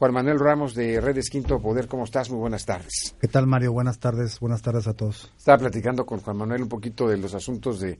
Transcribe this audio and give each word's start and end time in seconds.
Juan 0.00 0.14
Manuel 0.14 0.38
Ramos 0.38 0.76
de 0.76 1.00
Redes 1.00 1.28
Quinto 1.28 1.60
Poder, 1.60 1.88
¿cómo 1.88 2.04
estás? 2.04 2.30
Muy 2.30 2.38
buenas 2.38 2.64
tardes. 2.64 3.16
¿Qué 3.20 3.26
tal, 3.26 3.48
Mario? 3.48 3.72
Buenas 3.72 3.98
tardes, 3.98 4.38
buenas 4.38 4.62
tardes 4.62 4.86
a 4.86 4.94
todos. 4.94 5.32
Estaba 5.36 5.58
platicando 5.58 6.06
con 6.06 6.20
Juan 6.20 6.36
Manuel 6.36 6.62
un 6.62 6.68
poquito 6.68 7.08
de 7.08 7.16
los 7.16 7.34
asuntos 7.34 7.80
de, 7.80 7.98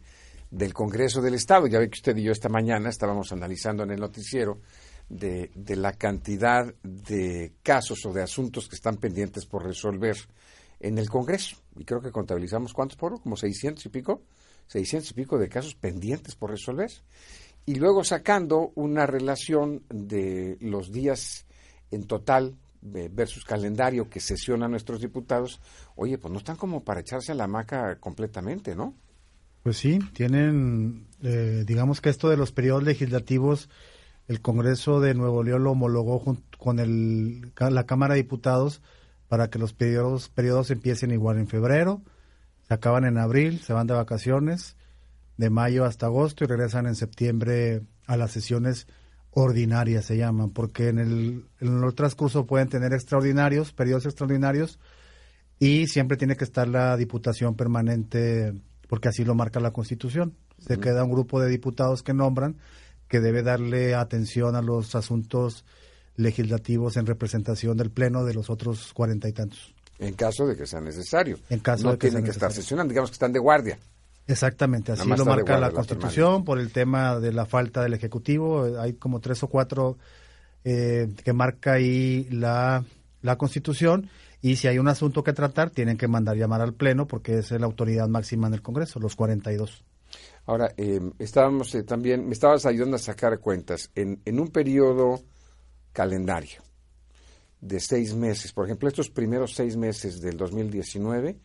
del 0.48 0.72
Congreso 0.72 1.20
del 1.20 1.34
Estado. 1.34 1.66
Ya 1.66 1.80
ve 1.80 1.90
que 1.90 1.98
usted 1.98 2.16
y 2.16 2.22
yo 2.22 2.30
esta 2.30 2.48
mañana 2.48 2.88
estábamos 2.88 3.32
analizando 3.32 3.82
en 3.82 3.90
el 3.90 3.98
noticiero 3.98 4.60
de, 5.08 5.50
de 5.56 5.74
la 5.74 5.92
cantidad 5.94 6.72
de 6.84 7.54
casos 7.64 8.06
o 8.06 8.12
de 8.12 8.22
asuntos 8.22 8.68
que 8.68 8.76
están 8.76 8.98
pendientes 8.98 9.44
por 9.44 9.64
resolver 9.64 10.16
en 10.78 10.98
el 10.98 11.10
Congreso. 11.10 11.56
Y 11.74 11.84
creo 11.84 12.00
que 12.00 12.12
contabilizamos, 12.12 12.74
¿cuántos 12.74 12.96
por? 12.96 13.20
Como 13.20 13.36
600 13.36 13.84
y 13.84 13.88
pico. 13.88 14.22
600 14.68 15.10
y 15.10 15.14
pico 15.14 15.36
de 15.36 15.48
casos 15.48 15.74
pendientes 15.74 16.36
por 16.36 16.50
resolver. 16.52 16.92
Y 17.66 17.74
luego 17.74 18.04
sacando 18.04 18.70
una 18.76 19.04
relación 19.04 19.82
de 19.90 20.58
los 20.60 20.92
días 20.92 21.47
en 21.90 22.04
total 22.04 22.56
eh, 22.94 23.10
versus 23.12 23.44
calendario 23.44 24.08
que 24.08 24.20
sesiona 24.20 24.68
nuestros 24.68 25.00
diputados, 25.00 25.60
oye, 25.96 26.16
pues 26.18 26.30
no 26.32 26.38
están 26.38 26.56
como 26.56 26.84
para 26.84 27.00
echarse 27.00 27.32
a 27.32 27.34
la 27.34 27.44
hamaca 27.44 27.96
completamente, 27.96 28.76
¿no? 28.76 28.94
Pues 29.62 29.78
sí, 29.78 29.98
tienen, 30.12 31.08
eh, 31.22 31.64
digamos 31.66 32.00
que 32.00 32.08
esto 32.08 32.28
de 32.28 32.36
los 32.36 32.52
periodos 32.52 32.84
legislativos, 32.84 33.68
el 34.28 34.40
Congreso 34.40 35.00
de 35.00 35.14
Nuevo 35.14 35.42
León 35.42 35.64
lo 35.64 35.72
homologó 35.72 36.18
junto 36.20 36.56
con 36.56 36.78
el, 36.78 37.52
la 37.58 37.84
Cámara 37.84 38.14
de 38.14 38.22
Diputados 38.22 38.80
para 39.26 39.50
que 39.50 39.58
los 39.58 39.72
periodos, 39.72 40.28
periodos 40.28 40.70
empiecen 40.70 41.10
igual 41.10 41.38
en 41.38 41.48
febrero, 41.48 42.02
se 42.66 42.74
acaban 42.74 43.04
en 43.04 43.18
abril, 43.18 43.60
se 43.60 43.72
van 43.72 43.86
de 43.86 43.94
vacaciones, 43.94 44.76
de 45.36 45.50
mayo 45.50 45.84
hasta 45.84 46.06
agosto 46.06 46.44
y 46.44 46.46
regresan 46.46 46.86
en 46.86 46.94
septiembre 46.94 47.82
a 48.06 48.16
las 48.16 48.30
sesiones 48.30 48.86
ordinarias 49.38 50.04
se 50.04 50.16
llaman, 50.16 50.50
porque 50.50 50.88
en 50.88 50.98
el, 50.98 51.44
en 51.60 51.82
el 51.82 51.94
transcurso 51.94 52.46
pueden 52.46 52.68
tener 52.68 52.92
extraordinarios, 52.92 53.72
periodos 53.72 54.06
extraordinarios, 54.06 54.78
y 55.58 55.86
siempre 55.86 56.16
tiene 56.16 56.36
que 56.36 56.44
estar 56.44 56.68
la 56.68 56.96
diputación 56.96 57.54
permanente, 57.54 58.52
porque 58.88 59.08
así 59.08 59.24
lo 59.24 59.34
marca 59.34 59.60
la 59.60 59.72
Constitución. 59.72 60.34
Se 60.58 60.78
queda 60.78 61.04
un 61.04 61.12
grupo 61.12 61.40
de 61.40 61.48
diputados 61.48 62.02
que 62.02 62.14
nombran, 62.14 62.56
que 63.08 63.20
debe 63.20 63.42
darle 63.42 63.94
atención 63.94 64.56
a 64.56 64.62
los 64.62 64.94
asuntos 64.94 65.64
legislativos 66.16 66.96
en 66.96 67.06
representación 67.06 67.76
del 67.76 67.90
Pleno 67.90 68.24
de 68.24 68.34
los 68.34 68.50
otros 68.50 68.92
cuarenta 68.92 69.28
y 69.28 69.32
tantos. 69.32 69.72
En 70.00 70.14
caso 70.14 70.46
de 70.46 70.56
que 70.56 70.66
sea 70.66 70.80
necesario. 70.80 71.38
En 71.48 71.60
caso 71.60 71.84
no 71.84 71.92
de 71.92 71.98
que 71.98 72.08
tienen 72.08 72.22
sea 72.22 72.24
que 72.24 72.30
estar 72.32 72.52
sesionando, 72.52 72.90
digamos 72.90 73.10
que 73.10 73.14
están 73.14 73.32
de 73.32 73.38
guardia. 73.38 73.78
Exactamente, 74.28 74.92
así 74.92 75.08
lo 75.08 75.24
marca 75.24 75.58
la 75.58 75.70
Constitución 75.70 76.44
por 76.44 76.58
el 76.58 76.70
tema 76.70 77.18
de 77.18 77.32
la 77.32 77.46
falta 77.46 77.82
del 77.82 77.94
Ejecutivo. 77.94 78.78
Hay 78.78 78.92
como 78.92 79.20
tres 79.20 79.42
o 79.42 79.48
cuatro 79.48 79.96
eh, 80.64 81.08
que 81.24 81.32
marca 81.32 81.72
ahí 81.72 82.28
la, 82.30 82.84
la 83.22 83.36
Constitución 83.38 84.10
y 84.42 84.56
si 84.56 84.68
hay 84.68 84.78
un 84.78 84.88
asunto 84.88 85.24
que 85.24 85.32
tratar 85.32 85.70
tienen 85.70 85.96
que 85.96 86.08
mandar 86.08 86.36
llamar 86.36 86.60
al 86.60 86.74
Pleno 86.74 87.06
porque 87.06 87.38
es 87.38 87.50
la 87.52 87.64
autoridad 87.64 88.06
máxima 88.06 88.48
en 88.48 88.54
el 88.54 88.60
Congreso, 88.62 89.00
los 89.00 89.16
42. 89.16 89.82
Ahora, 90.44 90.74
eh, 90.76 91.00
estábamos 91.18 91.74
eh, 91.74 91.82
también, 91.82 92.26
me 92.26 92.34
estabas 92.34 92.66
ayudando 92.66 92.96
a 92.96 92.98
sacar 92.98 93.38
cuentas. 93.40 93.90
En, 93.94 94.20
en 94.26 94.40
un 94.40 94.48
periodo 94.48 95.22
calendario 95.94 96.60
de 97.62 97.80
seis 97.80 98.14
meses, 98.14 98.52
por 98.52 98.66
ejemplo, 98.66 98.88
estos 98.90 99.08
primeros 99.08 99.54
seis 99.54 99.74
meses 99.74 100.20
del 100.20 100.36
2019, 100.36 101.38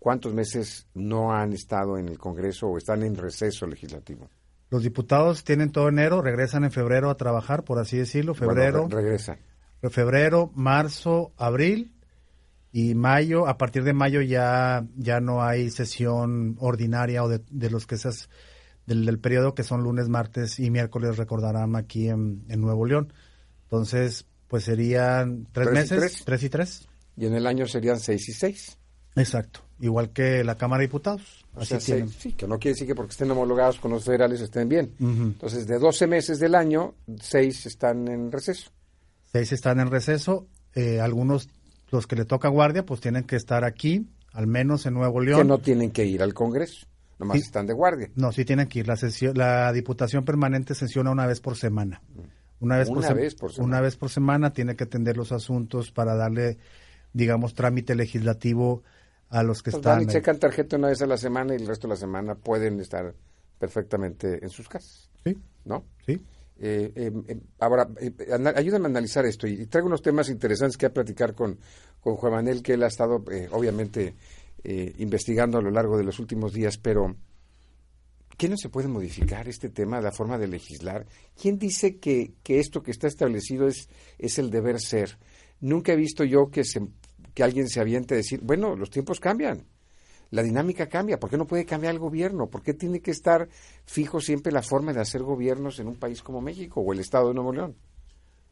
¿cuántos 0.00 0.34
meses 0.34 0.88
no 0.94 1.32
han 1.32 1.52
estado 1.52 1.96
en 1.98 2.08
el 2.08 2.18
Congreso 2.18 2.66
o 2.66 2.76
están 2.78 3.04
en 3.04 3.14
receso 3.14 3.66
legislativo? 3.68 4.28
Los 4.70 4.82
diputados 4.82 5.44
tienen 5.44 5.70
todo 5.70 5.88
enero, 5.88 6.20
regresan 6.22 6.64
en 6.64 6.72
febrero 6.72 7.10
a 7.10 7.16
trabajar, 7.16 7.62
por 7.64 7.78
así 7.78 7.96
decirlo, 7.98 8.34
febrero, 8.34 8.82
Bueno, 8.82 8.96
re- 8.96 9.02
regresan. 9.02 9.38
febrero, 9.90 10.50
marzo, 10.54 11.32
abril 11.36 11.94
y 12.72 12.94
mayo. 12.94 13.46
A 13.48 13.58
partir 13.58 13.82
de 13.84 13.92
mayo 13.92 14.20
ya, 14.20 14.86
ya 14.96 15.20
no 15.20 15.42
hay 15.42 15.70
sesión 15.70 16.56
ordinaria 16.60 17.22
o 17.24 17.28
de, 17.28 17.40
de 17.50 17.68
los 17.70 17.86
que 17.86 17.96
esas 17.96 18.28
del, 18.86 19.04
del 19.06 19.18
periodo 19.18 19.54
que 19.54 19.64
son 19.64 19.82
lunes, 19.82 20.08
martes 20.08 20.58
y 20.60 20.70
miércoles 20.70 21.16
recordarán 21.16 21.74
aquí 21.76 22.08
en, 22.08 22.44
en 22.48 22.60
Nuevo 22.60 22.86
León. 22.86 23.12
Entonces, 23.64 24.26
pues 24.48 24.64
serían 24.64 25.46
tres, 25.52 25.68
Tres 25.68 25.68
y 25.68 25.74
meses, 25.94 25.98
tres. 25.98 26.24
tres 26.24 26.42
y 26.44 26.48
tres. 26.48 26.88
Y 27.16 27.26
en 27.26 27.34
el 27.34 27.46
año 27.46 27.66
serían 27.66 27.98
seis 27.98 28.28
y 28.28 28.32
seis. 28.32 28.78
Exacto. 29.16 29.60
Igual 29.80 30.10
que 30.10 30.44
la 30.44 30.56
Cámara 30.56 30.80
de 30.80 30.86
Diputados. 30.88 31.44
O 31.54 31.60
Así 31.60 31.68
sea, 31.68 31.78
tienen. 31.96 32.08
sí, 32.10 32.32
que 32.32 32.46
no 32.46 32.58
quiere 32.58 32.74
decir 32.74 32.86
que 32.86 32.94
porque 32.94 33.12
estén 33.12 33.30
homologados 33.30 33.80
con 33.80 33.90
los 33.90 34.04
federales 34.04 34.40
estén 34.40 34.68
bien. 34.68 34.92
Entonces, 35.00 35.66
de 35.66 35.78
12 35.78 36.06
meses 36.06 36.38
del 36.38 36.54
año, 36.54 36.94
seis 37.20 37.64
están 37.66 38.06
en 38.08 38.30
receso. 38.30 38.70
Seis 39.32 39.52
están 39.52 39.80
en 39.80 39.90
receso. 39.90 40.46
eh, 40.74 41.00
algunos, 41.00 41.48
los 41.90 42.06
que 42.06 42.14
le 42.14 42.24
toca 42.24 42.48
guardia, 42.48 42.84
pues 42.86 43.00
tienen 43.00 43.24
que 43.24 43.34
estar 43.36 43.64
aquí, 43.64 44.06
al 44.32 44.46
menos 44.46 44.86
en 44.86 44.94
Nuevo 44.94 45.20
León. 45.20 45.40
Que 45.40 45.44
no 45.44 45.58
tienen 45.58 45.90
que 45.90 46.04
ir 46.04 46.22
al 46.22 46.32
Congreso. 46.34 46.86
Nomás 47.18 47.38
Sí. 47.38 47.42
están 47.44 47.66
de 47.66 47.72
guardia. 47.72 48.08
No, 48.14 48.30
sí 48.32 48.44
tienen 48.44 48.68
que 48.68 48.78
ir. 48.80 48.86
La, 48.88 48.96
sesión, 48.96 49.36
la 49.36 49.72
Diputación 49.72 50.24
Permanente 50.24 50.74
sesiona 50.74 51.10
una 51.10 51.26
vez 51.26 51.40
por 51.40 51.56
semana. 51.56 52.00
Una 52.60 52.76
vez, 52.78 52.88
por, 52.88 52.98
Una 52.98 53.12
vez 53.14 53.34
por 53.34 53.52
semana. 53.52 53.66
Una 53.66 53.80
vez 53.80 53.96
por 53.96 54.10
semana 54.10 54.52
tiene 54.52 54.76
que 54.76 54.84
atender 54.84 55.16
los 55.16 55.32
asuntos 55.32 55.90
para 55.90 56.14
darle, 56.14 56.58
digamos, 57.12 57.54
trámite 57.54 57.94
legislativo 57.94 58.82
a 59.30 59.42
los 59.42 59.62
que 59.62 59.70
Pues 59.70 59.82
van 59.82 60.00
están. 60.00 60.10
y 60.10 60.12
checan 60.18 60.38
tarjeta 60.38 60.76
una 60.76 60.88
vez 60.88 61.00
a 61.02 61.06
la 61.06 61.16
semana 61.16 61.54
y 61.54 61.56
el 61.56 61.66
resto 61.66 61.86
de 61.88 61.94
la 61.94 61.98
semana 62.00 62.34
pueden 62.34 62.78
estar 62.80 63.14
perfectamente 63.58 64.38
en 64.42 64.48
sus 64.50 64.68
casas, 64.68 65.10
Sí, 65.24 65.36
¿no? 65.64 65.84
sí. 66.06 66.20
Eh, 66.62 66.92
eh, 66.94 67.10
eh, 67.28 67.40
ahora, 67.60 67.88
eh, 68.00 68.12
ayúdame 68.54 68.86
a 68.86 68.88
analizar 68.90 69.24
esto 69.24 69.46
y, 69.46 69.52
y 69.62 69.66
traigo 69.66 69.86
unos 69.88 70.02
temas 70.02 70.28
interesantes 70.28 70.76
que 70.76 70.86
a 70.86 70.92
platicar 70.92 71.34
con, 71.34 71.58
con 72.00 72.16
Juan 72.16 72.32
Manuel, 72.34 72.62
que 72.62 72.74
él 72.74 72.82
ha 72.82 72.88
estado, 72.88 73.24
obviamente, 73.52 74.14
investigando 74.98 75.56
a 75.56 75.62
lo 75.62 75.70
largo 75.70 75.96
de 75.96 76.04
los 76.04 76.18
últimos 76.18 76.52
días, 76.52 76.76
pero 76.76 77.16
¿qué 78.36 78.48
no 78.48 78.56
se 78.58 78.68
puede 78.68 78.88
modificar 78.88 79.48
este 79.48 79.70
tema, 79.70 80.00
la 80.02 80.12
forma 80.12 80.36
de 80.36 80.48
legislar? 80.48 81.06
¿Quién 81.40 81.58
dice 81.58 81.96
que, 81.98 82.34
que 82.42 82.58
esto 82.60 82.82
que 82.82 82.90
está 82.90 83.06
establecido 83.06 83.66
es, 83.68 83.88
es 84.18 84.38
el 84.38 84.50
deber 84.50 84.80
ser? 84.80 85.18
Nunca 85.60 85.92
he 85.92 85.96
visto 85.96 86.24
yo 86.24 86.50
que, 86.50 86.64
se, 86.64 86.80
que 87.34 87.42
alguien 87.42 87.68
se 87.68 87.80
aviente 87.80 88.14
a 88.14 88.16
decir, 88.16 88.40
bueno, 88.42 88.76
los 88.76 88.90
tiempos 88.90 89.20
cambian. 89.20 89.64
La 90.30 90.42
dinámica 90.42 90.88
cambia. 90.88 91.18
¿Por 91.18 91.28
qué 91.30 91.36
no 91.36 91.46
puede 91.46 91.64
cambiar 91.64 91.92
el 91.92 91.98
gobierno? 91.98 92.46
¿Por 92.46 92.62
qué 92.62 92.72
tiene 92.72 93.00
que 93.00 93.10
estar 93.10 93.48
fijo 93.84 94.20
siempre 94.20 94.52
la 94.52 94.62
forma 94.62 94.92
de 94.92 95.00
hacer 95.00 95.22
gobiernos 95.22 95.80
en 95.80 95.88
un 95.88 95.96
país 95.96 96.22
como 96.22 96.40
México 96.40 96.80
o 96.80 96.92
el 96.92 97.00
Estado 97.00 97.28
de 97.28 97.34
Nuevo 97.34 97.52
León? 97.52 97.74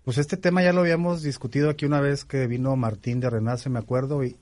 Pues 0.04 0.18
este 0.18 0.36
tema 0.36 0.62
ya 0.62 0.72
lo 0.72 0.80
habíamos 0.80 1.22
discutido 1.22 1.70
aquí 1.70 1.84
una 1.84 2.00
vez 2.00 2.24
que 2.24 2.46
vino 2.46 2.74
Martín 2.76 3.20
de 3.20 3.30
Renace, 3.30 3.68
me 3.68 3.78
acuerdo, 3.78 4.24
y 4.24 4.36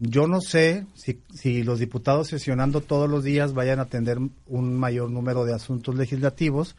yo 0.00 0.26
no 0.26 0.40
sé 0.40 0.84
si, 0.94 1.22
si 1.32 1.62
los 1.62 1.78
diputados 1.78 2.28
sesionando 2.28 2.80
todos 2.80 3.08
los 3.08 3.24
días 3.24 3.54
vayan 3.54 3.78
a 3.78 3.82
atender 3.82 4.18
un 4.46 4.74
mayor 4.74 5.10
número 5.10 5.44
de 5.44 5.54
asuntos 5.54 5.94
legislativos 5.94 6.76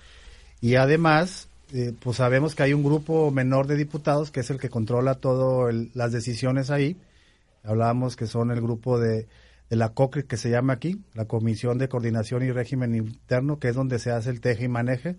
y 0.61 0.75
además, 0.75 1.47
eh, 1.73 1.93
pues 1.99 2.17
sabemos 2.17 2.55
que 2.55 2.63
hay 2.63 2.73
un 2.73 2.83
grupo 2.83 3.29
menor 3.31 3.67
de 3.67 3.75
diputados 3.75 4.31
que 4.31 4.39
es 4.39 4.49
el 4.49 4.59
que 4.59 4.69
controla 4.69 5.15
todas 5.15 5.73
las 5.93 6.11
decisiones 6.11 6.69
ahí. 6.69 6.97
Hablábamos 7.63 8.15
que 8.15 8.27
son 8.27 8.51
el 8.51 8.61
grupo 8.61 8.99
de, 8.99 9.27
la 9.69 9.89
COCRI 9.89 10.23
que 10.23 10.37
se 10.37 10.49
llama 10.49 10.73
aquí, 10.73 11.01
la 11.13 11.25
Comisión 11.25 11.77
de 11.77 11.89
Coordinación 11.89 12.43
y 12.43 12.51
Régimen 12.51 12.95
Interno, 12.95 13.59
que 13.59 13.69
es 13.69 13.75
donde 13.75 13.99
se 13.99 14.11
hace 14.11 14.29
el 14.29 14.39
teje 14.39 14.65
y 14.65 14.67
maneje. 14.69 15.17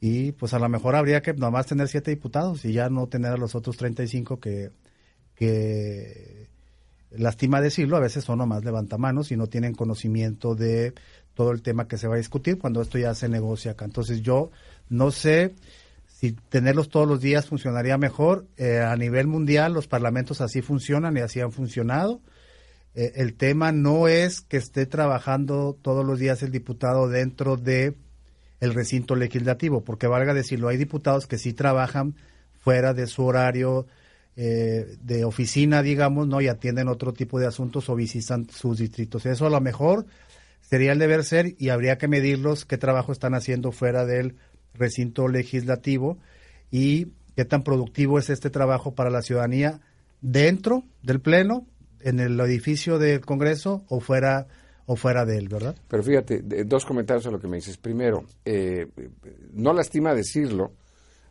Y 0.00 0.32
pues 0.32 0.54
a 0.54 0.58
lo 0.60 0.68
mejor 0.68 0.94
habría 0.94 1.22
que 1.22 1.34
nomás 1.34 1.66
tener 1.66 1.88
siete 1.88 2.12
diputados 2.12 2.64
y 2.64 2.72
ya 2.72 2.88
no 2.88 3.08
tener 3.08 3.32
a 3.32 3.36
los 3.36 3.54
otros 3.56 3.76
35 3.76 4.38
que, 4.38 4.70
que 5.34 6.48
lastima 7.10 7.60
decirlo, 7.60 7.96
a 7.96 8.00
veces 8.00 8.24
son 8.24 8.38
nomás 8.38 8.64
levantamanos 8.64 9.32
y 9.32 9.36
no 9.36 9.48
tienen 9.48 9.74
conocimiento 9.74 10.54
de 10.54 10.94
todo 11.34 11.52
el 11.52 11.62
tema 11.62 11.88
que 11.88 11.98
se 11.98 12.08
va 12.08 12.14
a 12.14 12.18
discutir 12.18 12.58
cuando 12.58 12.80
esto 12.80 12.98
ya 12.98 13.14
se 13.14 13.28
negocia 13.28 13.72
acá. 13.72 13.84
Entonces 13.84 14.22
yo 14.22 14.50
no 14.88 15.10
sé 15.10 15.54
si 16.06 16.32
tenerlos 16.32 16.88
todos 16.88 17.06
los 17.06 17.20
días 17.20 17.46
funcionaría 17.46 17.98
mejor. 17.98 18.46
Eh, 18.56 18.78
a 18.78 18.96
nivel 18.96 19.26
mundial 19.26 19.74
los 19.74 19.86
parlamentos 19.86 20.40
así 20.40 20.62
funcionan 20.62 21.16
y 21.16 21.20
así 21.20 21.40
han 21.40 21.52
funcionado. 21.52 22.20
Eh, 22.94 23.12
el 23.16 23.34
tema 23.34 23.72
no 23.72 24.08
es 24.08 24.40
que 24.40 24.56
esté 24.56 24.86
trabajando 24.86 25.78
todos 25.80 26.04
los 26.06 26.18
días 26.18 26.42
el 26.42 26.50
diputado 26.50 27.08
dentro 27.08 27.56
de 27.56 27.94
el 28.60 28.72
recinto 28.72 29.16
legislativo, 29.16 29.84
porque 29.84 30.06
valga 30.06 30.32
decirlo, 30.32 30.68
hay 30.68 30.78
diputados 30.78 31.26
que 31.26 31.36
sí 31.36 31.52
trabajan 31.52 32.16
fuera 32.58 32.94
de 32.94 33.06
su 33.06 33.24
horario 33.24 33.86
eh, 34.34 34.96
de 35.02 35.24
oficina, 35.24 35.82
digamos, 35.82 36.26
¿no? 36.26 36.40
Y 36.40 36.48
atienden 36.48 36.88
otro 36.88 37.12
tipo 37.12 37.38
de 37.38 37.46
asuntos 37.46 37.88
o 37.88 37.94
visitan 37.94 38.48
sus 38.48 38.78
distritos. 38.78 39.26
Eso 39.26 39.46
a 39.46 39.50
lo 39.50 39.60
mejor 39.60 40.06
sería 40.60 40.92
el 40.92 40.98
deber 40.98 41.24
ser 41.24 41.54
y 41.58 41.68
habría 41.68 41.98
que 41.98 42.08
medirlos 42.08 42.64
qué 42.64 42.78
trabajo 42.78 43.12
están 43.12 43.34
haciendo 43.34 43.72
fuera 43.72 44.04
del 44.04 44.36
recinto 44.78 45.28
legislativo 45.28 46.18
y 46.70 47.08
qué 47.34 47.44
tan 47.44 47.62
productivo 47.62 48.18
es 48.18 48.30
este 48.30 48.50
trabajo 48.50 48.94
para 48.94 49.10
la 49.10 49.22
ciudadanía 49.22 49.80
dentro 50.20 50.84
del 51.02 51.20
Pleno, 51.20 51.66
en 52.00 52.20
el 52.20 52.38
edificio 52.40 52.98
del 52.98 53.20
Congreso 53.20 53.84
o 53.88 54.00
fuera 54.00 54.46
o 54.86 54.94
fuera 54.94 55.24
de 55.24 55.36
él, 55.36 55.48
¿verdad? 55.48 55.74
Pero 55.88 56.02
fíjate, 56.02 56.42
dos 56.64 56.84
comentarios 56.84 57.26
a 57.26 57.30
lo 57.30 57.40
que 57.40 57.48
me 57.48 57.56
dices. 57.56 57.76
Primero, 57.76 58.24
eh, 58.44 58.86
no 59.52 59.72
lastima 59.72 60.14
decirlo, 60.14 60.72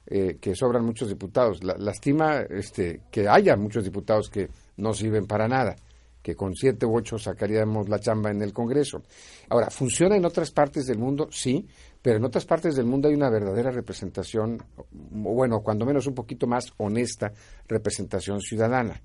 eh, 0.07 0.37
que 0.39 0.53
sobran 0.55 0.85
muchos 0.85 1.09
diputados. 1.09 1.63
La, 1.63 1.75
lastima 1.77 2.41
este, 2.41 3.01
que 3.09 3.27
haya 3.27 3.55
muchos 3.55 3.83
diputados 3.83 4.29
que 4.29 4.49
no 4.77 4.93
sirven 4.93 5.25
para 5.25 5.47
nada, 5.47 5.75
que 6.21 6.35
con 6.35 6.53
siete 6.53 6.85
u 6.85 6.95
ocho 6.95 7.17
sacaríamos 7.17 7.89
la 7.89 7.99
chamba 7.99 8.29
en 8.29 8.41
el 8.41 8.53
Congreso. 8.53 9.01
Ahora, 9.49 9.69
¿funciona 9.69 10.15
en 10.15 10.25
otras 10.25 10.51
partes 10.51 10.85
del 10.85 10.99
mundo? 10.99 11.29
Sí, 11.31 11.65
pero 12.05 12.17
en 12.17 12.23
otras 12.25 12.45
partes 12.45 12.75
del 12.75 12.85
mundo 12.85 13.07
hay 13.07 13.15
una 13.15 13.31
verdadera 13.31 13.71
representación, 13.71 14.61
bueno, 14.91 15.61
cuando 15.61 15.87
menos 15.87 16.05
un 16.05 16.13
poquito 16.13 16.45
más 16.45 16.71
honesta 16.77 17.33
representación 17.67 18.41
ciudadana. 18.41 19.01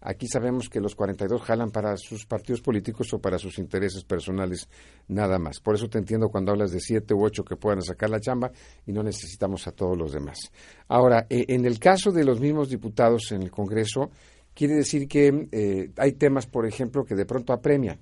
Aquí 0.00 0.28
sabemos 0.28 0.68
que 0.68 0.78
los 0.78 0.94
42 0.94 1.42
jalan 1.42 1.72
para 1.72 1.96
sus 1.96 2.26
partidos 2.26 2.60
políticos 2.60 3.12
o 3.12 3.18
para 3.18 3.40
sus 3.40 3.58
intereses 3.58 4.04
personales 4.04 4.68
nada 5.08 5.36
más. 5.40 5.58
Por 5.58 5.74
eso 5.74 5.88
te 5.88 5.98
entiendo 5.98 6.28
cuando 6.28 6.52
hablas 6.52 6.70
de 6.70 6.78
siete 6.78 7.12
u 7.12 7.24
ocho 7.24 7.42
que 7.42 7.56
puedan 7.56 7.82
sacar 7.82 8.08
la 8.08 8.20
chamba 8.20 8.52
y 8.86 8.92
no 8.92 9.02
necesitamos 9.02 9.66
a 9.66 9.72
todos 9.72 9.98
los 9.98 10.12
demás. 10.12 10.38
Ahora, 10.86 11.26
eh, 11.28 11.46
en 11.48 11.64
el 11.64 11.80
caso 11.80 12.12
de 12.12 12.22
los 12.22 12.38
mismos 12.38 12.68
diputados 12.68 13.32
en 13.32 13.42
el 13.42 13.50
Congreso, 13.50 14.12
quiere 14.54 14.76
decir 14.76 15.08
que 15.08 15.48
eh, 15.50 15.90
hay 15.96 16.12
temas, 16.12 16.46
por 16.46 16.68
ejemplo, 16.68 17.04
que 17.04 17.16
de 17.16 17.26
pronto 17.26 17.52
apremian. 17.52 17.98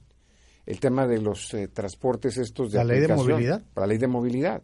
El 0.66 0.80
tema 0.80 1.06
de 1.06 1.20
los 1.20 1.52
eh, 1.54 1.68
transportes 1.68 2.36
estos 2.38 2.72
de 2.72 2.78
la 2.78 2.84
ley 2.84 3.00
de 3.00 3.14
movilidad. 3.14 3.62
La 3.74 3.86
ley 3.86 3.98
de 3.98 4.06
movilidad. 4.06 4.62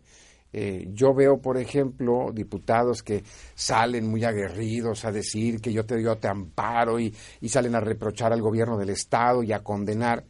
Eh, 0.52 0.88
yo 0.92 1.12
veo, 1.12 1.40
por 1.40 1.58
ejemplo, 1.58 2.30
diputados 2.32 3.02
que 3.02 3.22
salen 3.54 4.08
muy 4.08 4.24
aguerridos 4.24 5.04
a 5.04 5.12
decir 5.12 5.60
que 5.60 5.72
yo 5.72 5.84
te, 5.84 6.02
yo 6.02 6.16
te 6.16 6.28
amparo 6.28 6.98
y, 6.98 7.14
y 7.40 7.48
salen 7.50 7.74
a 7.74 7.80
reprochar 7.80 8.32
al 8.32 8.40
gobierno 8.40 8.78
del 8.78 8.90
Estado 8.90 9.42
y 9.42 9.52
a 9.52 9.62
condenar 9.62 10.24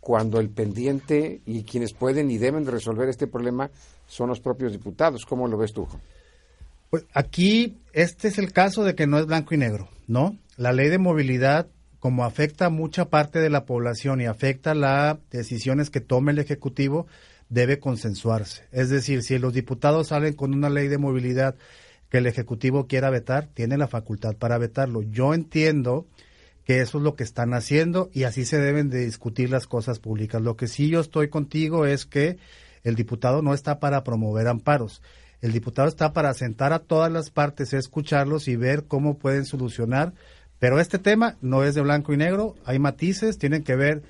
cuando 0.00 0.38
el 0.38 0.50
pendiente 0.50 1.40
y 1.46 1.64
quienes 1.64 1.94
pueden 1.94 2.30
y 2.30 2.36
deben 2.36 2.66
resolver 2.66 3.08
este 3.08 3.26
problema 3.26 3.70
son 4.06 4.28
los 4.28 4.38
propios 4.38 4.72
diputados. 4.72 5.24
¿Cómo 5.24 5.48
lo 5.48 5.56
ves 5.56 5.72
tú? 5.72 5.88
Pues 6.90 7.06
aquí 7.14 7.78
este 7.94 8.28
es 8.28 8.38
el 8.38 8.52
caso 8.52 8.84
de 8.84 8.94
que 8.94 9.06
no 9.06 9.18
es 9.18 9.24
blanco 9.24 9.54
y 9.54 9.58
negro, 9.58 9.88
¿no? 10.06 10.36
La 10.58 10.72
ley 10.72 10.90
de 10.90 10.98
movilidad, 10.98 11.68
como 12.04 12.26
afecta 12.26 12.66
a 12.66 12.68
mucha 12.68 13.08
parte 13.08 13.38
de 13.38 13.48
la 13.48 13.64
población 13.64 14.20
y 14.20 14.26
afecta 14.26 14.74
las 14.74 15.16
decisiones 15.30 15.88
que 15.88 16.02
tome 16.02 16.32
el 16.32 16.38
Ejecutivo, 16.38 17.06
debe 17.48 17.78
consensuarse. 17.78 18.64
Es 18.72 18.90
decir, 18.90 19.22
si 19.22 19.38
los 19.38 19.54
diputados 19.54 20.08
salen 20.08 20.34
con 20.34 20.52
una 20.52 20.68
ley 20.68 20.88
de 20.88 20.98
movilidad 20.98 21.56
que 22.10 22.18
el 22.18 22.26
Ejecutivo 22.26 22.86
quiera 22.88 23.08
vetar, 23.08 23.46
tiene 23.46 23.78
la 23.78 23.88
facultad 23.88 24.36
para 24.36 24.58
vetarlo. 24.58 25.00
Yo 25.00 25.32
entiendo 25.32 26.06
que 26.66 26.82
eso 26.82 26.98
es 26.98 27.04
lo 27.04 27.16
que 27.16 27.24
están 27.24 27.54
haciendo 27.54 28.10
y 28.12 28.24
así 28.24 28.44
se 28.44 28.58
deben 28.58 28.90
de 28.90 29.06
discutir 29.06 29.48
las 29.48 29.66
cosas 29.66 29.98
públicas. 29.98 30.42
Lo 30.42 30.58
que 30.58 30.66
sí 30.66 30.90
yo 30.90 31.00
estoy 31.00 31.30
contigo 31.30 31.86
es 31.86 32.04
que 32.04 32.36
el 32.82 32.96
diputado 32.96 33.40
no 33.40 33.54
está 33.54 33.80
para 33.80 34.04
promover 34.04 34.48
amparos. 34.48 35.00
El 35.40 35.52
diputado 35.52 35.88
está 35.88 36.12
para 36.12 36.34
sentar 36.34 36.74
a 36.74 36.80
todas 36.80 37.10
las 37.10 37.30
partes, 37.30 37.72
escucharlos 37.72 38.46
y 38.46 38.56
ver 38.56 38.84
cómo 38.84 39.16
pueden 39.16 39.46
solucionar. 39.46 40.12
Pero 40.58 40.80
este 40.80 40.98
tema 40.98 41.36
no 41.40 41.64
es 41.64 41.74
de 41.74 41.82
blanco 41.82 42.12
y 42.12 42.16
negro, 42.16 42.54
hay 42.64 42.78
matices, 42.78 43.38
tienen 43.38 43.64
que 43.64 43.76
ver 43.76 44.02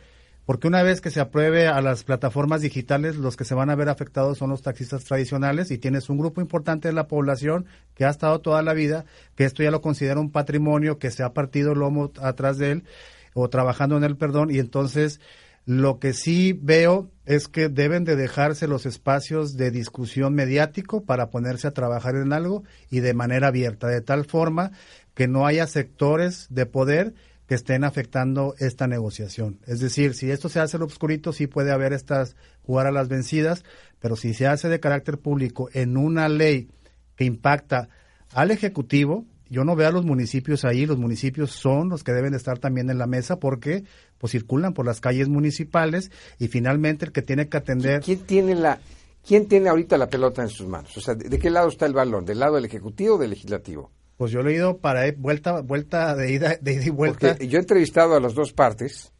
porque 0.47 0.69
una 0.69 0.83
vez 0.83 1.01
que 1.01 1.11
se 1.11 1.21
apruebe 1.21 1.69
a 1.69 1.81
las 1.81 2.05
plataformas 2.05 2.61
digitales, 2.61 3.17
los 3.17 3.37
que 3.37 3.47
se 3.47 3.55
van 3.55 3.71
a 3.71 3.75
ver 3.75 3.89
afectados 3.89 4.37
son 4.37 4.51
los 4.51 4.61
taxistas 4.61 5.05
tradicionales 5.05 5.71
y 5.71 5.79
tienes 5.79 6.11
un 6.11 6.19
grupo 6.19 6.43
importante 6.43 6.89
de 6.89 6.95
la 6.95 7.09
población 7.09 7.65
que 7.95 8.05
ha 8.05 8.11
estado 8.11 8.41
toda 8.41 8.63
la 8.63 8.75
vida, 8.75 9.07
que 9.37 9.45
esto 9.45 9.63
ya 9.63 9.71
lo 9.71 9.81
considera 9.81 10.21
un 10.21 10.31
patrimonio, 10.31 10.99
que 10.99 11.11
se 11.11 11.23
ha 11.23 11.33
partido 11.33 11.73
el 11.73 11.79
lomo 11.79 12.13
atrás 12.21 12.59
de 12.59 12.73
él 12.73 12.85
o 13.33 13.49
trabajando 13.49 13.97
en 13.97 14.05
el 14.05 14.17
perdón 14.17 14.51
y 14.51 14.59
entonces 14.59 15.19
lo 15.67 15.99
que 15.99 16.13
sí 16.13 16.53
veo 16.53 17.11
es 17.25 17.49
que 17.49 17.71
deben 17.71 18.05
de 18.05 18.17
dejarse 18.17 18.69
los 18.69 18.85
espacios 18.85 19.57
de 19.57 19.71
discusión 19.71 20.35
mediático 20.35 21.05
para 21.05 21.31
ponerse 21.31 21.67
a 21.67 21.71
trabajar 21.71 22.17
en 22.17 22.35
algo 22.35 22.65
y 22.91 23.01
de 23.01 23.15
manera 23.15 23.49
abierta, 23.49 23.89
de 23.89 24.03
tal 24.03 24.27
forma 24.27 24.73
que 25.15 25.29
no 25.29 25.47
haya 25.47 25.67
sectores 25.67 26.47
de 26.51 26.67
poder 26.67 27.15
que 27.47 27.55
estén 27.55 27.85
afectando 27.85 28.55
esta 28.59 28.87
negociación. 28.87 29.59
Es 29.67 29.81
decir, 29.81 30.15
si 30.15 30.31
esto 30.31 30.49
se 30.49 30.61
hace 30.61 30.77
en 30.77 30.81
lo 30.81 30.87
obscurito, 30.87 31.33
sí 31.33 31.47
puede 31.47 31.73
haber 31.73 31.93
estas 31.93 32.37
jugar 32.63 32.87
a 32.87 32.93
las 32.93 33.09
vencidas, 33.09 33.65
pero 34.01 34.17
si 34.17 34.35
se 34.35 34.47
hace 34.47 34.69
de 34.69 34.81
carácter 34.81 35.19
público 35.19 35.69
en 35.73 35.97
una 35.97 36.29
ley 36.29 36.69
que 37.17 37.25
impacta 37.25 37.89
al 38.33 38.51
Ejecutivo, 38.51 39.27
yo 39.49 39.65
no 39.65 39.77
veo 39.77 39.89
a 39.89 39.93
los 39.93 40.05
municipios 40.05 40.65
ahí, 40.65 40.87
los 40.87 40.99
municipios 40.99 41.51
son 41.51 41.91
los 41.91 42.03
que 42.03 42.13
deben 42.13 42.35
estar 42.35 42.59
también 42.59 42.91
en 42.91 42.99
la 42.99 43.07
mesa 43.07 43.39
porque 43.39 43.85
pues 44.19 44.33
circulan 44.33 44.73
por 44.73 44.87
las 44.87 45.01
calles 45.01 45.29
municipales 45.29 46.11
y 46.39 46.49
finalmente 46.49 47.05
el 47.05 47.13
que 47.13 47.23
tiene 47.23 47.49
que 47.49 47.59
atender 47.59 48.01
¿Quién 48.03 48.21
tiene 48.21 48.55
la 48.55 48.81
quién 49.27 49.47
tiene 49.47 49.69
ahorita 49.69 49.99
la 49.99 50.09
pelota 50.09 50.43
en 50.43 50.49
sus 50.49 50.67
manos? 50.67 50.97
O 50.97 51.01
sea, 51.01 51.15
¿de, 51.15 51.39
qué 51.39 51.51
lado 51.51 51.69
está 51.69 51.87
el 51.87 51.93
balón? 51.93 52.25
¿Del 52.25 52.41
lado 52.41 52.57
del 52.57 52.65
ejecutivo 52.65 53.15
o 53.17 53.19
del 53.19 53.31
legislativo? 53.31 53.91
Pues 54.17 54.31
yo 54.31 54.43
lo 54.43 54.51
he 54.51 54.55
ido 54.55 54.79
para 54.79 55.11
vuelta, 55.13 55.61
vuelta 55.61 56.15
de 56.15 56.33
ida, 56.33 56.57
de 56.61 56.75
ida 56.75 56.87
y 56.87 56.91
vuelta. 56.91 57.37
Yo 57.39 57.59
he 57.59 57.61
entrevistado 57.61 58.15
a 58.15 58.21
las 58.21 58.35
dos 58.35 58.53
partes 58.53 59.13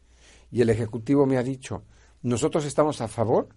y 0.51 0.61
el 0.61 0.69
Ejecutivo 0.69 1.25
me 1.25 1.37
ha 1.37 1.43
dicho, 1.43 1.83
nosotros 2.21 2.65
estamos 2.65 3.01
a 3.01 3.07
favor 3.07 3.49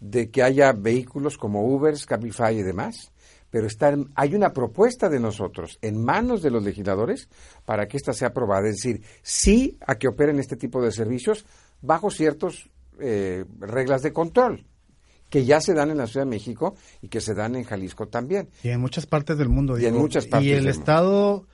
de 0.00 0.30
que 0.30 0.42
haya 0.42 0.72
vehículos 0.72 1.38
como 1.38 1.66
Ubers, 1.66 2.04
Cabify 2.04 2.58
y 2.58 2.62
demás, 2.62 3.12
pero 3.50 3.66
está 3.66 3.96
hay 4.14 4.34
una 4.34 4.52
propuesta 4.52 5.08
de 5.08 5.18
nosotros 5.18 5.78
en 5.80 6.04
manos 6.04 6.42
de 6.42 6.50
los 6.50 6.62
legisladores 6.62 7.28
para 7.64 7.88
que 7.88 7.96
ésta 7.96 8.12
sea 8.12 8.28
aprobada. 8.28 8.68
Es 8.68 8.76
decir, 8.76 9.02
sí 9.22 9.78
a 9.86 9.94
que 9.94 10.08
operen 10.08 10.38
este 10.38 10.56
tipo 10.56 10.82
de 10.82 10.92
servicios 10.92 11.46
bajo 11.80 12.10
ciertas 12.10 12.68
eh, 13.00 13.44
reglas 13.60 14.02
de 14.02 14.12
control 14.12 14.66
que 15.28 15.44
ya 15.44 15.60
se 15.60 15.74
dan 15.74 15.90
en 15.90 15.98
la 15.98 16.06
Ciudad 16.06 16.24
de 16.26 16.30
México 16.30 16.76
y 17.02 17.08
que 17.08 17.20
se 17.20 17.34
dan 17.34 17.56
en 17.56 17.64
Jalisco 17.64 18.08
también. 18.08 18.48
Y 18.62 18.68
en 18.68 18.80
muchas 18.80 19.06
partes 19.06 19.38
del 19.38 19.48
mundo. 19.48 19.78
y 19.78 19.86
en 19.86 19.94
muchas 19.94 20.26
partes 20.26 20.48
Y 20.48 20.52
el 20.52 20.68
Estado 20.68 21.46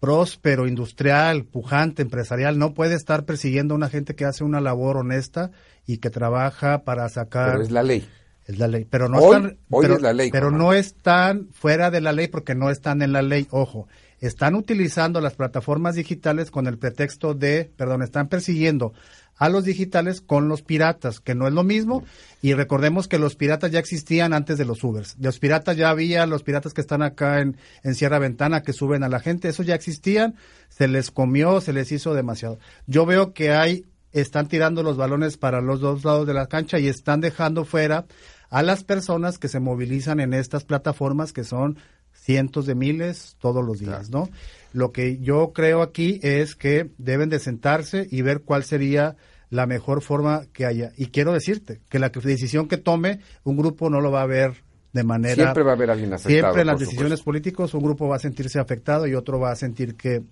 próspero, 0.00 0.66
industrial, 0.66 1.44
pujante, 1.44 2.02
empresarial, 2.02 2.58
no 2.58 2.72
puede 2.72 2.94
estar 2.94 3.26
persiguiendo 3.26 3.74
a 3.74 3.76
una 3.76 3.90
gente 3.90 4.14
que 4.14 4.24
hace 4.24 4.44
una 4.44 4.60
labor 4.60 4.96
honesta 4.96 5.50
y 5.86 5.98
que 5.98 6.08
trabaja 6.08 6.84
para 6.84 7.08
sacar... 7.10 7.52
Pero 7.52 7.62
es 7.62 7.70
la 7.70 7.82
ley. 7.82 8.08
Es 8.46 8.58
la 8.58 8.66
ley. 8.66 8.86
Pero 8.88 9.08
no 9.08 9.18
hoy, 9.18 9.36
están, 9.36 9.58
hoy 9.68 9.82
pero, 9.82 9.96
es 9.96 10.02
la 10.02 10.12
ley. 10.14 10.30
Pero 10.30 10.50
no 10.50 10.72
están 10.72 11.48
fuera 11.52 11.90
de 11.90 12.00
la 12.00 12.12
ley 12.12 12.28
porque 12.28 12.54
no 12.54 12.70
están 12.70 13.02
en 13.02 13.12
la 13.12 13.20
ley. 13.20 13.46
Ojo, 13.50 13.88
están 14.20 14.54
utilizando 14.54 15.20
las 15.20 15.34
plataformas 15.34 15.94
digitales 15.94 16.50
con 16.50 16.66
el 16.66 16.78
pretexto 16.78 17.34
de, 17.34 17.70
perdón, 17.76 18.02
están 18.02 18.28
persiguiendo 18.28 18.92
a 19.40 19.48
los 19.48 19.64
digitales 19.64 20.20
con 20.20 20.48
los 20.48 20.60
piratas, 20.60 21.18
que 21.18 21.34
no 21.34 21.48
es 21.48 21.54
lo 21.54 21.64
mismo. 21.64 22.04
Y 22.42 22.52
recordemos 22.52 23.08
que 23.08 23.18
los 23.18 23.36
piratas 23.36 23.70
ya 23.70 23.78
existían 23.78 24.34
antes 24.34 24.58
de 24.58 24.66
los 24.66 24.84
Ubers. 24.84 25.16
Los 25.18 25.38
piratas 25.38 25.78
ya 25.78 25.88
había, 25.88 26.26
los 26.26 26.42
piratas 26.42 26.74
que 26.74 26.82
están 26.82 27.00
acá 27.00 27.40
en, 27.40 27.56
en 27.82 27.94
Sierra 27.94 28.18
Ventana, 28.18 28.62
que 28.62 28.74
suben 28.74 29.02
a 29.02 29.08
la 29.08 29.18
gente, 29.18 29.48
esos 29.48 29.64
ya 29.64 29.74
existían, 29.74 30.34
se 30.68 30.88
les 30.88 31.10
comió, 31.10 31.62
se 31.62 31.72
les 31.72 31.90
hizo 31.90 32.12
demasiado. 32.12 32.58
Yo 32.86 33.06
veo 33.06 33.32
que 33.32 33.52
hay, 33.52 33.86
están 34.12 34.46
tirando 34.46 34.82
los 34.82 34.98
balones 34.98 35.38
para 35.38 35.62
los 35.62 35.80
dos 35.80 36.04
lados 36.04 36.26
de 36.26 36.34
la 36.34 36.46
cancha 36.46 36.78
y 36.78 36.88
están 36.88 37.22
dejando 37.22 37.64
fuera 37.64 38.04
a 38.50 38.62
las 38.62 38.84
personas 38.84 39.38
que 39.38 39.48
se 39.48 39.60
movilizan 39.60 40.20
en 40.20 40.34
estas 40.34 40.64
plataformas 40.64 41.32
que 41.32 41.44
son 41.44 41.78
cientos 42.12 42.66
de 42.66 42.74
miles 42.74 43.36
todos 43.40 43.64
los 43.64 43.78
días, 43.78 44.10
¿no? 44.10 44.28
Lo 44.72 44.92
que 44.92 45.18
yo 45.18 45.52
creo 45.52 45.82
aquí 45.82 46.20
es 46.22 46.54
que 46.54 46.90
deben 46.98 47.28
de 47.28 47.38
sentarse 47.38 48.06
y 48.10 48.22
ver 48.22 48.42
cuál 48.42 48.64
sería 48.64 49.16
la 49.48 49.66
mejor 49.66 50.00
forma 50.00 50.46
que 50.52 50.64
haya. 50.64 50.92
Y 50.96 51.06
quiero 51.06 51.32
decirte 51.32 51.80
que 51.88 51.98
la 51.98 52.10
decisión 52.10 52.68
que 52.68 52.76
tome, 52.76 53.20
un 53.42 53.56
grupo 53.56 53.90
no 53.90 54.00
lo 54.00 54.12
va 54.12 54.22
a 54.22 54.26
ver 54.26 54.62
de 54.92 55.02
manera... 55.02 55.34
Siempre 55.34 55.62
va 55.64 55.72
a 55.72 55.74
haber 55.74 55.90
alguien 55.90 56.12
afectado. 56.12 56.32
Siempre 56.34 56.60
en 56.60 56.66
las 56.68 56.78
decisiones 56.78 57.22
políticas 57.22 57.74
un 57.74 57.82
grupo 57.82 58.06
va 58.06 58.16
a 58.16 58.20
sentirse 58.20 58.60
afectado 58.60 59.06
y 59.08 59.14
otro 59.14 59.40
va 59.40 59.50
a 59.50 59.56
sentir 59.56 59.96
que, 59.96 60.22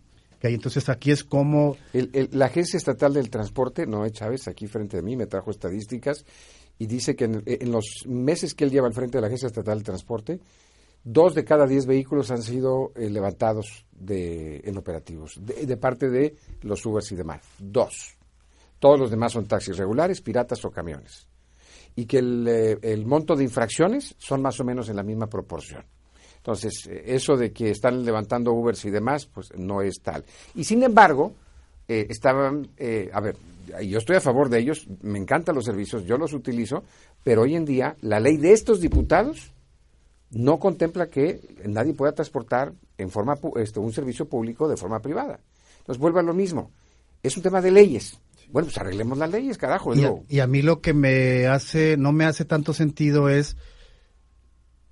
que 0.40 0.46
hay. 0.48 0.54
Entonces 0.54 0.88
aquí 0.88 1.10
es 1.10 1.24
como... 1.24 1.76
El- 1.92 2.10
el- 2.12 2.28
la 2.32 2.46
Agencia 2.46 2.76
Estatal 2.76 3.12
del 3.14 3.30
Transporte, 3.30 3.86
Noé 3.86 4.12
Chávez, 4.12 4.46
aquí 4.46 4.68
frente 4.68 4.98
a 4.98 5.02
mí, 5.02 5.16
me 5.16 5.26
trajo 5.26 5.50
estadísticas 5.50 6.24
y 6.78 6.86
dice 6.86 7.16
que 7.16 7.24
en, 7.24 7.42
en 7.44 7.72
los 7.72 8.04
meses 8.06 8.54
que 8.54 8.62
él 8.64 8.70
lleva 8.70 8.86
al 8.86 8.94
frente 8.94 9.18
de 9.18 9.22
la 9.22 9.26
Agencia 9.26 9.46
Estatal 9.48 9.78
del 9.78 9.84
Transporte, 9.84 10.38
dos 11.04 11.34
de 11.34 11.44
cada 11.44 11.66
diez 11.66 11.86
vehículos 11.86 12.30
han 12.30 12.42
sido 12.42 12.92
eh, 12.94 13.08
levantados 13.08 13.86
de, 13.92 14.60
en 14.64 14.76
operativos, 14.76 15.38
de, 15.40 15.76
parte 15.76 16.08
de 16.08 16.36
los 16.62 16.84
Ubers 16.84 17.12
y 17.12 17.16
demás. 17.16 17.40
Dos. 17.58 18.16
Todos 18.78 18.98
los 18.98 19.10
demás 19.10 19.32
son 19.32 19.46
taxis 19.46 19.76
regulares, 19.76 20.20
piratas 20.20 20.64
o 20.64 20.70
camiones. 20.70 21.26
Y 21.96 22.06
que 22.06 22.18
el, 22.18 22.46
eh, 22.46 23.04
monto 23.04 23.34
de 23.34 23.44
infracciones 23.44 24.14
son 24.18 24.42
más 24.42 24.60
o 24.60 24.64
menos 24.64 24.88
en 24.88 24.96
la 24.96 25.02
misma 25.02 25.26
proporción. 25.26 25.84
Entonces, 26.36 26.86
eh, 26.86 27.02
eso 27.06 27.36
de 27.36 27.52
que 27.52 27.70
están 27.70 28.04
levantando 28.04 28.52
Ubers 28.52 28.84
y 28.84 28.90
demás, 28.90 29.26
pues 29.26 29.52
no 29.56 29.82
es 29.82 30.00
tal. 30.00 30.24
Y 30.54 30.64
sin 30.64 30.82
embargo, 30.82 31.34
estaban, 31.88 32.68
a 33.12 33.20
ver, 33.22 33.36
yo 33.86 33.96
estoy 33.96 34.16
a 34.16 34.20
favor 34.20 34.50
de 34.50 34.58
ellos, 34.58 34.86
me 35.00 35.18
encantan 35.18 35.54
los 35.54 35.64
servicios, 35.64 36.04
yo 36.04 36.18
los 36.18 36.34
utilizo, 36.34 36.84
pero 37.24 37.42
hoy 37.42 37.54
en 37.54 37.64
día 37.64 37.96
la 38.02 38.20
ley 38.20 38.36
de 38.36 38.52
estos 38.52 38.82
diputados 38.82 39.54
no 40.30 40.58
contempla 40.58 41.08
que 41.08 41.40
nadie 41.66 41.94
pueda 41.94 42.12
transportar 42.12 42.72
en 42.98 43.10
forma 43.10 43.38
este, 43.56 43.80
un 43.80 43.92
servicio 43.92 44.28
público 44.28 44.68
de 44.68 44.76
forma 44.76 45.00
privada. 45.00 45.40
Entonces 45.78 46.00
vuelve 46.00 46.20
a 46.20 46.24
lo 46.24 46.34
mismo. 46.34 46.70
Es 47.22 47.36
un 47.36 47.42
tema 47.42 47.60
de 47.60 47.70
leyes. 47.70 48.18
Bueno, 48.50 48.66
pues 48.66 48.78
arreglemos 48.78 49.18
las 49.18 49.30
leyes, 49.30 49.58
carajo. 49.58 49.94
Y 49.94 50.04
a, 50.04 50.14
y 50.28 50.40
a 50.40 50.46
mí 50.46 50.62
lo 50.62 50.80
que 50.80 50.94
me 50.94 51.46
hace, 51.46 51.96
no 51.96 52.12
me 52.12 52.24
hace 52.24 52.44
tanto 52.44 52.72
sentido 52.72 53.28
es, 53.28 53.56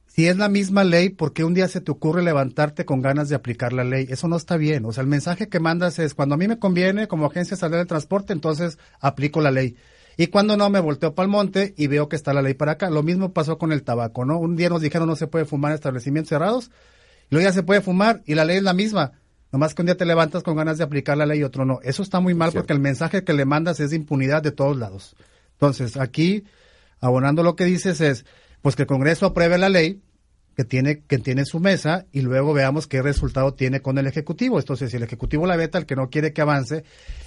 si 0.07 0.27
es 0.29 0.39
la 0.39 0.49
misma 0.49 0.85
ley, 0.85 1.11
¿por 1.11 1.35
qué 1.35 1.45
un 1.45 1.53
día 1.53 1.69
se 1.69 1.83
te 1.83 1.91
ocurre 1.91 2.23
levantarte 2.23 2.87
con 2.87 3.03
ganas 3.03 3.29
de 3.29 3.35
aplicar 3.35 3.75
la 3.75 3.85
ley? 3.85 4.07
Eso 4.09 4.29
no 4.29 4.37
está 4.37 4.57
bien. 4.57 4.85
O 4.87 4.93
sea, 4.93 5.03
el 5.03 5.09
mensaje 5.09 5.49
que 5.49 5.61
mandas 5.61 5.99
es, 5.99 6.15
cuando 6.15 6.35
a 6.35 6.39
mí 6.39 6.49
me 6.49 6.59
conviene 6.59 7.07
como 7.07 7.27
agencia 7.27 7.55
estatal 7.55 7.81
de 7.81 7.87
transporte, 7.87 8.33
entonces 8.33 8.79
aplico 9.01 9.43
la 9.43 9.51
ley. 9.51 9.77
Y 10.17 10.29
cuando 10.29 10.57
no, 10.57 10.71
me 10.71 10.81
volteo 10.81 11.15
para 11.15 11.25
el 11.25 11.31
monte 11.31 11.75
y 11.77 11.89
veo 11.89 12.09
que 12.09 12.17
está 12.17 12.33
la 12.33 12.43
ley 12.43 12.55
para 12.55 12.73
acá. 12.73 12.89
Lo 12.89 13.03
mismo 13.03 13.33
pasó 13.33 13.59
con 13.59 13.73
el 13.73 13.83
tabaco, 13.83 14.25
¿no? 14.25 14.39
Un 14.39 14.57
día 14.57 14.71
nos 14.71 14.81
dijeron 14.81 15.09
no 15.09 15.17
se 15.17 15.27
puede 15.27 15.45
fumar 15.45 15.73
en 15.73 15.77
establecimientos 15.77 16.31
cerrados, 16.31 16.71
y 17.31 17.35
luego 17.35 17.49
ya 17.49 17.53
se 17.53 17.63
puede 17.63 17.81
fumar 17.81 18.23
y 18.25 18.35
la 18.35 18.45
ley 18.45 18.59
es 18.59 18.63
la 18.63 18.73
misma. 18.73 19.13
Nomás 19.53 19.75
que 19.75 19.83
un 19.83 19.87
día 19.87 19.97
te 19.97 20.07
levantas 20.07 20.43
con 20.43 20.57
ganas 20.57 20.79
de 20.79 20.85
aplicar 20.85 21.17
la 21.17 21.27
ley 21.27 21.41
y 21.41 21.45
otro 21.45 21.65
no. 21.65 21.81
Eso 21.83 22.03
está 22.03 22.21
muy 22.21 22.35
mal 22.35 22.53
porque 22.53 22.73
el 22.73 22.81
mensaje 22.81 23.25
que 23.25 23.33
le 23.33 23.45
mandas 23.45 23.81
es 23.81 23.91
de 23.91 23.97
impunidad 23.97 24.43
de 24.43 24.53
todos 24.53 24.77
lados. 24.77 25.17
Entonces, 25.53 25.97
aquí, 25.97 26.45
abonando 27.01 27.43
lo 27.43 27.57
que 27.57 27.65
dices 27.65 28.01
es, 28.01 28.27
pues 28.63 28.75
que 28.77 28.83
el 28.83 28.89
Congreso 28.89 29.27
apruebe 29.27 29.59
la 29.59 29.69
ley 29.69 30.03
que 30.57 30.65
tiene, 30.65 31.03
que 31.07 31.19
tiene 31.19 31.43
en 31.43 31.47
su 31.47 31.61
mesa 31.61 32.07
y 32.13 32.23
luego 32.23 32.55
veamos 32.55 32.87
qué 32.87 33.03
resultado 33.03 33.53
tiene 33.53 33.83
con 33.83 33.99
el 33.99 34.07
Ejecutivo. 34.07 34.59
Entonces, 34.59 34.91
si 34.91 34.97
el 34.97 35.03
Ejecutivo 35.03 35.47
la 35.47 35.57
veta, 35.57 35.77
el 35.77 35.85
que 35.85 35.97
no 35.97 36.09
quiere 36.09 36.33
que 36.33 36.41
avance 36.41 36.83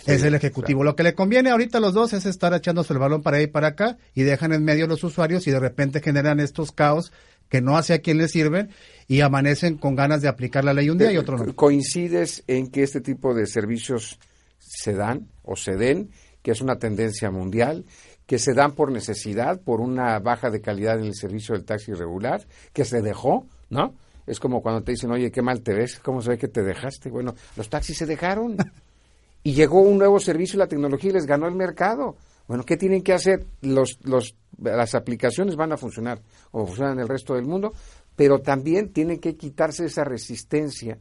es 0.07 0.24
el 0.24 0.33
Ejecutivo. 0.33 0.83
Lo 0.83 0.95
que 0.95 1.03
le 1.03 1.13
conviene 1.13 1.51
ahorita 1.51 1.77
a 1.77 1.81
los 1.81 1.93
dos 1.93 2.12
es 2.13 2.25
estar 2.25 2.51
echándose 2.55 2.91
el 2.91 3.00
balón 3.00 3.21
para 3.21 3.38
ahí 3.38 3.43
y 3.43 3.48
para 3.48 3.67
acá 3.67 3.98
y 4.15 4.24
dejan 4.24 4.51
en 4.51 4.63
medio 4.63 4.88
los 4.88 5.03
usuarios 5.03 5.45
y 5.45 5.51
de 5.51 5.59
repente 5.59 6.01
generan 6.01 6.39
estos 6.39 6.71
caos 6.71 7.13
que 7.50 7.62
no 7.62 7.77
hace 7.77 7.93
a 7.93 8.00
quien 8.00 8.17
les 8.17 8.31
sirven 8.31 8.69
y 9.07 9.21
amanecen 9.21 9.77
con 9.77 9.95
ganas 9.95 10.24
de 10.24 10.27
aplicar 10.27 10.65
la 10.65 10.74
ley 10.74 10.89
un 10.89 10.98
día 10.98 11.12
y 11.12 11.17
otro 11.17 11.38
no. 11.38 11.55
¿Coincides 11.55 12.43
en 12.48 12.71
que 12.71 12.81
este 12.81 13.00
tipo 13.00 13.36
de 13.36 13.45
servicios 13.45 14.19
se 14.57 14.93
dan 14.93 15.27
o 15.43 15.55
se 15.55 15.75
den, 15.75 16.09
que 16.41 16.50
es 16.50 16.62
una 16.62 16.79
tendencia 16.79 17.29
mundial, 17.29 17.86
que 18.29 18.38
se 18.38 18.53
dan 18.53 18.74
por 18.74 18.91
necesidad, 18.91 19.59
por 19.59 19.81
una 19.81 20.19
baja 20.19 20.51
de 20.51 20.62
calidad 20.62 21.00
en 21.00 21.05
el 21.05 21.15
servicio 21.15 21.55
del 21.55 21.65
taxi 21.65 21.93
regular, 21.93 22.45
que 22.74 22.86
se 22.86 23.01
dejó, 23.01 23.48
¿no? 23.71 23.95
Es 24.27 24.39
como 24.39 24.62
cuando 24.62 24.83
te 24.83 24.91
dicen, 24.91 25.09
oye, 25.09 25.31
qué 25.31 25.41
mal 25.41 25.63
te 25.63 25.74
ves, 25.74 26.00
¿cómo 26.00 26.21
se 26.21 26.29
ve 26.29 26.38
que 26.38 26.48
te 26.48 26.62
dejaste? 26.62 27.09
Bueno, 27.09 27.33
los 27.57 27.67
taxis 27.69 27.98
se 27.98 28.05
dejaron 28.05 28.55
y 29.43 29.53
llegó 29.53 29.81
un 29.81 29.98
nuevo 29.98 30.19
servicio 30.19 30.57
y 30.57 30.59
la 30.59 30.67
tecnología 30.67 31.09
y 31.09 31.13
les 31.13 31.25
ganó 31.25 31.48
el 31.48 31.55
mercado. 31.55 32.17
Bueno, 32.48 32.63
¿qué 32.63 32.77
tienen 32.77 33.01
que 33.01 33.13
hacer? 33.13 33.48
Los, 33.62 33.98
los, 34.03 34.36
las 34.62 34.93
aplicaciones 34.93 35.55
van 35.55 35.71
a 35.71 35.77
funcionar 35.77 36.21
como 36.51 36.67
funcionan 36.67 36.93
en 36.93 37.00
el 37.00 37.07
resto 37.07 37.33
del 37.33 37.45
mundo, 37.45 37.74
pero 38.15 38.41
también 38.41 38.93
tienen 38.93 39.19
que 39.19 39.38
quitarse 39.38 39.86
esa 39.86 40.03
resistencia 40.03 41.00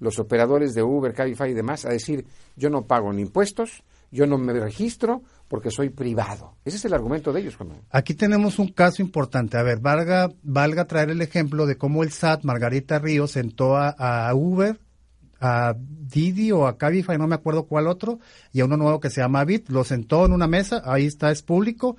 los 0.00 0.18
operadores 0.18 0.74
de 0.74 0.82
Uber, 0.82 1.14
Cabify 1.14 1.52
y 1.52 1.54
demás 1.54 1.86
a 1.86 1.90
decir, 1.90 2.26
yo 2.56 2.70
no 2.70 2.86
pago 2.86 3.12
ni 3.12 3.22
impuestos, 3.22 3.84
yo 4.10 4.26
no 4.26 4.38
me 4.38 4.52
registro 4.52 5.22
porque 5.48 5.70
soy 5.70 5.90
privado. 5.90 6.56
Ese 6.64 6.76
es 6.76 6.84
el 6.84 6.94
argumento 6.94 7.32
de 7.32 7.40
ellos. 7.40 7.56
Aquí 7.90 8.14
tenemos 8.14 8.58
un 8.58 8.68
caso 8.68 9.02
importante. 9.02 9.56
A 9.56 9.62
ver, 9.62 9.78
valga, 9.78 10.30
valga 10.42 10.86
traer 10.86 11.10
el 11.10 11.22
ejemplo 11.22 11.66
de 11.66 11.76
cómo 11.76 12.02
el 12.02 12.10
SAT, 12.10 12.44
Margarita 12.44 12.98
Ríos, 12.98 13.32
sentó 13.32 13.76
a, 13.76 13.90
a 13.90 14.34
Uber, 14.34 14.80
a 15.40 15.76
Didi 15.78 16.52
o 16.52 16.66
a 16.66 16.78
Cabify, 16.78 17.18
no 17.18 17.26
me 17.26 17.34
acuerdo 17.34 17.66
cuál 17.66 17.86
otro, 17.86 18.18
y 18.52 18.60
a 18.60 18.64
uno 18.64 18.76
nuevo 18.76 19.00
que 19.00 19.10
se 19.10 19.20
llama 19.20 19.44
Bit, 19.44 19.68
lo 19.68 19.84
sentó 19.84 20.26
en 20.26 20.32
una 20.32 20.46
mesa, 20.46 20.82
ahí 20.84 21.06
está, 21.06 21.30
es 21.30 21.42
público, 21.42 21.96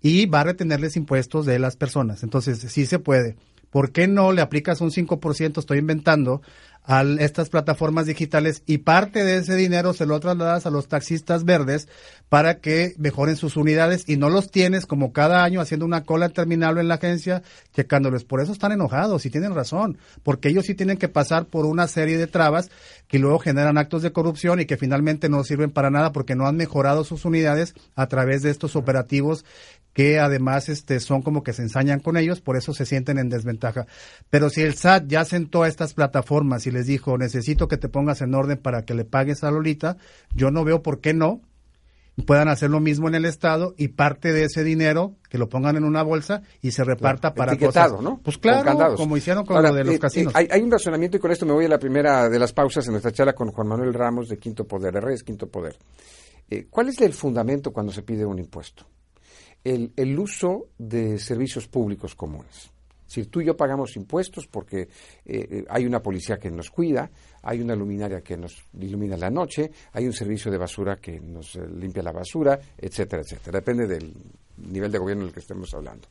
y 0.00 0.26
va 0.26 0.40
a 0.40 0.44
retenerles 0.44 0.96
impuestos 0.96 1.46
de 1.46 1.58
las 1.58 1.76
personas. 1.76 2.22
Entonces, 2.22 2.58
sí 2.58 2.86
se 2.86 2.98
puede. 2.98 3.36
¿Por 3.70 3.92
qué 3.92 4.06
no 4.06 4.32
le 4.32 4.42
aplicas 4.42 4.80
un 4.82 4.90
5%, 4.90 5.58
estoy 5.58 5.78
inventando, 5.78 6.42
a 6.84 7.02
estas 7.20 7.48
plataformas 7.48 8.06
digitales 8.06 8.62
y 8.66 8.78
parte 8.78 9.24
de 9.24 9.36
ese 9.36 9.54
dinero 9.54 9.92
se 9.92 10.04
lo 10.04 10.18
trasladas 10.18 10.66
a 10.66 10.70
los 10.70 10.88
taxistas 10.88 11.44
verdes 11.44 11.88
para 12.28 12.58
que 12.58 12.94
mejoren 12.98 13.36
sus 13.36 13.56
unidades 13.56 14.08
y 14.08 14.16
no 14.16 14.30
los 14.30 14.50
tienes 14.50 14.86
como 14.86 15.12
cada 15.12 15.44
año 15.44 15.60
haciendo 15.60 15.86
una 15.86 16.04
cola 16.04 16.30
terminal 16.30 16.78
en 16.78 16.88
la 16.88 16.94
agencia 16.94 17.42
checándoles. 17.72 18.24
Por 18.24 18.40
eso 18.40 18.52
están 18.52 18.72
enojados 18.72 19.26
y 19.26 19.30
tienen 19.30 19.54
razón, 19.54 19.98
porque 20.22 20.48
ellos 20.48 20.66
sí 20.66 20.74
tienen 20.74 20.96
que 20.96 21.08
pasar 21.08 21.46
por 21.46 21.66
una 21.66 21.86
serie 21.86 22.18
de 22.18 22.26
trabas 22.26 22.70
que 23.06 23.18
luego 23.18 23.38
generan 23.38 23.78
actos 23.78 24.02
de 24.02 24.12
corrupción 24.12 24.60
y 24.60 24.66
que 24.66 24.76
finalmente 24.76 25.28
no 25.28 25.44
sirven 25.44 25.70
para 25.70 25.90
nada 25.90 26.12
porque 26.12 26.34
no 26.34 26.46
han 26.46 26.56
mejorado 26.56 27.04
sus 27.04 27.24
unidades 27.24 27.74
a 27.94 28.06
través 28.08 28.42
de 28.42 28.50
estos 28.50 28.74
operativos 28.74 29.44
que 29.92 30.18
además 30.18 30.68
este, 30.68 31.00
son 31.00 31.22
como 31.22 31.42
que 31.42 31.52
se 31.52 31.62
ensañan 31.62 32.00
con 32.00 32.16
ellos, 32.16 32.40
por 32.40 32.56
eso 32.56 32.72
se 32.72 32.86
sienten 32.86 33.18
en 33.18 33.28
desventaja. 33.28 33.86
Pero 34.30 34.48
si 34.48 34.62
el 34.62 34.74
SAT 34.74 35.06
ya 35.06 35.24
sentó 35.24 35.62
a 35.62 35.68
estas 35.68 35.94
plataformas 35.94 36.66
y 36.66 36.70
les 36.72 36.86
dijo, 36.86 37.16
necesito 37.18 37.68
que 37.68 37.76
te 37.76 37.88
pongas 37.88 38.20
en 38.22 38.34
orden 38.34 38.58
para 38.58 38.84
que 38.84 38.94
le 38.94 39.04
pagues 39.04 39.44
a 39.44 39.50
Lolita, 39.50 39.96
yo 40.34 40.50
no 40.50 40.64
veo 40.64 40.82
por 40.82 41.00
qué 41.00 41.14
no 41.14 41.42
puedan 42.26 42.48
hacer 42.48 42.70
lo 42.70 42.80
mismo 42.80 43.08
en 43.08 43.14
el 43.14 43.24
Estado 43.24 43.74
y 43.78 43.88
parte 43.88 44.32
de 44.32 44.44
ese 44.44 44.64
dinero 44.64 45.16
que 45.30 45.38
lo 45.38 45.48
pongan 45.48 45.76
en 45.76 45.84
una 45.84 46.02
bolsa 46.02 46.42
y 46.60 46.72
se 46.72 46.84
reparta 46.84 47.34
para 47.34 47.52
Etiquetado, 47.52 47.96
cosas. 47.96 48.04
¿no? 48.04 48.20
Pues 48.22 48.38
claro, 48.38 48.94
como 48.96 49.16
hicieron 49.16 49.46
con 49.46 49.56
Ahora, 49.56 49.70
lo 49.70 49.76
de 49.76 49.84
los 49.84 49.94
eh, 49.94 49.96
eh, 49.96 50.00
casinos. 50.00 50.34
hay, 50.36 50.46
hay 50.50 50.60
un 50.60 50.70
razonamiento 50.70 51.16
y 51.16 51.20
con 51.20 51.30
esto 51.30 51.46
me 51.46 51.52
voy 51.52 51.64
a 51.64 51.68
la 51.68 51.78
primera 51.78 52.28
de 52.28 52.38
las 52.38 52.52
pausas 52.52 52.86
en 52.86 52.92
nuestra 52.92 53.12
charla 53.12 53.32
con 53.32 53.50
Juan 53.50 53.66
Manuel 53.66 53.94
Ramos 53.94 54.28
de 54.28 54.36
Quinto 54.36 54.66
Poder, 54.66 54.92
de 54.92 55.00
Redes 55.00 55.22
Quinto 55.22 55.48
Poder. 55.48 55.76
Eh, 56.50 56.66
¿Cuál 56.68 56.88
es 56.88 57.00
el 57.00 57.14
fundamento 57.14 57.72
cuando 57.72 57.92
se 57.92 58.02
pide 58.02 58.26
un 58.26 58.38
impuesto? 58.38 58.84
El, 59.64 59.92
el 59.96 60.18
uso 60.18 60.66
de 60.76 61.18
servicios 61.18 61.68
públicos 61.68 62.14
comunes. 62.14 62.70
Decir, 63.14 63.30
tú 63.30 63.42
y 63.42 63.44
yo 63.44 63.54
pagamos 63.54 63.94
impuestos 63.96 64.46
porque 64.46 64.80
eh, 64.82 64.88
eh, 65.26 65.64
hay 65.68 65.84
una 65.84 66.00
policía 66.00 66.38
que 66.38 66.50
nos 66.50 66.70
cuida, 66.70 67.10
hay 67.42 67.60
una 67.60 67.76
luminaria 67.76 68.22
que 68.22 68.38
nos 68.38 68.64
ilumina 68.80 69.18
la 69.18 69.28
noche, 69.28 69.70
hay 69.92 70.06
un 70.06 70.14
servicio 70.14 70.50
de 70.50 70.56
basura 70.56 70.96
que 70.96 71.20
nos 71.20 71.56
eh, 71.56 71.66
limpia 71.78 72.02
la 72.02 72.12
basura, 72.12 72.58
etcétera, 72.78 73.20
etcétera. 73.22 73.58
Depende 73.58 73.86
del 73.86 74.14
nivel 74.56 74.90
de 74.90 74.98
gobierno 74.98 75.24
en 75.24 75.28
el 75.28 75.34
que 75.34 75.40
estemos 75.40 75.74
hablando. 75.74 76.08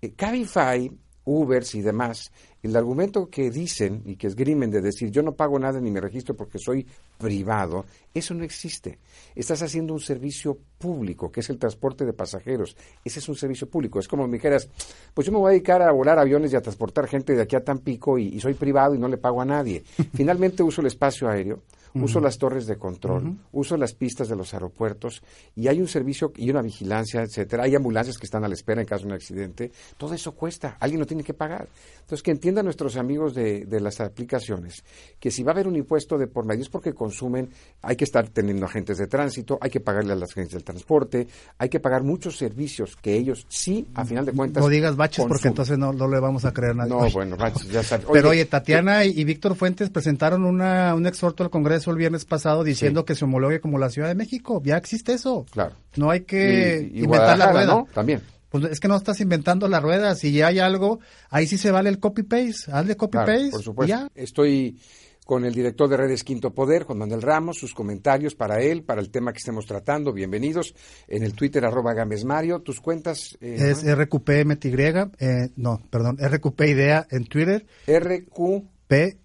Eh, 0.00 0.12
Cabify, 0.12 0.88
Ubers 1.28 1.74
y 1.74 1.82
demás, 1.82 2.32
el 2.62 2.74
argumento 2.74 3.28
que 3.28 3.50
dicen 3.50 4.02
y 4.06 4.16
que 4.16 4.26
esgrimen 4.26 4.70
de 4.70 4.80
decir 4.80 5.10
yo 5.10 5.22
no 5.22 5.32
pago 5.32 5.58
nada 5.58 5.78
ni 5.78 5.90
me 5.90 6.00
registro 6.00 6.34
porque 6.34 6.58
soy 6.58 6.86
privado, 7.18 7.84
eso 8.14 8.32
no 8.32 8.44
existe. 8.44 8.98
Estás 9.34 9.60
haciendo 9.60 9.92
un 9.92 10.00
servicio 10.00 10.58
público, 10.78 11.30
que 11.30 11.40
es 11.40 11.50
el 11.50 11.58
transporte 11.58 12.06
de 12.06 12.14
pasajeros. 12.14 12.76
Ese 13.04 13.18
es 13.18 13.28
un 13.28 13.36
servicio 13.36 13.68
público. 13.68 13.98
Es 13.98 14.08
como 14.08 14.26
me 14.26 14.38
dijeras, 14.38 14.70
pues 15.12 15.26
yo 15.26 15.32
me 15.32 15.38
voy 15.38 15.50
a 15.50 15.52
dedicar 15.52 15.82
a 15.82 15.92
volar 15.92 16.18
aviones 16.18 16.50
y 16.52 16.56
a 16.56 16.62
transportar 16.62 17.06
gente 17.06 17.34
de 17.34 17.42
aquí 17.42 17.56
a 17.56 17.62
Tampico 17.62 18.18
y, 18.18 18.28
y 18.28 18.40
soy 18.40 18.54
privado 18.54 18.94
y 18.94 18.98
no 18.98 19.08
le 19.08 19.18
pago 19.18 19.42
a 19.42 19.44
nadie. 19.44 19.84
Finalmente 20.14 20.62
uso 20.62 20.80
el 20.80 20.86
espacio 20.86 21.28
aéreo, 21.28 21.62
uso 21.94 22.20
las 22.20 22.38
torres 22.38 22.66
de 22.66 22.76
control, 22.76 23.38
uso 23.52 23.76
las 23.76 23.94
pistas 23.94 24.28
de 24.28 24.36
los 24.36 24.54
aeropuertos 24.54 25.22
y 25.54 25.68
hay 25.68 25.80
un 25.80 25.88
servicio 25.88 26.32
y 26.36 26.50
una 26.50 26.62
vigilancia, 26.62 27.22
etcétera. 27.22 27.64
Hay 27.64 27.74
ambulancias 27.74 28.18
que 28.18 28.26
están 28.26 28.44
a 28.44 28.48
la 28.48 28.54
espera 28.54 28.80
en 28.80 28.86
caso 28.86 29.02
de 29.02 29.08
un 29.08 29.14
accidente. 29.14 29.70
Todo 29.96 30.14
eso 30.14 30.32
cuesta, 30.32 30.76
alguien 30.80 31.00
lo 31.00 31.06
tiene 31.06 31.22
que 31.22 31.34
pagar. 31.34 31.68
Entonces, 32.00 32.22
que 32.22 32.30
entiendan 32.30 32.64
nuestros 32.64 32.96
amigos 32.96 33.34
de, 33.34 33.66
de 33.66 33.80
las 33.80 34.00
aplicaciones 34.00 34.84
que 35.20 35.30
si 35.30 35.42
va 35.42 35.52
a 35.52 35.54
haber 35.54 35.68
un 35.68 35.76
impuesto 35.76 36.18
de 36.18 36.26
por 36.26 36.44
medio 36.44 36.62
es 36.62 36.68
porque 36.68 36.92
consumen, 36.92 37.50
hay 37.82 37.96
que 37.96 38.04
estar 38.04 38.28
teniendo 38.28 38.66
agentes 38.66 38.98
de 38.98 39.06
tránsito, 39.06 39.58
hay 39.60 39.70
que 39.70 39.80
pagarle 39.80 40.12
a 40.12 40.16
las 40.16 40.30
agencias 40.30 40.54
del 40.54 40.64
transporte, 40.64 41.28
hay 41.58 41.68
que 41.68 41.80
pagar 41.80 42.02
muchos 42.02 42.36
servicios 42.36 42.96
que 42.96 43.14
ellos 43.14 43.46
sí, 43.48 43.86
a 43.94 44.04
final 44.04 44.26
de 44.26 44.32
cuentas. 44.32 44.62
no 44.62 44.68
digas 44.68 44.96
baches 44.96 45.24
porque 45.26 45.48
entonces 45.48 45.78
no, 45.78 45.92
no 45.92 46.08
le 46.08 46.20
vamos 46.20 46.44
a 46.44 46.52
creer 46.52 46.72
a 46.72 46.74
nadie. 46.74 46.90
No, 46.90 47.10
bueno, 47.10 47.36
baches, 47.36 47.68
ya 47.68 47.82
sabes. 47.82 48.06
Pero 48.12 48.30
oye, 48.30 48.44
Tatiana 48.44 49.04
y, 49.04 49.20
y 49.20 49.24
Víctor 49.24 49.54
Fuentes 49.54 49.90
presentaron 49.90 50.44
una, 50.44 50.94
un 50.94 51.06
exhorto 51.06 51.42
al 51.42 51.50
Congreso 51.50 51.77
el 51.86 51.96
viernes 51.96 52.24
pasado 52.24 52.64
diciendo 52.64 53.00
Sí. 53.00 53.06
que 53.06 53.14
se 53.14 53.24
homologue 53.24 53.60
como 53.60 53.78
la 53.78 53.90
Ciudad 53.90 54.08
de 54.08 54.14
México. 54.14 54.60
Ya 54.64 54.76
existe 54.76 55.12
eso. 55.12 55.46
Claro. 55.50 55.74
No 55.96 56.10
hay 56.10 56.20
que 56.22 56.88
y, 56.92 56.98
y 57.00 57.04
inventar 57.04 57.38
la 57.38 57.52
rueda. 57.52 57.66
¿no? 57.66 57.86
También. 57.94 58.20
Pues 58.50 58.64
es 58.64 58.80
que 58.80 58.88
no 58.88 58.96
estás 58.96 59.20
inventando 59.20 59.68
la 59.68 59.78
rueda. 59.80 60.14
Si 60.14 60.32
ya 60.32 60.46
hay 60.46 60.58
algo, 60.58 61.00
ahí 61.30 61.46
sí 61.46 61.58
se 61.58 61.70
vale 61.70 61.90
el 61.90 61.98
copy-paste. 61.98 62.72
Hazle 62.72 62.96
Claro, 62.96 62.98
copy-paste. 62.98 63.50
por 63.50 63.60
y 63.60 63.64
supuesto. 63.64 63.94
ya. 63.96 64.08
Estoy 64.14 64.78
con 65.26 65.44
el 65.44 65.52
director 65.52 65.86
de 65.90 65.98
Redes 65.98 66.24
Quinto 66.24 66.54
Poder, 66.54 66.84
Juan 66.84 66.96
Manuel 67.00 67.20
Ramos, 67.20 67.58
sus 67.58 67.74
comentarios 67.74 68.34
para 68.34 68.62
él, 68.62 68.82
para 68.84 69.02
el 69.02 69.10
tema 69.10 69.30
que 69.34 69.36
estemos 69.36 69.66
tratando. 69.66 70.14
Bienvenidos 70.14 70.74
en 71.06 71.22
el 71.22 71.34
Twitter 71.34 71.62
arroba 71.66 71.92
Gámez 71.92 72.24
Mario. 72.24 72.60
Tus 72.62 72.80
cuentas. 72.80 73.36
eh, 73.42 73.56
Es 73.72 73.84
RQPMTY, 73.84 74.70
eh, 75.18 75.50
no, 75.56 75.82
perdón, 75.90 76.16
RQP 76.18 76.60
Idea 76.68 77.06
en 77.10 77.26
Twitter, 77.26 77.66
RQ 77.86 78.64
P 78.86 79.18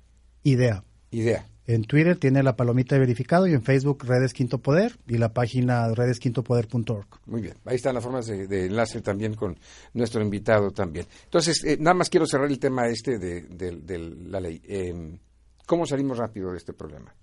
Idea. 0.43 0.83
Idea. 1.12 1.48
En 1.65 1.84
Twitter 1.86 2.17
tiene 2.17 2.43
la 2.43 2.55
palomita 2.58 2.96
de 2.96 3.00
verificado 3.00 3.48
y 3.48 3.53
en 3.53 3.63
Facebook 3.63 4.03
Redes 4.05 4.34
Quinto 4.34 4.58
Poder 4.58 4.98
y 5.08 5.17
la 5.17 5.32
página 5.34 5.88
redesquintopoder.org. 5.93 7.08
Muy 7.25 7.41
bien, 7.41 7.55
ahí 7.65 7.75
están 7.75 7.96
las 7.96 8.03
formas 8.03 8.25
de, 8.27 8.48
de 8.48 8.65
enlace 8.65 9.01
también 9.01 9.34
con 9.36 9.58
nuestro 9.93 10.22
invitado 10.22 10.72
también. 10.72 11.05
Entonces, 11.24 11.63
eh, 11.63 11.77
nada 11.79 11.93
más 11.93 12.10
quiero 12.10 12.25
cerrar 12.25 12.48
el 12.50 12.60
tema 12.60 12.88
este 12.88 13.17
de, 13.17 13.41
de- 13.43 13.77
de 13.82 13.98
la 13.98 14.39
ley. 14.41 14.62
Eh, 14.67 15.17
¿Cómo 15.65 15.86
salimos 15.86 16.17
rápido 16.17 16.51
de 16.51 16.58
este 16.58 16.74
problema? 16.74 17.13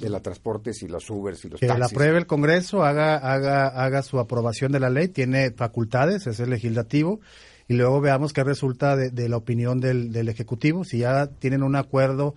de 0.00 0.08
la 0.08 0.20
transportes 0.20 0.82
y 0.82 0.88
los 0.88 1.08
Ubers 1.10 1.44
y 1.44 1.48
los 1.48 1.60
Que 1.60 1.68
la 1.68 1.76
taxis. 1.76 1.92
apruebe 1.92 2.18
el 2.18 2.26
Congreso, 2.26 2.82
haga, 2.82 3.18
haga, 3.18 3.68
haga 3.68 4.02
su 4.02 4.18
aprobación 4.18 4.72
de 4.72 4.80
la 4.80 4.90
ley, 4.90 5.06
tiene 5.06 5.52
facultades, 5.52 6.26
es 6.26 6.40
el 6.40 6.50
legislativo, 6.50 7.20
y 7.68 7.74
luego 7.74 8.00
veamos 8.00 8.32
qué 8.32 8.42
resulta 8.42 8.96
de, 8.96 9.10
de 9.10 9.28
la 9.28 9.36
opinión 9.36 9.78
del, 9.78 10.10
del 10.10 10.28
Ejecutivo. 10.28 10.82
Si 10.82 10.98
ya 10.98 11.28
tienen 11.28 11.62
un 11.62 11.76
acuerdo, 11.76 12.34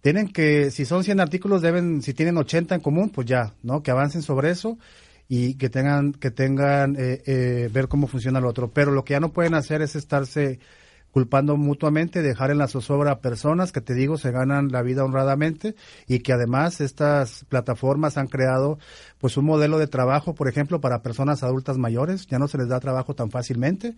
tienen 0.00 0.28
que, 0.28 0.70
si 0.70 0.84
son 0.84 1.04
100 1.04 1.20
artículos, 1.20 1.62
deben, 1.62 2.02
si 2.02 2.14
tienen 2.14 2.36
80 2.36 2.76
en 2.76 2.80
común, 2.80 3.10
pues 3.10 3.26
ya, 3.26 3.54
¿no? 3.62 3.82
Que 3.82 3.90
avancen 3.90 4.22
sobre 4.22 4.50
eso 4.50 4.78
y 5.28 5.54
que 5.54 5.68
tengan, 5.68 6.12
que 6.12 6.30
tengan, 6.30 6.96
eh, 6.98 7.22
eh, 7.26 7.68
ver 7.72 7.88
cómo 7.88 8.06
funciona 8.06 8.40
lo 8.40 8.48
otro. 8.48 8.70
Pero 8.70 8.92
lo 8.92 9.04
que 9.04 9.12
ya 9.12 9.20
no 9.20 9.32
pueden 9.32 9.54
hacer 9.54 9.82
es 9.82 9.96
estarse 9.96 10.60
culpando 11.12 11.56
mutuamente, 11.56 12.22
dejar 12.22 12.50
en 12.50 12.58
la 12.58 12.68
zozobra 12.68 13.12
a 13.12 13.20
personas 13.20 13.72
que 13.72 13.80
te 13.80 13.94
digo 13.94 14.18
se 14.18 14.30
ganan 14.30 14.70
la 14.70 14.82
vida 14.82 15.04
honradamente 15.04 15.74
y 16.06 16.20
que 16.20 16.32
además 16.32 16.80
estas 16.80 17.44
plataformas 17.48 18.18
han 18.18 18.26
creado 18.26 18.78
pues 19.18 19.36
un 19.36 19.46
modelo 19.46 19.78
de 19.78 19.86
trabajo, 19.86 20.34
por 20.34 20.48
ejemplo, 20.48 20.80
para 20.80 21.02
personas 21.02 21.42
adultas 21.42 21.78
mayores, 21.78 22.26
ya 22.26 22.38
no 22.38 22.48
se 22.48 22.58
les 22.58 22.68
da 22.68 22.80
trabajo 22.80 23.14
tan 23.14 23.30
fácilmente. 23.30 23.96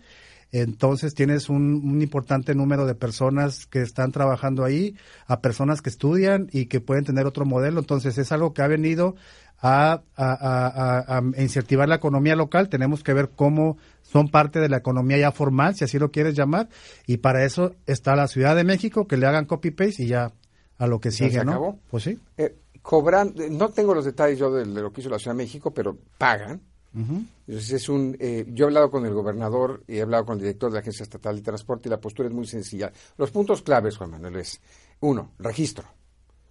Entonces 0.53 1.13
tienes 1.13 1.47
un, 1.47 1.81
un 1.83 2.01
importante 2.01 2.53
número 2.55 2.85
de 2.85 2.93
personas 2.93 3.67
que 3.67 3.81
están 3.81 4.11
trabajando 4.11 4.65
ahí, 4.65 4.97
a 5.25 5.39
personas 5.39 5.81
que 5.81 5.89
estudian 5.89 6.49
y 6.51 6.65
que 6.65 6.81
pueden 6.81 7.05
tener 7.05 7.25
otro 7.25 7.45
modelo. 7.45 7.79
Entonces 7.79 8.17
es 8.17 8.33
algo 8.33 8.53
que 8.53 8.61
ha 8.61 8.67
venido 8.67 9.15
a, 9.61 10.01
a, 10.15 10.25
a, 10.25 11.17
a, 11.17 11.41
incentivar 11.41 11.87
la 11.87 11.95
economía 11.95 12.35
local. 12.35 12.69
Tenemos 12.69 13.03
que 13.03 13.13
ver 13.13 13.29
cómo 13.35 13.77
son 14.01 14.29
parte 14.29 14.59
de 14.59 14.69
la 14.69 14.77
economía 14.77 15.17
ya 15.17 15.31
formal, 15.31 15.75
si 15.75 15.83
así 15.83 15.99
lo 15.99 16.11
quieres 16.11 16.35
llamar, 16.35 16.67
y 17.07 17.17
para 17.17 17.45
eso 17.45 17.75
está 17.85 18.15
la 18.15 18.27
Ciudad 18.27 18.55
de 18.55 18.63
México, 18.63 19.07
que 19.07 19.17
le 19.17 19.27
hagan 19.27 19.45
copy-paste 19.45 20.03
y 20.03 20.07
ya 20.07 20.33
a 20.77 20.87
lo 20.87 20.99
que 20.99 21.11
¿Ya 21.11 21.17
sigue, 21.17 21.45
¿no? 21.45 21.51
acabó? 21.51 21.79
Pues 21.89 22.03
sí. 22.03 22.19
Eh, 22.37 22.55
cobran, 22.81 23.33
no 23.51 23.69
tengo 23.69 23.93
los 23.93 24.05
detalles 24.05 24.39
yo 24.39 24.51
de, 24.51 24.65
de 24.65 24.81
lo 24.81 24.91
que 24.91 25.01
hizo 25.01 25.09
la 25.09 25.19
Ciudad 25.19 25.35
de 25.35 25.43
México, 25.43 25.71
pero 25.71 25.97
pagan. 26.17 26.61
Entonces 26.93 27.71
es 27.71 27.87
un, 27.87 28.17
eh, 28.19 28.45
yo 28.49 28.65
he 28.65 28.67
hablado 28.67 28.91
con 28.91 29.05
el 29.05 29.13
gobernador 29.13 29.81
y 29.87 29.95
he 29.95 30.01
hablado 30.01 30.25
con 30.25 30.35
el 30.35 30.41
director 30.41 30.69
de 30.69 30.73
la 30.73 30.79
Agencia 30.81 31.03
Estatal 31.03 31.37
de 31.37 31.41
Transporte 31.41 31.87
y 31.87 31.89
la 31.89 32.01
postura 32.01 32.27
es 32.27 32.35
muy 32.35 32.45
sencilla. 32.45 32.91
Los 33.17 33.31
puntos 33.31 33.61
claves, 33.61 33.95
Juan 33.95 34.11
Manuel, 34.11 34.35
es 34.35 34.59
uno, 34.99 35.31
registro. 35.39 35.85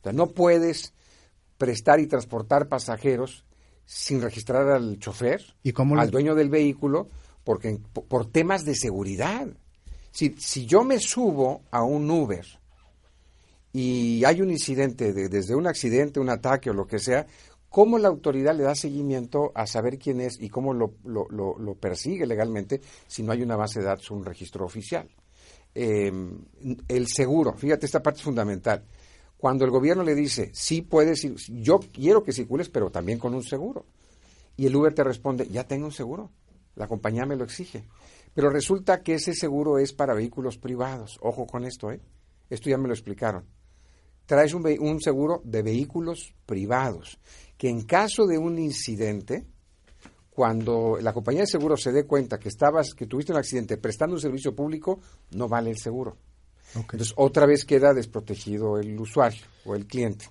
O 0.00 0.02
sea, 0.02 0.14
no 0.14 0.28
puedes 0.28 0.94
prestar 1.60 2.00
y 2.00 2.06
transportar 2.06 2.68
pasajeros 2.68 3.44
sin 3.84 4.22
registrar 4.22 4.66
al 4.70 4.98
chofer, 4.98 5.42
¿Y 5.62 5.72
cómo 5.72 6.00
al 6.00 6.10
dueño 6.10 6.34
del 6.34 6.48
vehículo, 6.48 7.06
porque 7.44 7.78
por, 7.92 8.24
temas 8.30 8.64
de 8.64 8.74
seguridad. 8.74 9.46
Si, 10.10 10.34
si 10.38 10.64
yo 10.64 10.84
me 10.84 10.98
subo 10.98 11.60
a 11.70 11.82
un 11.82 12.10
Uber 12.10 12.46
y 13.74 14.24
hay 14.24 14.40
un 14.40 14.50
incidente, 14.50 15.12
de- 15.12 15.28
desde 15.28 15.54
un 15.54 15.66
accidente, 15.66 16.18
un 16.18 16.30
ataque 16.30 16.70
o 16.70 16.72
lo 16.72 16.86
que 16.86 16.98
sea, 16.98 17.26
¿cómo 17.68 17.98
la 17.98 18.08
autoridad 18.08 18.56
le 18.56 18.62
da 18.64 18.74
seguimiento 18.74 19.52
a 19.54 19.66
saber 19.66 19.98
quién 19.98 20.20
es 20.22 20.40
y 20.40 20.48
cómo 20.48 20.72
lo, 20.72 20.94
lo- 21.04 21.28
lo- 21.28 21.58
lo 21.58 21.74
persigue 21.74 22.26
legalmente 22.26 22.80
si 23.06 23.22
no 23.22 23.32
hay 23.32 23.42
una 23.42 23.56
base 23.56 23.80
de 23.80 23.86
datos 23.86 24.10
o 24.10 24.14
un 24.14 24.24
registro 24.24 24.64
oficial? 24.64 25.08
Eh, 25.74 26.10
el 26.88 27.06
seguro, 27.06 27.52
fíjate, 27.52 27.84
esta 27.86 28.02
parte 28.02 28.18
es 28.18 28.24
fundamental. 28.24 28.82
Cuando 29.40 29.64
el 29.64 29.70
gobierno 29.70 30.02
le 30.02 30.14
dice, 30.14 30.50
sí 30.52 30.82
puedes, 30.82 31.24
ir- 31.24 31.36
yo 31.62 31.80
quiero 31.80 32.22
que 32.22 32.32
circules, 32.32 32.68
pero 32.68 32.90
también 32.90 33.18
con 33.18 33.34
un 33.34 33.42
seguro. 33.42 33.86
Y 34.58 34.66
el 34.66 34.76
Uber 34.76 34.92
te 34.92 35.02
responde, 35.02 35.48
ya 35.48 35.64
tengo 35.66 35.86
un 35.86 35.92
seguro, 35.92 36.30
la 36.76 36.86
compañía 36.86 37.24
me 37.24 37.36
lo 37.36 37.44
exige. 37.44 37.84
Pero 38.34 38.50
resulta 38.50 39.02
que 39.02 39.14
ese 39.14 39.32
seguro 39.32 39.78
es 39.78 39.94
para 39.94 40.12
vehículos 40.12 40.58
privados. 40.58 41.18
Ojo 41.22 41.46
con 41.46 41.64
esto, 41.64 41.90
¿eh? 41.90 42.00
Esto 42.50 42.68
ya 42.68 42.76
me 42.76 42.86
lo 42.86 42.92
explicaron. 42.92 43.46
Traes 44.26 44.52
un, 44.52 44.64
un 44.78 45.00
seguro 45.00 45.40
de 45.42 45.62
vehículos 45.62 46.34
privados, 46.44 47.18
que 47.56 47.70
en 47.70 47.82
caso 47.86 48.26
de 48.26 48.36
un 48.36 48.58
incidente, 48.58 49.46
cuando 50.28 50.98
la 51.00 51.12
compañía 51.14 51.40
de 51.40 51.46
seguro 51.46 51.76
se 51.78 51.92
dé 51.92 52.04
cuenta 52.06 52.38
que 52.38 52.50
estabas, 52.50 52.94
que 52.94 53.06
tuviste 53.06 53.32
un 53.32 53.38
accidente 53.38 53.78
prestando 53.78 54.16
un 54.16 54.20
servicio 54.20 54.54
público, 54.54 55.00
no 55.30 55.48
vale 55.48 55.70
el 55.70 55.78
seguro. 55.78 56.16
Entonces, 56.74 57.12
otra 57.16 57.46
vez 57.46 57.64
queda 57.64 57.94
desprotegido 57.94 58.78
el 58.78 58.98
usuario 58.98 59.42
o 59.64 59.74
el 59.74 59.86
cliente. 59.86 60.26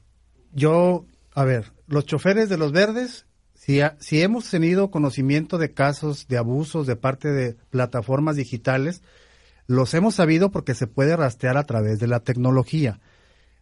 Yo, 0.53 1.05
a 1.33 1.43
ver, 1.43 1.71
los 1.87 2.05
choferes 2.05 2.49
de 2.49 2.57
los 2.57 2.71
verdes, 2.71 3.25
si, 3.53 3.81
ha- 3.81 3.97
si 3.99 4.21
hemos 4.21 4.49
tenido 4.49 4.89
conocimiento 4.91 5.57
de 5.57 5.73
casos 5.73 6.27
de 6.27 6.37
abusos 6.37 6.87
de 6.87 6.95
parte 6.95 7.29
de 7.29 7.55
plataformas 7.69 8.35
digitales, 8.35 9.01
los 9.67 9.93
hemos 9.93 10.15
sabido 10.15 10.49
porque 10.51 10.73
se 10.73 10.87
puede 10.87 11.15
rastrear 11.15 11.57
a 11.57 11.65
través 11.65 11.99
de 11.99 12.07
la 12.07 12.21
tecnología. 12.21 12.99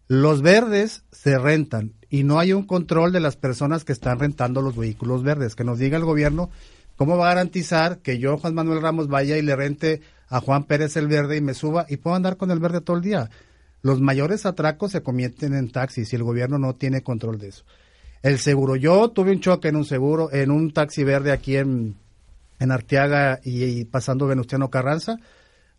Los 0.07 0.41
verdes 0.41 1.03
se 1.11 1.37
rentan 1.37 1.93
y 2.09 2.23
no 2.23 2.39
hay 2.39 2.53
un 2.53 2.63
control 2.65 3.11
de 3.11 3.19
las 3.19 3.35
personas 3.35 3.83
que 3.83 3.91
están 3.91 4.19
rentando 4.19 4.61
los 4.61 4.77
vehículos 4.77 5.23
verdes. 5.23 5.53
Que 5.55 5.65
nos 5.65 5.79
diga 5.79 5.97
el 5.97 6.05
gobierno 6.05 6.49
cómo 6.97 7.17
va 7.17 7.27
a 7.27 7.35
garantizar 7.35 7.99
que 7.99 8.19
yo, 8.19 8.37
Juan 8.37 8.53
Manuel 8.53 8.81
Ramos, 8.81 9.07
vaya 9.07 9.37
y 9.37 9.41
le 9.41 9.55
rente 9.55 10.01
a 10.27 10.41
Juan 10.41 10.65
Pérez 10.65 10.97
el 10.97 11.07
verde 11.07 11.37
y 11.37 11.41
me 11.41 11.53
suba 11.53 11.85
y 11.87 11.97
puedo 11.97 12.15
andar 12.17 12.35
con 12.35 12.51
el 12.51 12.59
verde 12.59 12.81
todo 12.81 12.97
el 12.97 13.03
día. 13.03 13.29
Los 13.81 14.01
mayores 14.01 14.45
atracos 14.45 14.91
se 14.91 15.03
cometen 15.03 15.53
en 15.53 15.71
taxis 15.71 16.11
y 16.11 16.15
el 16.17 16.23
gobierno 16.23 16.57
no 16.57 16.75
tiene 16.75 17.03
control 17.03 17.37
de 17.37 17.49
eso. 17.49 17.63
El 18.23 18.39
seguro, 18.39 18.75
yo 18.75 19.09
tuve 19.11 19.31
un 19.31 19.39
choque 19.39 19.69
en 19.69 19.77
un 19.77 19.85
seguro, 19.85 20.33
en 20.33 20.51
un 20.51 20.73
taxi 20.73 21.03
verde 21.03 21.31
aquí 21.31 21.55
en, 21.55 21.95
en 22.59 22.71
Arteaga 22.71 23.39
y, 23.43 23.63
y 23.63 23.85
pasando 23.85 24.27
Venustiano 24.27 24.69
Carranza, 24.69 25.17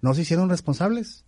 no 0.00 0.14
se 0.14 0.22
hicieron 0.22 0.48
responsables 0.48 1.24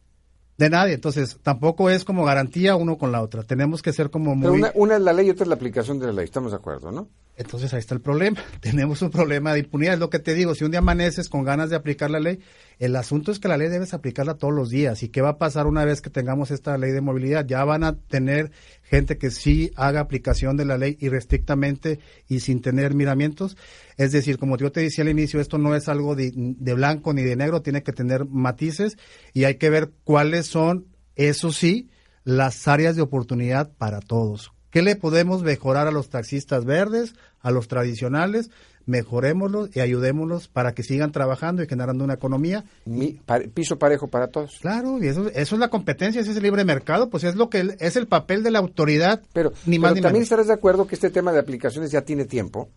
de 0.57 0.71
nadie. 0.71 0.95
Entonces, 0.95 1.39
tampoco 1.43 1.91
es 1.91 2.05
como 2.05 2.25
garantía 2.25 2.77
uno 2.77 2.97
con 2.97 3.11
la 3.11 3.23
otra. 3.23 3.43
Tenemos 3.43 3.83
que 3.83 3.93
ser 3.93 4.11
como 4.11 4.39
Pero 4.39 4.53
muy... 4.53 4.61
una, 4.61 4.73
una 4.75 4.97
es 4.97 5.03
la 5.03 5.13
ley 5.13 5.27
y 5.27 5.31
otra 5.31 5.43
es 5.45 5.49
la 5.49 5.57
aplicación 5.57 5.99
de 5.99 6.07
la 6.07 6.13
ley. 6.13 6.25
Estamos 6.27 6.53
de 6.53 6.59
acuerdo, 6.59 6.93
¿no? 6.93 7.09
Entonces 7.41 7.73
ahí 7.73 7.79
está 7.79 7.95
el 7.95 8.03
problema. 8.03 8.39
Tenemos 8.61 9.01
un 9.01 9.11
problema 9.11 9.55
de 9.55 9.61
impunidad. 9.61 9.95
Es 9.95 10.01
lo 10.01 10.11
que 10.11 10.19
te 10.19 10.35
digo. 10.35 10.55
Si 10.55 10.63
un 10.63 10.73
día 10.73 10.81
amaneces 10.81 11.31
con 11.31 11.43
ganas 11.43 11.71
de 11.71 11.77
aplicar 11.77 12.11
la 12.11 12.21
ley, 12.21 12.39
el 12.79 12.95
asunto 12.95 13.33
es 13.33 13.39
que 13.39 13.49
la 13.49 13.57
ley 13.57 13.71
debes 13.71 13.95
aplicarla 13.95 14.35
todos 14.35 14.53
los 14.53 14.69
días. 14.69 15.03
¿Y 15.03 15.09
qué 15.09 15.23
va 15.23 15.31
a 15.31 15.39
pasar 15.39 15.67
una 15.67 15.87
vez 15.87 16.03
que 16.03 16.11
tengamos 16.11 16.51
esta 16.51 16.77
ley 16.77 16.93
de 16.93 17.01
movilidad? 17.01 17.47
Ya 17.47 17.65
van 17.65 17.83
a 17.83 17.97
tener 17.97 18.53
gente 18.83 19.17
que 19.17 19.31
sí 19.31 19.73
haga 19.75 20.01
aplicación 20.01 20.59
de 20.59 20.67
la 20.67 20.77
ley 20.77 20.99
irrestrictamente 21.01 21.99
y 22.29 22.41
sin 22.41 22.61
tener 22.61 22.93
miramientos. 22.93 23.57
Es 23.97 24.13
decir, 24.13 24.37
como 24.37 24.59
yo 24.59 24.71
te 24.71 24.81
decía 24.81 25.03
al 25.03 25.09
inicio, 25.09 25.41
esto 25.41 25.57
no 25.57 25.75
es 25.75 25.89
algo 25.89 26.15
de, 26.15 26.33
de 26.35 26.75
blanco 26.75 27.15
ni 27.15 27.23
de 27.23 27.37
negro, 27.37 27.63
tiene 27.63 27.83
que 27.83 27.95
tener 27.95 28.27
matices 28.27 28.99
y 29.33 29.45
hay 29.45 29.55
que 29.55 29.71
ver 29.71 29.93
cuáles 30.05 30.47
son, 30.47 30.89
eso 31.17 31.53
sí, 31.53 31.89
las 32.23 32.69
áreas 32.69 32.97
de 32.97 33.03
oportunidad 33.03 33.73
para 33.79 34.01
todos. 34.01 34.53
¿Qué 34.71 34.83
le 34.83 34.95
podemos 34.95 35.43
mejorar 35.43 35.89
a 35.89 35.91
los 35.91 36.11
taxistas 36.11 36.65
verdes, 36.65 37.15
a 37.41 37.51
los 37.51 37.69
tradicionales? 37.69 38.51
Mejorémoslos 38.87 39.75
y 39.77 39.81
ayudémoslos 39.81 40.49
para 40.49 40.73
que 40.73 40.83
sigan 40.83 41.13
trabajando 41.13 41.63
y 41.63 41.67
generando 41.69 42.03
una 42.05 42.15
economía. 42.15 42.65
Mi- 42.85 43.21
piso 43.55 43.79
parejo 43.79 44.09
para 44.09 44.29
todos. 44.29 44.59
Claro, 44.61 44.99
y 45.03 45.07
eso, 45.07 45.29
eso 45.29 45.55
es 45.55 45.59
la 45.61 45.69
competencia, 45.69 46.21
ese 46.21 46.31
es 46.33 46.37
el 46.37 46.43
libre 46.43 46.65
mercado, 46.65 47.09
pues 47.09 47.25
es 47.25 47.37
lo 47.37 47.49
que 47.51 47.61
el- 47.61 47.77
es 47.79 47.97
el 47.97 48.07
papel 48.09 48.43
de 48.43 48.51
la 48.51 48.59
autoridad, 48.59 49.23
Pero, 49.33 49.51
ni 49.67 49.77
pero 49.79 49.83
más 49.83 49.95
ni 49.95 50.01
también 50.01 50.13
menos. 50.15 50.25
estarás 50.27 50.49
de 50.49 50.55
acuerdo 50.55 50.87
que 50.87 50.95
este 50.97 51.11
tema 51.11 51.33
de 51.33 51.39
aplicaciones 51.39 51.91
ya 51.93 52.03
tiene 52.03 52.25
tiempo. 52.25 52.71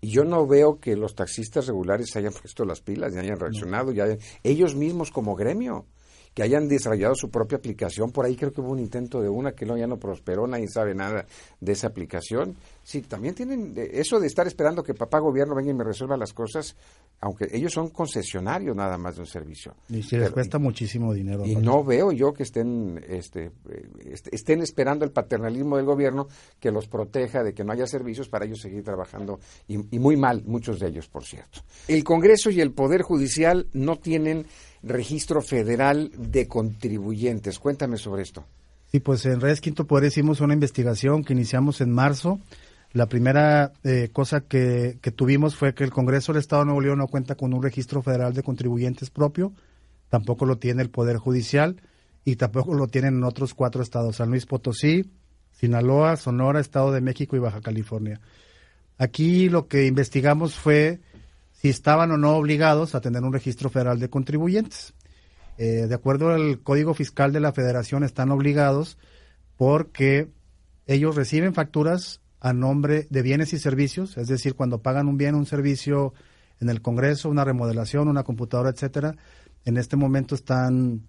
Y 0.00 0.10
yo 0.10 0.24
no 0.24 0.46
veo 0.46 0.78
que 0.78 0.94
los 0.94 1.14
taxistas 1.14 1.66
regulares 1.68 2.14
hayan 2.16 2.32
puesto 2.34 2.64
las 2.66 2.82
pilas 2.82 3.14
y 3.14 3.18
hayan 3.18 3.40
reaccionado, 3.40 3.92
y 3.92 4.00
hayan- 4.00 4.18
ellos 4.42 4.74
mismos 4.74 5.10
como 5.10 5.34
gremio, 5.36 5.86
que 6.36 6.42
hayan 6.42 6.68
desarrollado 6.68 7.14
su 7.14 7.30
propia 7.30 7.56
aplicación. 7.56 8.12
Por 8.12 8.26
ahí 8.26 8.36
creo 8.36 8.52
que 8.52 8.60
hubo 8.60 8.70
un 8.72 8.78
intento 8.78 9.22
de 9.22 9.28
una 9.30 9.52
que 9.52 9.64
no, 9.64 9.74
ya 9.78 9.86
no 9.86 9.96
prosperó, 9.98 10.46
nadie 10.46 10.68
sabe 10.68 10.94
nada 10.94 11.24
de 11.62 11.72
esa 11.72 11.86
aplicación. 11.86 12.54
Sí, 12.82 13.00
también 13.00 13.34
tienen 13.34 13.72
eh, 13.74 13.88
eso 13.94 14.20
de 14.20 14.26
estar 14.26 14.46
esperando 14.46 14.82
que 14.82 14.92
papá 14.92 15.18
gobierno 15.18 15.54
venga 15.54 15.70
y 15.70 15.74
me 15.74 15.82
resuelva 15.82 16.18
las 16.18 16.34
cosas, 16.34 16.76
aunque 17.22 17.48
ellos 17.52 17.72
son 17.72 17.88
concesionarios 17.88 18.76
nada 18.76 18.98
más 18.98 19.14
de 19.14 19.22
un 19.22 19.26
servicio. 19.26 19.74
Y 19.88 20.02
si 20.02 20.16
les 20.16 20.24
Pero- 20.26 20.34
cuesta 20.34 20.58
muchísimo 20.58 21.14
dinero. 21.14 21.46
y 21.46 21.56
no 21.56 21.82
veo 21.82 22.12
yo 22.12 22.34
que 22.34 22.42
estén, 22.42 23.02
este, 23.08 23.46
eh, 23.70 23.88
est- 24.12 24.28
estén 24.30 24.60
esperando 24.60 25.06
el 25.06 25.12
paternalismo 25.12 25.78
del 25.78 25.86
gobierno 25.86 26.28
que 26.60 26.70
los 26.70 26.86
proteja 26.86 27.42
de 27.44 27.54
que 27.54 27.64
no 27.64 27.72
haya 27.72 27.86
servicios 27.86 28.28
para 28.28 28.44
ellos 28.44 28.60
seguir 28.60 28.84
trabajando 28.84 29.40
y, 29.68 29.78
y 29.96 29.98
muy 29.98 30.18
mal, 30.18 30.42
muchos 30.44 30.80
de 30.80 30.88
ellos, 30.88 31.08
por 31.08 31.24
cierto. 31.24 31.60
El 31.88 32.04
Congreso 32.04 32.50
y 32.50 32.60
el 32.60 32.72
Poder 32.72 33.00
Judicial 33.00 33.68
no 33.72 33.96
tienen 33.96 34.44
registro 34.86 35.42
federal 35.42 36.10
de 36.16 36.46
contribuyentes. 36.48 37.58
Cuéntame 37.58 37.96
sobre 37.96 38.22
esto. 38.22 38.44
Sí, 38.90 39.00
pues 39.00 39.26
en 39.26 39.40
Redes 39.40 39.60
Quinto 39.60 39.86
Poder 39.86 40.08
hicimos 40.08 40.40
una 40.40 40.54
investigación 40.54 41.24
que 41.24 41.32
iniciamos 41.32 41.80
en 41.80 41.90
marzo. 41.90 42.40
La 42.92 43.06
primera 43.06 43.72
eh, 43.84 44.10
cosa 44.12 44.40
que, 44.40 44.98
que 45.02 45.10
tuvimos 45.10 45.56
fue 45.56 45.74
que 45.74 45.84
el 45.84 45.90
Congreso 45.90 46.32
del 46.32 46.40
Estado 46.40 46.62
de 46.62 46.66
Nuevo 46.66 46.80
León 46.80 46.98
no 46.98 47.08
cuenta 47.08 47.34
con 47.34 47.52
un 47.52 47.62
registro 47.62 48.00
federal 48.00 48.32
de 48.32 48.42
contribuyentes 48.42 49.10
propio, 49.10 49.52
tampoco 50.08 50.46
lo 50.46 50.58
tiene 50.58 50.82
el 50.82 50.90
Poder 50.90 51.16
Judicial 51.16 51.76
y 52.24 52.36
tampoco 52.36 52.74
lo 52.74 52.86
tienen 52.86 53.16
en 53.16 53.24
otros 53.24 53.54
cuatro 53.54 53.82
estados, 53.82 54.16
San 54.16 54.30
Luis 54.30 54.46
Potosí, 54.46 55.10
Sinaloa, 55.52 56.16
Sonora, 56.16 56.60
Estado 56.60 56.92
de 56.92 57.00
México 57.00 57.36
y 57.36 57.40
Baja 57.40 57.60
California. 57.60 58.20
Aquí 58.98 59.48
lo 59.48 59.68
que 59.68 59.86
investigamos 59.86 60.54
fue 60.54 61.00
si 61.56 61.70
estaban 61.70 62.10
o 62.12 62.18
no 62.18 62.36
obligados 62.36 62.94
a 62.94 63.00
tener 63.00 63.22
un 63.22 63.32
registro 63.32 63.70
federal 63.70 63.98
de 63.98 64.10
contribuyentes. 64.10 64.94
Eh, 65.58 65.86
de 65.88 65.94
acuerdo 65.94 66.30
al 66.30 66.60
Código 66.60 66.92
Fiscal 66.92 67.32
de 67.32 67.40
la 67.40 67.52
Federación, 67.52 68.04
están 68.04 68.30
obligados 68.30 68.98
porque 69.56 70.28
ellos 70.86 71.16
reciben 71.16 71.54
facturas 71.54 72.20
a 72.40 72.52
nombre 72.52 73.06
de 73.08 73.22
bienes 73.22 73.54
y 73.54 73.58
servicios, 73.58 74.18
es 74.18 74.28
decir, 74.28 74.54
cuando 74.54 74.82
pagan 74.82 75.08
un 75.08 75.16
bien, 75.16 75.34
un 75.34 75.46
servicio 75.46 76.12
en 76.60 76.68
el 76.68 76.82
Congreso, 76.82 77.30
una 77.30 77.44
remodelación, 77.44 78.08
una 78.08 78.22
computadora, 78.22 78.70
etcétera, 78.70 79.16
en 79.64 79.78
este 79.78 79.96
momento 79.96 80.34
están 80.34 81.08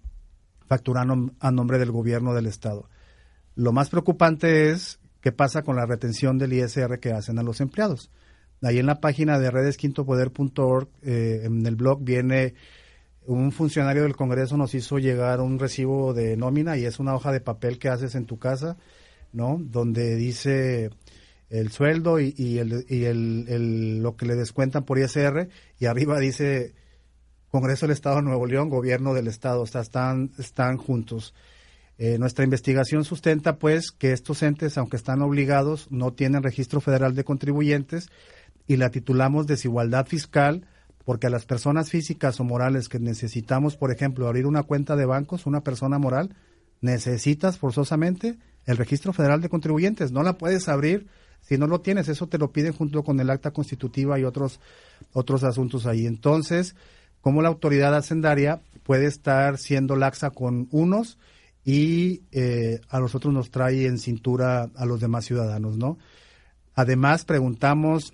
facturando 0.66 1.32
a 1.40 1.50
nombre 1.50 1.78
del 1.78 1.92
gobierno 1.92 2.34
del 2.34 2.46
Estado. 2.46 2.88
Lo 3.54 3.72
más 3.72 3.90
preocupante 3.90 4.70
es 4.70 4.98
qué 5.20 5.30
pasa 5.30 5.62
con 5.62 5.76
la 5.76 5.86
retención 5.86 6.38
del 6.38 6.54
ISR 6.54 6.98
que 7.00 7.12
hacen 7.12 7.38
a 7.38 7.42
los 7.42 7.60
empleados. 7.60 8.10
Ahí 8.62 8.78
en 8.78 8.86
la 8.86 9.00
página 9.00 9.38
de 9.38 9.50
redesquintopoder.org, 9.50 10.88
eh, 11.02 11.42
en 11.44 11.66
el 11.66 11.76
blog 11.76 12.02
viene 12.02 12.54
un 13.28 13.52
funcionario 13.52 14.04
del 14.04 14.16
Congreso 14.16 14.56
nos 14.56 14.74
hizo 14.74 14.98
llegar 14.98 15.42
un 15.42 15.58
recibo 15.58 16.14
de 16.14 16.36
nómina 16.36 16.78
y 16.78 16.86
es 16.86 16.98
una 16.98 17.14
hoja 17.14 17.30
de 17.30 17.40
papel 17.40 17.78
que 17.78 17.90
haces 17.90 18.14
en 18.14 18.24
tu 18.24 18.38
casa, 18.38 18.78
¿no? 19.32 19.58
Donde 19.60 20.16
dice 20.16 20.90
el 21.50 21.70
sueldo 21.70 22.20
y, 22.20 22.58
el, 22.58 22.86
y 22.88 23.04
el, 23.04 24.02
lo 24.02 24.16
que 24.16 24.24
le 24.24 24.34
descuentan 24.34 24.84
por 24.84 24.98
ISR 24.98 25.48
y 25.78 25.84
arriba 25.84 26.18
dice 26.18 26.74
Congreso 27.50 27.86
del 27.86 27.92
Estado 27.92 28.16
de 28.16 28.22
Nuevo 28.22 28.46
León, 28.46 28.70
Gobierno 28.70 29.12
del 29.12 29.26
Estado, 29.26 29.62
están, 29.64 30.30
están 30.38 30.78
juntos. 30.78 31.34
Eh, 31.98 32.16
nuestra 32.18 32.44
investigación 32.44 33.04
sustenta, 33.04 33.58
pues, 33.58 33.90
que 33.90 34.12
estos 34.12 34.42
entes, 34.42 34.78
aunque 34.78 34.96
están 34.96 35.20
obligados, 35.20 35.90
no 35.90 36.12
tienen 36.12 36.42
registro 36.42 36.80
federal 36.80 37.14
de 37.14 37.24
contribuyentes 37.24 38.08
y 38.68 38.76
la 38.76 38.90
titulamos 38.90 39.48
desigualdad 39.48 40.06
fiscal 40.06 40.66
porque 41.04 41.26
a 41.26 41.30
las 41.30 41.46
personas 41.46 41.90
físicas 41.90 42.38
o 42.38 42.44
morales 42.44 42.90
que 42.90 43.00
necesitamos, 43.00 43.76
por 43.76 43.90
ejemplo, 43.90 44.28
abrir 44.28 44.46
una 44.46 44.62
cuenta 44.62 44.94
de 44.94 45.06
bancos, 45.06 45.46
una 45.46 45.62
persona 45.62 45.98
moral, 45.98 46.36
necesitas 46.82 47.56
forzosamente 47.58 48.38
el 48.66 48.76
registro 48.76 49.14
federal 49.14 49.40
de 49.40 49.48
contribuyentes. 49.48 50.12
No 50.12 50.22
la 50.22 50.36
puedes 50.36 50.68
abrir 50.68 51.06
si 51.40 51.56
no 51.56 51.66
lo 51.66 51.80
tienes. 51.80 52.08
Eso 52.08 52.26
te 52.26 52.36
lo 52.36 52.52
piden 52.52 52.74
junto 52.74 53.02
con 53.04 53.18
el 53.20 53.30
acta 53.30 53.52
constitutiva 53.52 54.18
y 54.18 54.24
otros, 54.24 54.60
otros 55.14 55.44
asuntos 55.44 55.86
ahí. 55.86 56.06
Entonces, 56.06 56.76
cómo 57.22 57.40
la 57.40 57.48
autoridad 57.48 57.96
hacendaria 57.96 58.60
puede 58.82 59.06
estar 59.06 59.56
siendo 59.56 59.96
laxa 59.96 60.28
con 60.28 60.68
unos 60.72 61.16
y 61.64 62.20
eh, 62.32 62.82
a 62.90 63.00
nosotros 63.00 63.32
nos 63.32 63.50
trae 63.50 63.86
en 63.86 63.98
cintura 63.98 64.68
a 64.76 64.84
los 64.84 65.00
demás 65.00 65.24
ciudadanos, 65.24 65.78
¿no? 65.78 65.96
Además, 66.74 67.24
preguntamos 67.24 68.12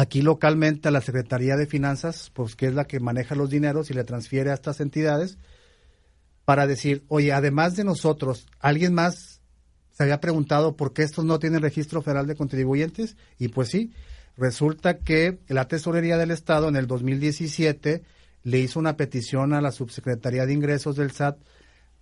aquí 0.00 0.22
localmente 0.22 0.88
a 0.88 0.90
la 0.90 1.00
Secretaría 1.00 1.56
de 1.56 1.66
Finanzas, 1.66 2.30
pues 2.34 2.56
que 2.56 2.66
es 2.66 2.74
la 2.74 2.86
que 2.86 3.00
maneja 3.00 3.34
los 3.34 3.50
dineros 3.50 3.90
y 3.90 3.94
le 3.94 4.04
transfiere 4.04 4.50
a 4.50 4.54
estas 4.54 4.80
entidades, 4.80 5.38
para 6.44 6.66
decir, 6.66 7.04
oye, 7.08 7.32
además 7.32 7.76
de 7.76 7.84
nosotros, 7.84 8.46
¿alguien 8.58 8.94
más 8.94 9.40
se 9.92 10.02
había 10.02 10.20
preguntado 10.20 10.76
por 10.76 10.92
qué 10.92 11.02
estos 11.02 11.24
no 11.24 11.38
tienen 11.38 11.62
registro 11.62 12.02
federal 12.02 12.26
de 12.26 12.34
contribuyentes? 12.34 13.16
Y 13.38 13.48
pues 13.48 13.68
sí, 13.68 13.92
Resulta 14.40 14.98
que 15.00 15.38
la 15.48 15.68
Tesorería 15.68 16.16
del 16.16 16.30
Estado 16.30 16.70
en 16.70 16.76
el 16.76 16.86
2017 16.86 18.02
le 18.42 18.58
hizo 18.58 18.78
una 18.78 18.96
petición 18.96 19.52
a 19.52 19.60
la 19.60 19.70
Subsecretaría 19.70 20.46
de 20.46 20.54
Ingresos 20.54 20.96
del 20.96 21.10
SAT 21.10 21.36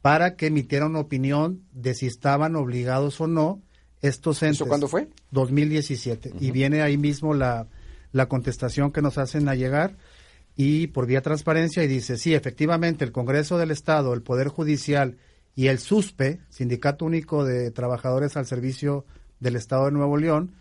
para 0.02 0.36
que 0.36 0.46
emitiera 0.46 0.86
una 0.86 1.00
opinión 1.00 1.64
de 1.72 1.94
si 1.94 2.06
estaban 2.06 2.54
obligados 2.54 3.20
o 3.20 3.26
no 3.26 3.60
estos 4.02 4.40
entes. 4.44 4.58
¿Eso 4.58 4.66
cuándo 4.66 4.86
fue? 4.86 5.08
2017. 5.32 6.34
Y 6.38 6.52
viene 6.52 6.82
ahí 6.82 6.96
mismo 6.96 7.34
la, 7.34 7.66
la 8.12 8.26
contestación 8.26 8.92
que 8.92 9.02
nos 9.02 9.18
hacen 9.18 9.48
a 9.48 9.54
llegar 9.54 9.96
y 10.56 10.88
por 10.88 11.06
vía 11.06 11.22
transparencia 11.22 11.84
y 11.84 11.86
dice, 11.86 12.16
sí, 12.16 12.34
efectivamente, 12.34 13.04
el 13.04 13.12
Congreso 13.12 13.58
del 13.58 13.70
Estado, 13.70 14.12
el 14.12 14.22
Poder 14.22 14.48
Judicial 14.48 15.16
y 15.54 15.68
el 15.68 15.78
SUSPE, 15.78 16.40
Sindicato 16.48 17.04
Único 17.04 17.44
de 17.44 17.70
Trabajadores 17.70 18.36
al 18.36 18.46
Servicio 18.46 19.04
del 19.40 19.56
Estado 19.56 19.86
de 19.86 19.92
Nuevo 19.92 20.16
León, 20.16 20.54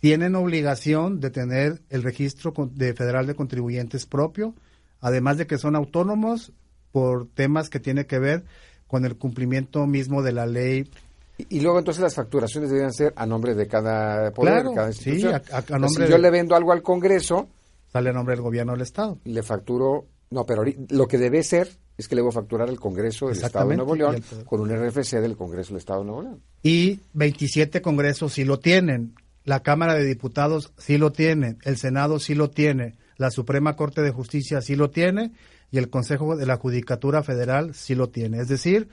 tienen 0.00 0.34
obligación 0.34 1.20
de 1.20 1.30
tener 1.30 1.82
el 1.90 2.02
registro 2.02 2.54
de 2.72 2.94
federal 2.94 3.26
de 3.26 3.34
contribuyentes 3.34 4.06
propio, 4.06 4.54
además 5.00 5.38
de 5.38 5.46
que 5.46 5.58
son 5.58 5.76
autónomos 5.76 6.52
por 6.92 7.28
temas 7.28 7.68
que 7.68 7.80
tiene 7.80 8.06
que 8.06 8.18
ver 8.18 8.44
con 8.86 9.04
el 9.04 9.16
cumplimiento 9.16 9.86
mismo 9.86 10.22
de 10.22 10.32
la 10.32 10.46
ley. 10.46 10.90
Y, 11.38 11.60
luego 11.60 11.78
entonces 11.78 12.02
las 12.02 12.14
facturaciones 12.14 12.68
deberían 12.68 12.92
ser 12.92 13.12
a 13.14 13.24
nombre 13.24 13.54
de 13.54 13.68
cada 13.68 14.32
poder, 14.32 14.64
de 14.64 14.74
cada 14.74 14.88
institución. 14.88 15.40
Sí, 15.44 15.52
a, 15.52 15.78
nombre 15.78 16.06
si 16.06 16.10
yo 16.10 16.18
le 16.18 16.30
vendo 16.30 16.56
algo 16.56 16.72
al 16.72 16.82
Congreso, 16.82 17.48
sale 17.92 18.10
a 18.10 18.12
nombre 18.12 18.34
del 18.34 18.42
gobierno 18.42 18.72
del 18.72 18.82
Estado. 18.82 19.18
Le 19.24 19.42
facturo, 19.44 20.06
no, 20.30 20.44
pero 20.44 20.64
lo 20.88 21.06
que 21.06 21.16
debe 21.16 21.44
ser 21.44 21.70
es 21.96 22.08
que 22.08 22.16
le 22.16 22.22
voy 22.22 22.30
a 22.30 22.32
facturar 22.32 22.68
al 22.68 22.80
Congreso 22.80 23.28
del 23.28 23.36
Estado 23.36 23.68
de 23.68 23.76
Nuevo 23.76 23.94
León 23.94 24.22
con 24.46 24.60
un 24.60 24.70
RFC 24.70 25.20
del 25.20 25.36
Congreso 25.36 25.70
del 25.70 25.78
Estado 25.78 26.00
de 26.00 26.06
Nuevo 26.06 26.22
León. 26.22 26.42
Y 26.62 27.00
27 27.12 27.82
congresos 27.82 28.32
sí 28.32 28.44
lo 28.44 28.58
tienen. 28.58 29.14
La 29.44 29.60
Cámara 29.60 29.94
de 29.94 30.04
Diputados 30.04 30.72
sí 30.76 30.98
lo 30.98 31.12
tiene, 31.12 31.56
el 31.62 31.76
Senado 31.76 32.18
sí 32.18 32.34
lo 32.34 32.50
tiene, 32.50 32.96
la 33.16 33.30
Suprema 33.30 33.76
Corte 33.76 34.02
de 34.02 34.10
Justicia 34.10 34.60
sí 34.60 34.76
lo 34.76 34.90
tiene 34.90 35.32
y 35.70 35.78
el 35.78 35.88
Consejo 35.88 36.36
de 36.36 36.46
la 36.46 36.56
Judicatura 36.56 37.22
Federal 37.22 37.74
sí 37.74 37.94
lo 37.94 38.10
tiene. 38.10 38.40
Es 38.40 38.48
decir, 38.48 38.88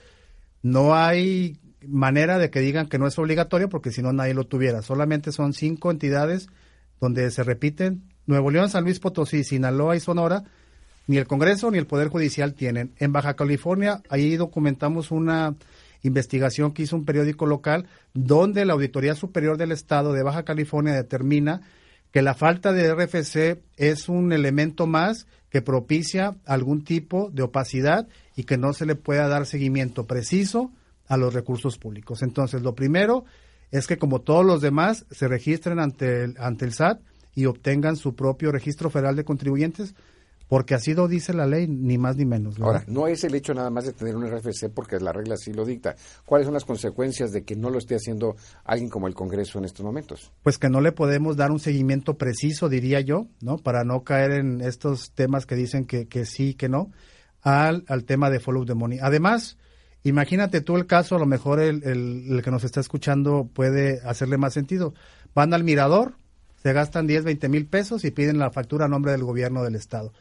no 0.61 0.95
hay 0.95 1.59
manera 1.87 2.37
de 2.37 2.49
que 2.49 2.59
digan 2.59 2.87
que 2.87 2.97
no 2.97 3.07
es 3.07 3.17
obligatorio 3.17 3.69
porque 3.69 3.91
si 3.91 4.01
no 4.01 4.13
nadie 4.13 4.33
lo 4.33 4.45
tuviera. 4.45 4.81
Solamente 4.81 5.31
son 5.31 5.53
cinco 5.53 5.91
entidades 5.91 6.47
donde 6.99 7.29
se 7.31 7.43
repiten. 7.43 8.03
Nuevo 8.25 8.51
León, 8.51 8.69
San 8.69 8.83
Luis 8.83 8.99
Potosí, 8.99 9.43
Sinaloa 9.43 9.95
y 9.95 9.99
Sonora, 9.99 10.43
ni 11.07 11.17
el 11.17 11.27
Congreso 11.27 11.69
ni 11.71 11.77
el 11.77 11.87
Poder 11.87 12.07
Judicial 12.07 12.53
tienen. 12.53 12.93
En 12.97 13.11
Baja 13.11 13.35
California, 13.35 14.01
ahí 14.09 14.35
documentamos 14.35 15.11
una 15.11 15.55
investigación 16.01 16.71
que 16.71 16.83
hizo 16.83 16.95
un 16.95 17.05
periódico 17.05 17.45
local 17.45 17.87
donde 18.13 18.65
la 18.65 18.73
Auditoría 18.73 19.15
Superior 19.15 19.57
del 19.57 19.71
Estado 19.71 20.13
de 20.13 20.23
Baja 20.23 20.43
California 20.43 20.93
determina 20.93 21.61
que 22.11 22.21
la 22.21 22.33
falta 22.33 22.71
de 22.71 22.93
RFC 22.93 23.61
es 23.75 24.07
un 24.07 24.31
elemento 24.31 24.87
más 24.87 25.27
que 25.49 25.61
propicia 25.61 26.35
algún 26.45 26.83
tipo 26.83 27.29
de 27.31 27.43
opacidad 27.43 28.07
y 28.35 28.43
que 28.43 28.57
no 28.57 28.73
se 28.73 28.85
le 28.85 28.95
pueda 28.95 29.27
dar 29.27 29.45
seguimiento 29.45 30.05
preciso 30.05 30.71
a 31.07 31.17
los 31.17 31.33
recursos 31.33 31.77
públicos. 31.77 32.21
Entonces, 32.21 32.61
lo 32.61 32.75
primero 32.75 33.25
es 33.71 33.87
que 33.87 33.97
como 33.97 34.21
todos 34.21 34.45
los 34.45 34.61
demás 34.61 35.05
se 35.11 35.27
registren 35.27 35.79
ante 35.79 36.23
el, 36.23 36.35
ante 36.39 36.65
el 36.65 36.73
SAT 36.73 37.01
y 37.33 37.45
obtengan 37.45 37.95
su 37.95 38.15
propio 38.15 38.51
registro 38.51 38.89
federal 38.89 39.15
de 39.15 39.25
contribuyentes 39.25 39.95
porque 40.47 40.75
así 40.75 40.93
lo 40.93 41.07
dice 41.07 41.33
la 41.33 41.47
ley, 41.47 41.67
ni 41.67 41.97
más 41.97 42.17
ni 42.17 42.25
menos. 42.25 42.59
Ahora, 42.59 42.83
no 42.87 43.07
es 43.07 43.23
el 43.23 43.33
hecho 43.33 43.53
nada 43.53 43.69
más 43.69 43.85
de 43.85 43.93
tener 43.93 44.15
un 44.15 44.27
RFC 44.27 44.69
porque 44.73 44.99
la 44.99 45.11
regla 45.11 45.37
sí 45.37 45.51
lo 45.53 45.65
dicta. 45.65 45.95
¿Cuáles 46.25 46.45
son 46.45 46.53
las 46.53 46.65
consecuencias 46.65 47.31
de 47.31 47.43
que 47.43 47.55
no 47.55 47.69
lo 47.69 47.79
esté 47.79 47.95
haciendo 47.95 48.35
alguien 48.63 48.89
como 48.89 49.07
el 49.07 49.15
Congreso 49.15 49.57
en 49.57 49.65
estos 49.65 49.83
momentos? 49.83 50.31
Pues 50.43 50.57
que 50.57 50.69
no 50.69 50.81
le 50.81 50.91
podemos 50.91 51.35
dar 51.35 51.51
un 51.51 51.59
seguimiento 51.59 52.17
preciso, 52.17 52.69
diría 52.69 53.01
yo, 53.01 53.27
¿no? 53.41 53.57
Para 53.57 53.83
no 53.83 54.03
caer 54.03 54.33
en 54.33 54.61
estos 54.61 55.11
temas 55.11 55.45
que 55.45 55.55
dicen 55.55 55.85
que, 55.85 56.07
que 56.07 56.25
sí, 56.25 56.53
que 56.53 56.69
no, 56.69 56.91
al, 57.41 57.83
al 57.87 58.05
tema 58.05 58.29
de 58.29 58.39
follow 58.39 58.65
the 58.65 58.75
money. 58.75 58.99
Además, 59.01 59.57
imagínate 60.09 60.61
tú 60.61 60.77
el 60.77 60.85
caso, 60.85 61.15
a 61.15 61.19
lo 61.19 61.25
mejor 61.25 61.59
el, 61.59 61.83
el, 61.83 62.41
que 62.43 62.51
nos 62.51 62.63
está 62.63 62.79
escuchando 62.79 63.49
puede 63.53 64.01
hacerle 64.05 64.37
más 64.37 64.53
sentido. 64.53 64.93
Van 65.33 65.53
al 65.53 65.63
mirador, 65.63 66.15
se 66.63 66.71
gastan 66.71 67.07
10, 67.07 67.25
20 67.25 67.49
mil 67.49 67.65
pesos 67.67 68.05
y 68.05 68.11
piden 68.11 68.39
la 68.39 68.51
factura 68.51 68.85
a 68.85 68.89
nombre 68.89 69.11
del 69.11 69.23
gobierno 69.23 69.63
del 69.63 69.75
Estado 69.75 70.13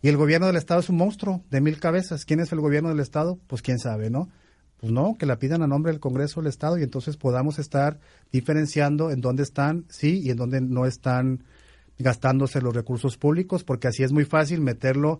y 0.00 0.08
el 0.08 0.16
gobierno 0.16 0.46
del 0.46 0.56
Estado 0.56 0.80
es 0.80 0.88
un 0.88 0.96
monstruo 0.96 1.42
de 1.50 1.60
mil 1.60 1.80
cabezas. 1.80 2.24
¿Quién 2.24 2.40
es 2.40 2.52
el 2.52 2.60
gobierno 2.60 2.88
del 2.90 3.00
Estado? 3.00 3.38
Pues 3.46 3.62
quién 3.62 3.78
sabe, 3.78 4.10
¿no? 4.10 4.28
Pues 4.78 4.92
no, 4.92 5.16
que 5.18 5.26
la 5.26 5.40
pidan 5.40 5.62
a 5.62 5.66
nombre 5.66 5.90
del 5.90 6.00
Congreso 6.00 6.40
del 6.40 6.48
Estado 6.48 6.78
y 6.78 6.84
entonces 6.84 7.16
podamos 7.16 7.58
estar 7.58 7.98
diferenciando 8.30 9.10
en 9.10 9.20
dónde 9.20 9.42
están, 9.42 9.86
sí, 9.88 10.20
y 10.22 10.30
en 10.30 10.36
dónde 10.36 10.60
no 10.60 10.86
están 10.86 11.42
gastándose 11.98 12.62
los 12.62 12.76
recursos 12.76 13.16
públicos, 13.16 13.64
porque 13.64 13.88
así 13.88 14.04
es 14.04 14.12
muy 14.12 14.24
fácil 14.24 14.60
meterlo 14.60 15.18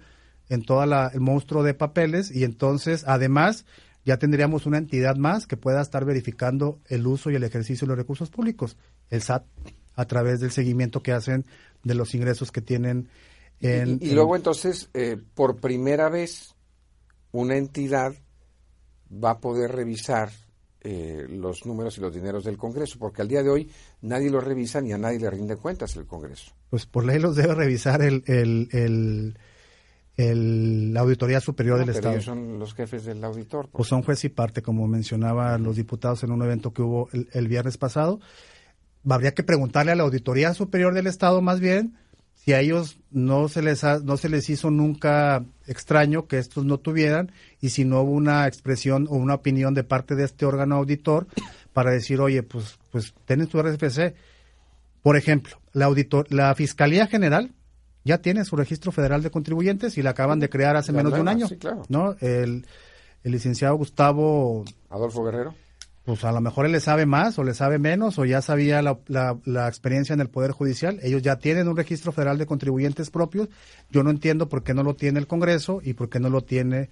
en 0.48 0.62
todo 0.62 0.84
el 0.84 1.20
monstruo 1.20 1.64
de 1.64 1.74
papeles 1.74 2.30
y 2.30 2.44
entonces, 2.44 3.02
además, 3.08 3.66
ya 4.04 4.18
tendríamos 4.18 4.66
una 4.66 4.78
entidad 4.78 5.16
más 5.16 5.46
que 5.46 5.56
pueda 5.56 5.80
estar 5.80 6.04
verificando 6.04 6.80
el 6.86 7.06
uso 7.06 7.30
y 7.30 7.34
el 7.34 7.44
ejercicio 7.44 7.86
de 7.86 7.90
los 7.90 7.98
recursos 7.98 8.30
públicos, 8.30 8.76
el 9.10 9.22
SAT, 9.22 9.44
a 9.94 10.04
través 10.06 10.40
del 10.40 10.52
seguimiento 10.52 11.02
que 11.02 11.12
hacen 11.12 11.44
de 11.82 11.94
los 11.94 12.14
ingresos 12.14 12.52
que 12.52 12.60
tienen 12.60 13.08
y, 13.60 14.10
luego 14.12 14.36
entonces, 14.36 14.88
eh, 14.94 15.16
por 15.34 15.56
primera 15.56 16.08
vez, 16.08 16.54
una 17.32 17.56
entidad 17.56 18.14
va 19.12 19.32
a 19.32 19.40
poder 19.40 19.72
revisar 19.72 20.30
eh, 20.80 21.26
los 21.28 21.66
números 21.66 21.98
y 21.98 22.00
los 22.00 22.14
dineros 22.14 22.44
del 22.44 22.56
Congreso, 22.56 22.98
porque 22.98 23.22
al 23.22 23.28
día 23.28 23.42
de 23.42 23.50
hoy 23.50 23.70
nadie 24.02 24.30
los 24.30 24.44
revisa 24.44 24.80
ni 24.80 24.92
a 24.92 24.98
nadie 24.98 25.18
le 25.18 25.30
rinde 25.30 25.56
cuentas 25.56 25.96
el 25.96 26.06
Congreso. 26.06 26.52
Pues 26.70 26.86
por 26.86 27.04
ley 27.04 27.18
los 27.18 27.34
debe 27.34 27.54
revisar 27.54 28.00
el, 28.02 28.22
el, 28.26 28.68
el, 28.70 29.38
la 30.18 31.00
Auditoría 31.00 31.40
Superior 31.40 31.78
No, 31.78 31.86
del 31.86 31.94
pero 31.94 31.98
Estado. 31.98 32.14
ellos 32.14 32.24
son 32.24 32.58
los 32.58 32.74
jefes 32.74 33.04
del 33.04 33.22
auditor. 33.22 33.68
pues. 33.70 33.88
Son 33.88 34.02
juez 34.02 34.24
y 34.24 34.28
parte, 34.28 34.62
como 34.62 34.86
mencionaba 34.88 35.56
los 35.58 35.76
diputados 35.76 36.24
en 36.24 36.32
un 36.32 36.42
evento 36.42 36.72
que 36.72 36.82
hubo 36.82 37.08
el, 37.12 37.28
el 37.32 37.46
viernes 37.48 37.78
pasado. 37.78 38.20
Habría 39.08 39.32
que 39.34 39.42
preguntarle 39.44 39.92
a 39.92 39.94
la 39.94 40.02
Auditoría 40.02 40.52
Superior 40.54 40.92
del 40.92 41.06
Estado, 41.06 41.40
más 41.40 41.60
bien, 41.60 41.96
si 42.34 42.52
a 42.52 42.60
ellos 42.60 42.98
no 43.10 43.48
se 43.48 43.62
les 43.62 43.84
ha- 43.84 44.00
no 44.00 44.16
se 44.16 44.28
les 44.28 44.50
hizo 44.50 44.70
nunca 44.70 45.44
extraño 45.66 46.26
que 46.26 46.38
estos 46.38 46.64
no 46.64 46.78
tuvieran 46.78 47.30
y 47.60 47.68
si 47.70 47.84
no 47.84 48.00
hubo 48.02 48.12
una 48.12 48.46
expresión 48.48 49.06
o 49.08 49.14
una 49.16 49.34
opinión 49.34 49.72
de 49.74 49.84
parte 49.84 50.14
de 50.16 50.24
este 50.24 50.46
órgano 50.46 50.76
auditor 50.76 51.26
para 51.72 51.90
decir, 51.92 52.20
oye, 52.20 52.42
pues, 52.42 52.78
pues 52.90 53.14
tienes 53.24 53.48
tu 53.50 53.62
RFC. 53.62 54.14
Por 55.02 55.16
ejemplo, 55.16 55.58
la, 55.72 55.84
auditor, 55.86 56.26
la 56.30 56.54
Fiscalía 56.56 57.06
General 57.06 57.52
ya 58.08 58.18
tiene 58.18 58.44
su 58.44 58.56
registro 58.56 58.90
federal 58.92 59.22
de 59.22 59.30
contribuyentes 59.30 59.96
y 59.98 60.02
la 60.02 60.10
acaban 60.10 60.40
de 60.40 60.48
crear 60.48 60.76
hace 60.76 60.92
La 60.92 60.96
menos 60.98 61.12
de 61.14 61.20
un 61.20 61.28
año. 61.28 61.46
sí, 61.48 61.56
claro. 61.56 61.82
¿no? 61.88 62.16
El, 62.20 62.66
el 63.22 63.32
licenciado 63.32 63.76
Gustavo, 63.76 64.64
Adolfo 64.90 65.22
Guerrero. 65.24 65.54
pues 66.04 66.24
a 66.24 66.32
lo 66.32 66.40
mejor 66.40 66.66
él 66.66 66.72
le 66.72 66.80
sabe 66.80 67.04
más 67.06 67.38
o 67.38 67.44
le 67.44 67.54
sabe 67.54 67.78
menos 67.78 68.18
o 68.18 68.24
ya 68.24 68.40
sabía 68.42 68.80
la, 68.82 68.98
la- 69.06 69.36
la 69.44 69.68
experiencia 69.68 70.12
en 70.14 70.20
el 70.20 70.28
Poder 70.30 70.52
Judicial. 70.52 70.98
Ellos 71.02 71.22
ya 71.22 71.36
tienen 71.38 71.68
un 71.68 71.76
registro 71.76 72.12
federal 72.12 72.38
de 72.38 72.46
contribuyentes 72.46 73.10
propios. 73.10 73.48
Yo 73.90 74.02
no 74.02 74.10
entiendo 74.10 74.48
por 74.48 74.62
qué 74.62 74.72
no 74.74 74.82
lo 74.82 74.94
tiene 74.96 75.18
el 75.20 75.26
Congreso 75.26 75.80
y 75.84 75.92
por 75.94 76.08
qué 76.08 76.18
no 76.20 76.30
lo 76.30 76.42
tiene 76.42 76.88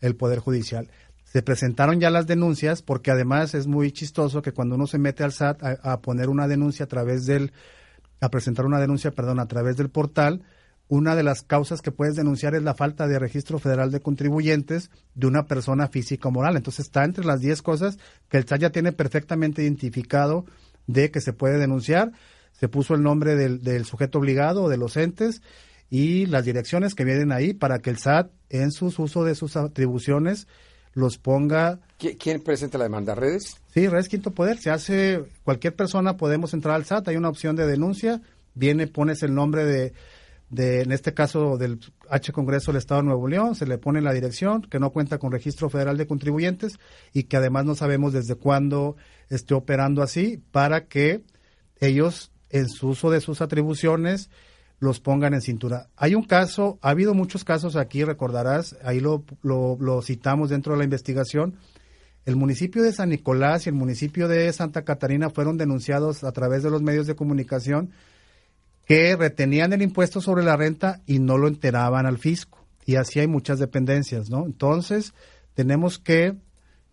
el 0.00 0.14
Poder 0.16 0.38
Judicial. 0.38 0.88
Se 1.24 1.42
presentaron 1.42 2.00
ya 2.00 2.10
las 2.10 2.26
denuncias 2.26 2.82
porque 2.82 3.10
además 3.10 3.54
es 3.54 3.66
muy 3.66 3.92
chistoso 3.92 4.42
que 4.42 4.52
cuando 4.52 4.74
uno 4.76 4.86
se 4.86 4.98
mete 4.98 5.22
al 5.24 5.32
SAT 5.32 5.62
a, 5.62 5.92
a 5.92 6.00
poner 6.00 6.28
una 6.28 6.46
denuncia 6.48 6.84
a 6.84 6.88
través 6.88 7.24
del, 7.26 7.52
a 8.20 8.28
presentar 8.30 8.66
una 8.66 8.80
denuncia, 8.80 9.10
perdón, 9.12 9.38
a 9.40 9.46
través 9.46 9.76
del 9.76 9.90
portal, 9.90 10.42
una 10.90 11.14
de 11.14 11.22
las 11.22 11.42
causas 11.42 11.80
que 11.82 11.92
puedes 11.92 12.16
denunciar 12.16 12.54
es 12.56 12.62
la 12.64 12.74
falta 12.74 13.06
de 13.06 13.18
registro 13.18 13.58
federal 13.60 13.90
de 13.92 14.00
contribuyentes 14.00 14.90
de 15.14 15.26
una 15.28 15.46
persona 15.46 15.86
física 15.88 16.28
o 16.28 16.32
moral. 16.32 16.56
Entonces 16.56 16.86
está 16.86 17.04
entre 17.04 17.24
las 17.24 17.40
10 17.40 17.62
cosas 17.62 17.96
que 18.28 18.36
el 18.38 18.46
SAT 18.46 18.60
ya 18.60 18.70
tiene 18.70 18.90
perfectamente 18.92 19.62
identificado 19.62 20.44
de 20.88 21.10
que 21.12 21.20
se 21.20 21.32
puede 21.32 21.58
denunciar. 21.58 22.10
Se 22.52 22.68
puso 22.68 22.94
el 22.94 23.02
nombre 23.02 23.36
del, 23.36 23.62
del 23.62 23.84
sujeto 23.84 24.18
obligado 24.18 24.64
o 24.64 24.68
de 24.68 24.76
los 24.78 24.96
entes 24.96 25.42
y 25.88 26.26
las 26.26 26.44
direcciones 26.44 26.94
que 26.96 27.04
vienen 27.04 27.30
ahí 27.32 27.54
para 27.54 27.78
que 27.78 27.90
el 27.90 27.96
SAT 27.98 28.30
en 28.48 28.72
sus 28.72 28.98
uso 28.98 29.22
de 29.24 29.34
sus 29.36 29.56
atribuciones 29.56 30.48
los 30.92 31.18
ponga 31.18 31.78
¿Qui- 32.00 32.16
¿Quién 32.18 32.42
presenta 32.42 32.76
la 32.78 32.84
demanda? 32.84 33.14
¿Redes? 33.14 33.54
Sí, 33.72 33.86
Redes 33.86 34.08
Quinto 34.08 34.32
Poder. 34.32 34.58
Se 34.58 34.70
hace, 34.70 35.22
cualquier 35.44 35.76
persona 35.76 36.16
podemos 36.16 36.52
entrar 36.52 36.74
al 36.74 36.84
SAT, 36.84 37.06
hay 37.08 37.16
una 37.16 37.28
opción 37.28 37.54
de 37.54 37.64
denuncia, 37.68 38.20
viene, 38.54 38.88
pones 38.88 39.22
el 39.22 39.32
nombre 39.36 39.64
de, 39.64 39.92
de, 40.50 40.82
en 40.82 40.92
este 40.92 41.14
caso, 41.14 41.56
del 41.56 41.78
H 42.08 42.32
Congreso 42.32 42.72
del 42.72 42.78
Estado 42.78 43.00
de 43.00 43.06
Nuevo 43.06 43.28
León, 43.28 43.54
se 43.54 43.66
le 43.66 43.78
pone 43.78 44.00
la 44.00 44.12
dirección, 44.12 44.62
que 44.62 44.80
no 44.80 44.90
cuenta 44.90 45.18
con 45.18 45.32
registro 45.32 45.70
federal 45.70 45.96
de 45.96 46.06
contribuyentes 46.06 46.78
y 47.12 47.24
que 47.24 47.36
además 47.36 47.64
no 47.64 47.74
sabemos 47.76 48.12
desde 48.12 48.34
cuándo 48.34 48.96
esté 49.28 49.54
operando 49.54 50.02
así, 50.02 50.42
para 50.50 50.86
que 50.86 51.22
ellos, 51.78 52.32
en 52.50 52.68
su 52.68 52.88
uso 52.88 53.10
de 53.10 53.20
sus 53.20 53.40
atribuciones, 53.40 54.28
los 54.80 54.98
pongan 54.98 55.34
en 55.34 55.40
cintura. 55.40 55.88
Hay 55.96 56.14
un 56.14 56.24
caso, 56.24 56.78
ha 56.82 56.90
habido 56.90 57.14
muchos 57.14 57.44
casos 57.44 57.76
aquí, 57.76 58.02
recordarás, 58.02 58.76
ahí 58.82 58.98
lo, 58.98 59.24
lo, 59.42 59.76
lo 59.78 60.02
citamos 60.02 60.50
dentro 60.50 60.72
de 60.72 60.78
la 60.78 60.84
investigación, 60.84 61.56
el 62.26 62.36
municipio 62.36 62.82
de 62.82 62.92
San 62.92 63.10
Nicolás 63.10 63.66
y 63.66 63.70
el 63.70 63.74
municipio 63.74 64.28
de 64.28 64.52
Santa 64.52 64.82
Catarina 64.82 65.30
fueron 65.30 65.56
denunciados 65.56 66.24
a 66.24 66.32
través 66.32 66.62
de 66.62 66.70
los 66.70 66.82
medios 66.82 67.06
de 67.06 67.14
comunicación 67.14 67.90
que 68.90 69.14
retenían 69.14 69.72
el 69.72 69.82
impuesto 69.82 70.20
sobre 70.20 70.42
la 70.42 70.56
renta 70.56 71.00
y 71.06 71.20
no 71.20 71.38
lo 71.38 71.46
enteraban 71.46 72.06
al 72.06 72.18
fisco. 72.18 72.66
Y 72.84 72.96
así 72.96 73.20
hay 73.20 73.28
muchas 73.28 73.60
dependencias, 73.60 74.30
¿no? 74.30 74.44
Entonces, 74.44 75.14
tenemos 75.54 76.00
que 76.00 76.34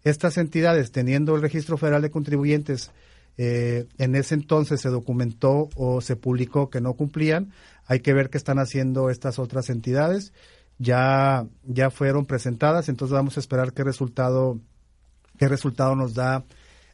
estas 0.03 0.37
entidades, 0.37 0.91
teniendo 0.91 1.35
el 1.35 1.41
registro 1.41 1.75
federal 1.75 2.03
de 2.03 2.11
contribuyentes, 2.11 2.91
eh, 3.39 3.87
en 3.97 4.13
ese 4.13 4.35
entonces 4.35 4.79
se 4.79 4.89
documentó 4.89 5.69
o 5.73 5.99
se 6.01 6.15
publicó 6.15 6.69
que 6.69 6.81
no 6.81 6.93
cumplían, 6.93 7.51
hay 7.87 8.01
que 8.01 8.13
ver 8.13 8.29
qué 8.29 8.37
están 8.37 8.59
haciendo 8.59 9.09
estas 9.09 9.39
otras 9.39 9.71
entidades. 9.71 10.33
Ya, 10.77 11.47
ya 11.63 11.89
fueron 11.89 12.27
presentadas, 12.27 12.89
entonces 12.89 13.13
vamos 13.13 13.37
a 13.37 13.39
esperar 13.39 13.73
qué 13.73 13.83
resultado 13.83 14.59
qué 15.39 15.47
resultado 15.47 15.95
nos 15.95 16.13
da 16.13 16.43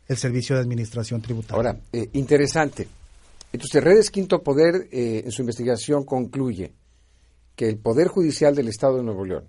el 0.08 0.16
Servicio 0.16 0.56
de 0.56 0.62
Administración 0.62 1.22
Tributaria. 1.22 1.56
Ahora, 1.58 1.78
eh, 1.92 2.08
interesante. 2.14 2.88
Entonces, 3.54 3.84
Redes 3.84 4.10
Quinto 4.10 4.42
Poder 4.44 4.90
eh, 4.92 5.22
en 5.24 5.32
su 5.32 5.44
investigación 5.44 6.04
concluye 6.04 6.74
que 7.56 7.70
el 7.70 7.78
Poder 7.78 8.08
Judicial 8.08 8.56
del 8.56 8.68
Estado 8.68 8.98
de 8.98 9.04
Nuevo 9.04 9.26
León, 9.26 9.48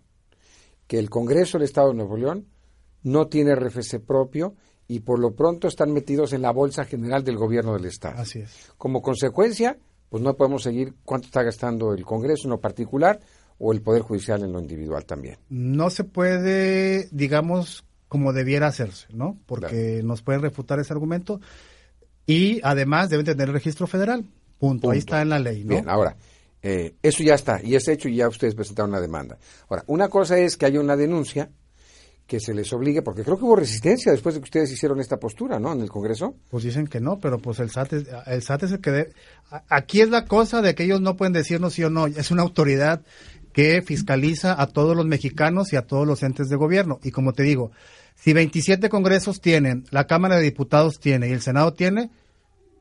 que 0.86 0.98
el 0.98 1.08
Congreso 1.08 1.58
del 1.58 1.64
Estado 1.64 1.88
de 1.88 1.94
Nuevo 1.94 2.18
León 2.18 2.46
no 3.02 3.28
tiene 3.28 3.54
RFC 3.54 4.00
propio 4.00 4.54
y 4.86 5.00
por 5.00 5.18
lo 5.18 5.34
pronto 5.34 5.68
están 5.68 5.92
metidos 5.92 6.34
en 6.34 6.42
la 6.42 6.52
bolsa 6.52 6.84
general 6.84 7.24
del 7.24 7.38
gobierno 7.38 7.72
del 7.72 7.86
Estado. 7.86 8.20
Así 8.20 8.40
es. 8.40 8.72
Como 8.76 9.00
consecuencia, 9.00 9.78
pues 10.10 10.22
no 10.22 10.36
podemos 10.36 10.62
seguir 10.62 10.94
cuánto 11.04 11.26
está 11.26 11.42
gastando 11.42 11.94
el 11.94 12.04
Congreso 12.04 12.44
en 12.44 12.50
lo 12.50 12.60
particular 12.60 13.20
o 13.58 13.72
el 13.72 13.80
Poder 13.80 14.02
Judicial 14.02 14.42
en 14.42 14.52
lo 14.52 14.60
individual 14.60 15.06
también. 15.06 15.38
No 15.48 15.88
se 15.88 16.04
puede, 16.04 17.08
digamos, 17.10 17.86
como 18.08 18.34
debiera 18.34 18.66
hacerse, 18.66 19.06
¿no? 19.14 19.38
Porque 19.46 20.02
nos 20.04 20.20
pueden 20.20 20.42
refutar 20.42 20.78
ese 20.78 20.92
argumento 20.92 21.40
y 22.26 22.60
además 22.62 23.10
deben 23.10 23.26
tener 23.26 23.50
registro 23.50 23.86
federal. 23.86 24.24
Punto. 24.58 24.90
Ahí 24.90 24.98
está 24.98 25.22
en 25.22 25.28
la 25.30 25.38
ley, 25.38 25.64
¿no? 25.64 25.70
Bien, 25.70 25.88
ahora, 25.88 26.16
eh, 26.62 26.94
eso 27.02 27.22
ya 27.22 27.34
está, 27.34 27.60
y 27.62 27.74
es 27.74 27.86
hecho 27.88 28.08
y 28.08 28.16
ya 28.16 28.28
ustedes 28.28 28.54
presentaron 28.54 28.90
una 28.90 29.00
demanda. 29.00 29.36
Ahora, 29.68 29.84
una 29.86 30.08
cosa 30.08 30.38
es 30.38 30.56
que 30.56 30.66
haya 30.66 30.80
una 30.80 30.96
denuncia 30.96 31.50
que 32.26 32.40
se 32.40 32.54
les 32.54 32.72
obligue, 32.72 33.02
porque 33.02 33.22
creo 33.22 33.36
que 33.36 33.44
hubo 33.44 33.56
resistencia 33.56 34.10
después 34.10 34.34
de 34.34 34.40
que 34.40 34.44
ustedes 34.44 34.72
hicieron 34.72 34.98
esta 34.98 35.18
postura, 35.18 35.58
¿no? 35.60 35.74
En 35.74 35.82
el 35.82 35.90
Congreso. 35.90 36.34
Pues 36.48 36.64
dicen 36.64 36.86
que 36.86 36.98
no, 36.98 37.20
pero 37.20 37.38
pues 37.38 37.58
el 37.60 37.68
SAT 37.70 37.92
es, 37.92 38.04
el 38.26 38.40
SAT 38.42 38.62
es 38.62 38.72
el 38.72 38.80
que 38.80 38.90
de- 38.92 39.12
aquí 39.68 40.00
es 40.00 40.08
la 40.08 40.24
cosa 40.24 40.62
de 40.62 40.74
que 40.74 40.84
ellos 40.84 41.02
no 41.02 41.16
pueden 41.18 41.34
decirnos 41.34 41.74
sí 41.74 41.84
o 41.84 41.90
no, 41.90 42.06
es 42.06 42.30
una 42.30 42.40
autoridad 42.42 43.02
que 43.52 43.82
fiscaliza 43.82 44.58
a 44.58 44.68
todos 44.68 44.96
los 44.96 45.04
mexicanos 45.04 45.74
y 45.74 45.76
a 45.76 45.82
todos 45.82 46.06
los 46.06 46.22
entes 46.22 46.48
de 46.48 46.56
gobierno. 46.56 46.98
Y 47.02 47.10
como 47.10 47.34
te 47.34 47.42
digo, 47.42 47.72
si 48.14 48.32
27 48.32 48.88
congresos 48.88 49.40
tienen, 49.40 49.84
la 49.90 50.06
Cámara 50.06 50.36
de 50.36 50.42
Diputados 50.42 50.98
tiene 50.98 51.28
y 51.28 51.32
el 51.32 51.42
Senado 51.42 51.74
tiene, 51.74 52.10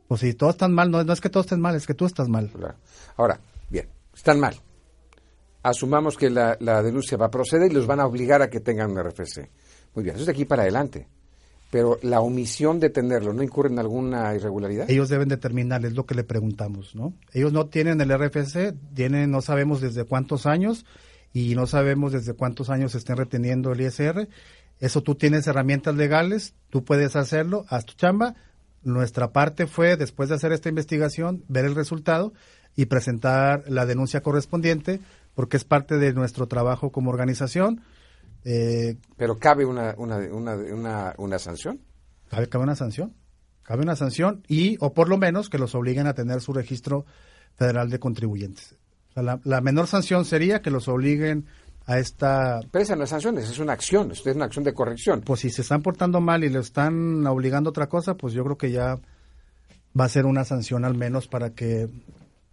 pues 0.07 0.21
si 0.21 0.33
todos 0.33 0.55
están 0.55 0.73
mal, 0.73 0.91
no, 0.91 1.03
no 1.03 1.13
es 1.13 1.21
que 1.21 1.29
todos 1.29 1.45
estén 1.45 1.61
mal, 1.61 1.75
es 1.75 1.87
que 1.87 1.93
tú 1.93 2.05
estás 2.05 2.29
mal. 2.29 2.49
Claro. 2.49 2.75
Ahora, 3.17 3.39
bien, 3.69 3.87
están 4.15 4.39
mal. 4.39 4.55
Asumamos 5.63 6.17
que 6.17 6.29
la, 6.29 6.57
la 6.59 6.83
denuncia 6.83 7.17
va 7.17 7.27
a 7.27 7.31
proceder 7.31 7.71
y 7.71 7.73
los 7.73 7.87
van 7.87 7.99
a 7.99 8.05
obligar 8.05 8.41
a 8.41 8.49
que 8.49 8.59
tengan 8.59 8.91
un 8.91 9.01
RFC. 9.01 9.49
Muy 9.95 10.03
bien, 10.03 10.15
eso 10.15 10.23
es 10.23 10.25
de 10.27 10.31
aquí 10.31 10.45
para 10.45 10.63
adelante. 10.63 11.07
Pero 11.73 11.97
la 12.03 12.21
omisión 12.21 12.79
de 12.79 12.91
tenerlo, 12.91 13.33
¿no 13.33 13.41
incurre 13.41 13.69
en 13.69 13.79
alguna 13.79 14.35
irregularidad? 14.35 14.89
Ellos 14.91 15.09
deben 15.09 15.27
determinar, 15.27 15.83
es 15.85 15.93
lo 15.93 16.05
que 16.05 16.13
le 16.13 16.23
preguntamos, 16.23 16.95
¿no? 16.95 17.15
Ellos 17.31 17.51
no 17.51 17.65
tienen 17.65 17.99
el 17.99 18.15
RFC, 18.15 18.75
tienen, 18.93 19.31
no 19.31 19.41
sabemos 19.41 19.81
desde 19.81 20.03
cuántos 20.03 20.45
años 20.45 20.85
y 21.33 21.55
no 21.55 21.65
sabemos 21.65 22.11
desde 22.11 22.33
cuántos 22.33 22.69
años 22.69 22.93
estén 22.93 23.17
reteniendo 23.17 23.71
el 23.71 23.81
ISR. 23.81 24.27
Eso 24.79 25.01
tú 25.01 25.15
tienes 25.15 25.47
herramientas 25.47 25.95
legales, 25.95 26.53
tú 26.69 26.83
puedes 26.83 27.15
hacerlo, 27.15 27.65
haz 27.69 27.85
tu 27.85 27.93
chamba. 27.93 28.35
Nuestra 28.83 29.31
parte 29.31 29.65
fue, 29.65 29.95
después 29.95 30.29
de 30.29 30.35
hacer 30.35 30.51
esta 30.51 30.69
investigación, 30.69 31.43
ver 31.47 31.65
el 31.65 31.75
resultado 31.75 32.33
y 32.75 32.85
presentar 32.87 33.63
la 33.67 33.85
denuncia 33.85 34.21
correspondiente, 34.21 34.99
porque 35.35 35.57
es 35.57 35.63
parte 35.63 35.97
de 35.97 36.11
nuestro 36.13 36.47
trabajo 36.47 36.91
como 36.91 37.09
organización. 37.09 37.81
Eh, 38.43 38.97
Pero 39.15 39.37
cabe 39.37 39.65
una, 39.65 39.95
una, 39.97 40.17
una, 40.17 40.55
una, 40.55 41.13
una 41.17 41.39
sanción. 41.39 41.79
cabe, 42.29 42.49
cabe 42.49 42.65
una 42.65 42.75
sanción. 42.75 43.13
Cabe 43.61 43.83
una 43.83 43.95
sanción 43.95 44.43
y, 44.49 44.75
o 44.81 44.93
por 44.93 45.07
lo 45.07 45.17
menos, 45.17 45.49
que 45.49 45.57
los 45.57 45.73
obliguen 45.75 46.05
a 46.07 46.13
tener 46.13 46.41
su 46.41 46.51
registro 46.51 47.05
federal 47.55 47.89
de 47.89 47.99
contribuyentes. 47.99 48.75
O 49.11 49.13
sea, 49.13 49.23
la, 49.23 49.39
la 49.45 49.61
menor 49.61 49.87
sanción 49.87 50.25
sería 50.25 50.61
que 50.61 50.69
los 50.71 50.89
obliguen 50.89 51.45
a 51.85 51.99
esta... 51.99 52.61
Pero 52.71 52.83
esa 52.83 52.95
no 52.95 53.03
es 53.03 53.09
sanción, 53.09 53.37
esa 53.37 53.51
es 53.51 53.59
una 53.59 53.73
acción, 53.73 54.11
es 54.11 54.25
una 54.25 54.45
acción 54.45 54.63
de 54.63 54.73
corrección. 54.73 55.21
Pues 55.21 55.41
si 55.41 55.49
se 55.49 55.61
están 55.63 55.81
portando 55.81 56.21
mal 56.21 56.43
y 56.43 56.49
le 56.49 56.59
están 56.59 57.25
obligando 57.27 57.69
a 57.69 57.71
otra 57.71 57.87
cosa, 57.89 58.15
pues 58.15 58.33
yo 58.33 58.43
creo 58.43 58.57
que 58.57 58.71
ya 58.71 58.97
va 59.99 60.05
a 60.05 60.09
ser 60.09 60.25
una 60.25 60.45
sanción 60.45 60.85
al 60.85 60.95
menos 60.95 61.27
para 61.27 61.51
que 61.51 61.89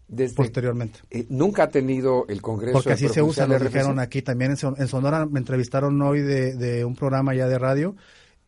Desde- 0.08 0.34
posteriormente. 0.34 0.98
eh, 1.10 1.26
nunca 1.30 1.64
ha 1.64 1.68
tenido 1.70 2.26
el 2.28 2.42
Congreso. 2.42 2.72
Porque 2.72 2.92
así 2.94 3.08
se 3.08 3.22
usa, 3.22 3.46
lo 3.46 3.58
dijeron 3.58 3.98
aquí 4.00 4.20
también 4.22 4.50
en, 4.52 4.56
Son- 4.56 4.74
en 4.78 4.88
Sonora. 4.88 5.24
Me 5.26 5.38
entrevistaron 5.38 6.00
hoy 6.02 6.20
de, 6.20 6.54
de 6.54 6.84
un 6.84 6.96
programa 6.96 7.32
ya 7.34 7.46
de 7.46 7.58
radio 7.58 7.94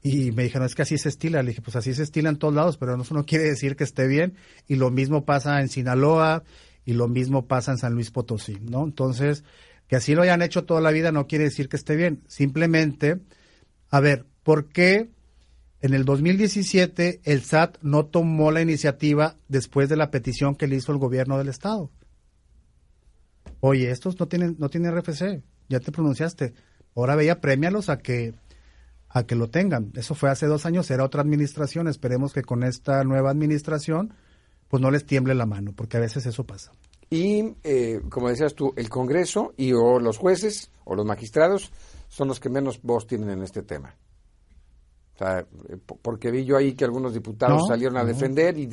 y 0.03 0.33
me 0.33 0.43
dijeron, 0.43 0.67
es 0.67 0.75
que 0.75 0.83
así 0.83 0.99
se 0.99 1.09
estila. 1.09 1.43
Le 1.45 1.51
dije, 1.51 1.63
pues 1.63 1.77
así 1.77 1.95
se 1.95 2.03
estila 2.03 2.29
en 2.29 2.37
todos 2.39 2.55
lados, 2.55 2.77
pero 2.77 3.01
eso 3.01 3.15
no 3.15 3.25
quiere 3.25 3.45
decir 3.45 3.77
que 3.77 3.85
esté 3.85 4.09
bien. 4.09 4.35
Y 4.67 4.75
lo 4.75 4.91
mismo 4.91 5.25
pasa 5.25 5.61
en 5.61 5.69
Sinaloa 5.69 6.43
y 6.85 6.95
lo 6.95 7.07
mismo 7.07 7.47
pasa 7.47 7.71
en 7.71 7.79
San 7.79 7.95
Luis 7.95 8.11
Potosí, 8.11 8.59
¿no? 8.61 8.83
Entonces, 8.85 9.45
que 9.93 9.97
así 9.97 10.15
lo 10.15 10.23
hayan 10.23 10.41
hecho 10.41 10.65
toda 10.65 10.81
la 10.81 10.91
vida 10.91 11.13
no 11.13 11.27
quiere 11.27 11.45
decir 11.45 11.69
que 11.69 11.77
esté 11.77 11.97
bien. 11.97 12.23
Simplemente, 12.27 13.21
a 13.91 14.01
ver, 14.01 14.25
¿por 14.43 14.71
qué 14.71 15.11
en 15.83 15.93
el 15.93 16.07
2017 16.07 17.21
el 17.25 17.43
SAT 17.43 17.77
no 17.83 18.07
tomó 18.07 18.53
la 18.53 18.63
iniciativa 18.63 19.37
después 19.49 19.91
de 19.91 19.97
la 19.97 20.11
petición 20.11 20.55
que 20.55 20.67
le 20.67 20.77
hizo 20.77 20.93
el 20.93 20.99
gobierno 20.99 21.37
del 21.37 21.51
Estado? 21.51 21.91
Oye, 23.61 23.91
estos 23.91 24.19
no 24.19 24.29
tienen, 24.29 24.57
no 24.59 24.71
tienen 24.71 24.99
RFC. 24.99 25.43
ya 25.69 25.79
te 25.79 25.93
pronunciaste. 25.93 26.55
Ahora 26.97 27.15
veía, 27.15 27.43
premialos 27.43 27.91
a 27.91 27.99
que 27.99 28.33
a 29.11 29.25
que 29.25 29.35
lo 29.35 29.51
tengan. 29.51 29.93
Eso 29.95 30.15
fue 30.15 30.31
hace 30.31 30.47
dos 30.47 30.65
años, 30.65 30.91
era 30.91 31.05
otra 31.05 31.21
administración. 31.21 31.87
Esperemos 31.87 32.33
que 32.33 32.41
con 32.41 32.63
esta 32.63 33.05
nueva 33.05 33.31
administración, 33.31 34.15
pues 34.69 34.81
no 34.81 34.91
les 34.91 35.05
tiemble 35.05 35.35
la 35.35 35.45
mano, 35.45 35.75
porque 35.77 35.99
a 35.99 36.01
veces 36.01 36.25
eso 36.25 36.47
pasa. 36.47 36.73
Y, 37.15 37.55
eh, 37.63 38.01
como 38.09 38.29
decías 38.31 38.55
tú, 38.55 38.73
el 38.77 38.89
Congreso 38.89 39.53
y 39.59 39.73
o 39.75 39.99
los 40.01 40.17
jueces 40.17 40.71
o 40.85 40.95
los 40.95 41.05
magistrados 41.05 41.71
son 42.09 42.29
los 42.29 42.41
que 42.41 42.49
menos 42.49 42.81
voz 42.83 43.07
tienen 43.07 43.29
en 43.31 43.43
este 43.43 43.63
tema. 43.63 43.95
O 45.15 45.19
sea, 45.19 45.41
eh, 45.41 45.77
po- 45.85 45.99
porque 46.01 46.31
vi 46.31 46.45
yo 46.47 46.57
ahí 46.57 46.73
que 46.73 46.85
algunos 46.87 47.13
diputados 47.13 47.61
No, 47.61 47.67
salieron 47.67 47.99
a 47.99 48.03
no. 48.03 48.07
defender 48.09 48.57
y 48.57 48.67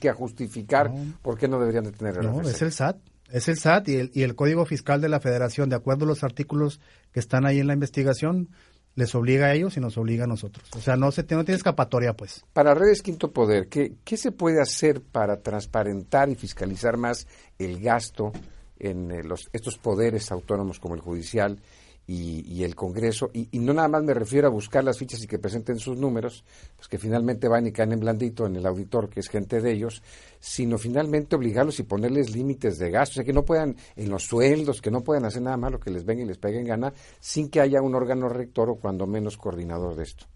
que 0.00 0.08
a 0.08 0.14
justificar 0.14 0.90
No. 0.92 1.14
por 1.22 1.38
qué 1.38 1.46
no 1.46 1.60
deberían 1.60 1.84
de 1.84 1.92
tener 1.92 2.16
No, 2.22 2.40
RFC. 2.40 2.50
es 2.50 2.62
el 2.62 2.72
SAT. 2.72 2.96
Es 3.30 3.48
el 3.48 3.56
SAT 3.58 3.88
y 3.88 3.94
el, 3.96 4.10
y 4.12 4.22
el 4.22 4.34
Código 4.34 4.66
Fiscal 4.66 5.00
de 5.00 5.08
la 5.08 5.20
Federación, 5.20 5.68
de 5.68 5.76
acuerdo 5.76 6.04
a 6.04 6.08
los 6.08 6.24
artículos 6.24 6.80
que 7.12 7.20
están 7.20 7.46
ahí 7.46 7.60
en 7.60 7.68
la 7.68 7.74
investigación, 7.74 8.48
les 8.96 9.14
obliga 9.14 9.46
a 9.46 9.54
ellos 9.54 9.76
y 9.76 9.80
nos 9.80 9.98
obliga 9.98 10.24
a 10.24 10.26
nosotros. 10.26 10.68
O 10.76 10.80
sea, 10.80 10.96
no 10.96 11.10
se 11.10 11.22
no 11.22 11.44
tiene 11.44 11.56
escapatoria, 11.56 12.14
pues. 12.14 12.44
Para 12.52 12.74
Redes 12.74 13.02
Quinto 13.02 13.32
Poder, 13.32 13.68
¿qué, 13.68 13.94
¿qué 14.04 14.16
se 14.16 14.32
puede 14.32 14.60
hacer 14.60 15.00
para 15.00 15.40
transparentar 15.40 16.28
y 16.28 16.34
fiscalizar 16.34 16.96
más 16.96 17.26
el 17.58 17.80
gasto 17.80 18.32
en 18.78 19.10
eh, 19.10 19.22
los, 19.22 19.48
estos 19.52 19.78
poderes 19.78 20.30
autónomos 20.30 20.78
como 20.78 20.94
el 20.94 21.00
judicial 21.00 21.60
y, 22.06 22.44
y 22.52 22.64
el 22.64 22.74
Congreso? 22.74 23.30
Y, 23.32 23.48
y 23.52 23.58
no 23.60 23.72
nada 23.72 23.88
más 23.88 24.02
me 24.02 24.12
refiero 24.14 24.46
a 24.48 24.50
buscar 24.50 24.84
las 24.84 24.98
fichas 24.98 25.22
y 25.22 25.26
que 25.26 25.38
presenten 25.38 25.78
sus 25.78 25.96
números, 25.96 26.44
pues 26.76 26.88
que 26.88 26.98
finalmente 26.98 27.48
van 27.48 27.66
y 27.66 27.72
caen 27.72 27.92
en 27.92 28.00
blandito 28.00 28.46
en 28.46 28.56
el 28.56 28.66
auditor, 28.66 29.08
que 29.08 29.20
es 29.20 29.28
gente 29.28 29.60
de 29.60 29.72
ellos, 29.72 30.02
sino 30.40 30.76
finalmente 30.78 31.36
obligarlos 31.36 31.78
y 31.80 31.84
ponerles 31.84 32.34
límites 32.34 32.78
de 32.78 32.90
gasto, 32.90 33.12
o 33.12 33.14
sea, 33.16 33.24
que 33.24 33.32
no 33.32 33.44
puedan, 33.44 33.76
en 33.96 34.10
los 34.10 34.24
sueldos, 34.24 34.82
que 34.82 34.90
no 34.90 35.02
puedan 35.02 35.24
hacer 35.24 35.42
nada 35.42 35.56
malo 35.56 35.80
que 35.80 35.90
les 35.90 36.04
venga 36.04 36.22
y 36.22 36.26
les 36.26 36.38
pegue 36.38 36.58
en 36.60 36.66
gana, 36.66 36.92
sin 37.20 37.48
que 37.48 37.60
haya 37.60 37.80
un 37.80 37.94
órgano 37.94 38.28
rector 38.28 38.68
o 38.70 38.76
cuando 38.76 39.06
menos 39.06 39.36
coordinador 39.36 39.96
de 39.96 40.02
esto. 40.02 40.26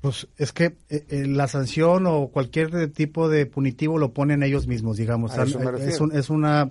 Pues 0.00 0.28
es 0.38 0.52
que 0.52 0.76
eh, 0.88 1.04
eh, 1.10 1.26
la 1.26 1.46
sanción 1.46 2.06
o 2.06 2.28
cualquier 2.28 2.90
tipo 2.92 3.28
de 3.28 3.44
punitivo 3.44 3.98
lo 3.98 4.14
ponen 4.14 4.42
ellos 4.42 4.66
mismos, 4.66 4.96
digamos. 4.96 5.32
Me 5.58 5.64
es, 5.88 6.00
un- 6.00 6.16
es 6.16 6.30
una, 6.30 6.70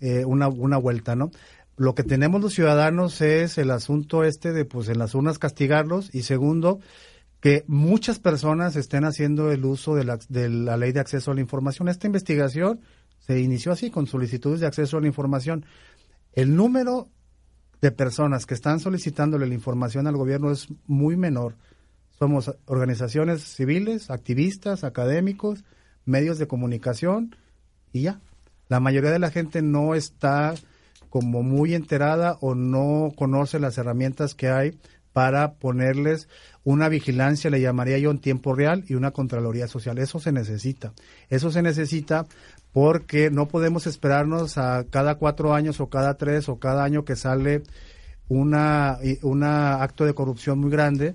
eh, 0.00 0.24
una, 0.24 0.48
una 0.48 0.76
vuelta, 0.76 1.14
¿no? 1.14 1.30
Lo 1.76 1.94
que 1.94 2.04
tenemos 2.04 2.40
los 2.40 2.54
ciudadanos 2.54 3.20
es 3.20 3.58
el 3.58 3.70
asunto 3.70 4.24
este 4.24 4.52
de, 4.52 4.64
pues, 4.64 4.88
en 4.88 4.98
las 4.98 5.14
urnas 5.14 5.38
castigarlos 5.38 6.14
y 6.14 6.22
segundo, 6.22 6.80
que 7.40 7.64
muchas 7.66 8.18
personas 8.18 8.76
estén 8.76 9.04
haciendo 9.04 9.52
el 9.52 9.64
uso 9.64 9.94
de 9.94 10.04
la, 10.04 10.76
ley 10.76 10.92
de 10.92 11.00
acceso 11.00 11.30
a 11.30 11.34
la 11.34 11.42
información. 11.42 11.88
Esta 11.88 12.06
investigación 12.06 12.80
se 13.18 13.40
inició 13.40 13.72
así, 13.72 13.90
con 13.90 14.06
solicitudes 14.06 14.60
de 14.60 14.66
acceso 14.66 14.96
a 14.96 15.00
la 15.02 15.06
información. 15.06 15.66
El 16.32 16.56
número 16.56 17.08
de 17.82 17.92
personas 17.92 18.46
que 18.46 18.54
están 18.54 18.80
solicitándole 18.80 19.46
la 19.46 19.54
información 19.54 20.06
al 20.06 20.16
gobierno 20.16 20.50
es 20.50 20.68
muy 20.86 21.16
menor. 21.16 21.56
Somos 22.18 22.56
organizaciones 22.64 23.42
civiles, 23.42 24.10
activistas, 24.10 24.82
académicos, 24.82 25.64
medios 26.06 26.38
de 26.38 26.46
comunicación 26.46 27.36
y 27.92 28.02
ya. 28.02 28.20
La 28.68 28.80
mayoría 28.80 29.10
de 29.10 29.18
la 29.18 29.30
gente 29.30 29.60
no 29.60 29.94
está 29.94 30.54
como 31.16 31.42
muy 31.42 31.74
enterada 31.74 32.36
o 32.42 32.54
no 32.54 33.10
conoce 33.16 33.58
las 33.58 33.78
herramientas 33.78 34.34
que 34.34 34.50
hay 34.50 34.78
para 35.14 35.54
ponerles 35.54 36.28
una 36.62 36.90
vigilancia, 36.90 37.48
le 37.48 37.58
llamaría 37.58 37.96
yo 37.96 38.10
en 38.10 38.18
tiempo 38.18 38.54
real, 38.54 38.84
y 38.86 38.96
una 38.96 39.12
Contraloría 39.12 39.66
Social. 39.66 39.96
Eso 39.96 40.20
se 40.20 40.30
necesita. 40.30 40.92
Eso 41.30 41.50
se 41.50 41.62
necesita 41.62 42.26
porque 42.70 43.30
no 43.30 43.48
podemos 43.48 43.86
esperarnos 43.86 44.58
a 44.58 44.84
cada 44.90 45.14
cuatro 45.14 45.54
años 45.54 45.80
o 45.80 45.88
cada 45.88 46.18
tres 46.18 46.50
o 46.50 46.58
cada 46.58 46.84
año 46.84 47.06
que 47.06 47.16
sale 47.16 47.62
una, 48.28 48.98
acto 49.82 50.04
de 50.04 50.12
corrupción 50.12 50.58
muy 50.58 50.70
grande 50.70 51.14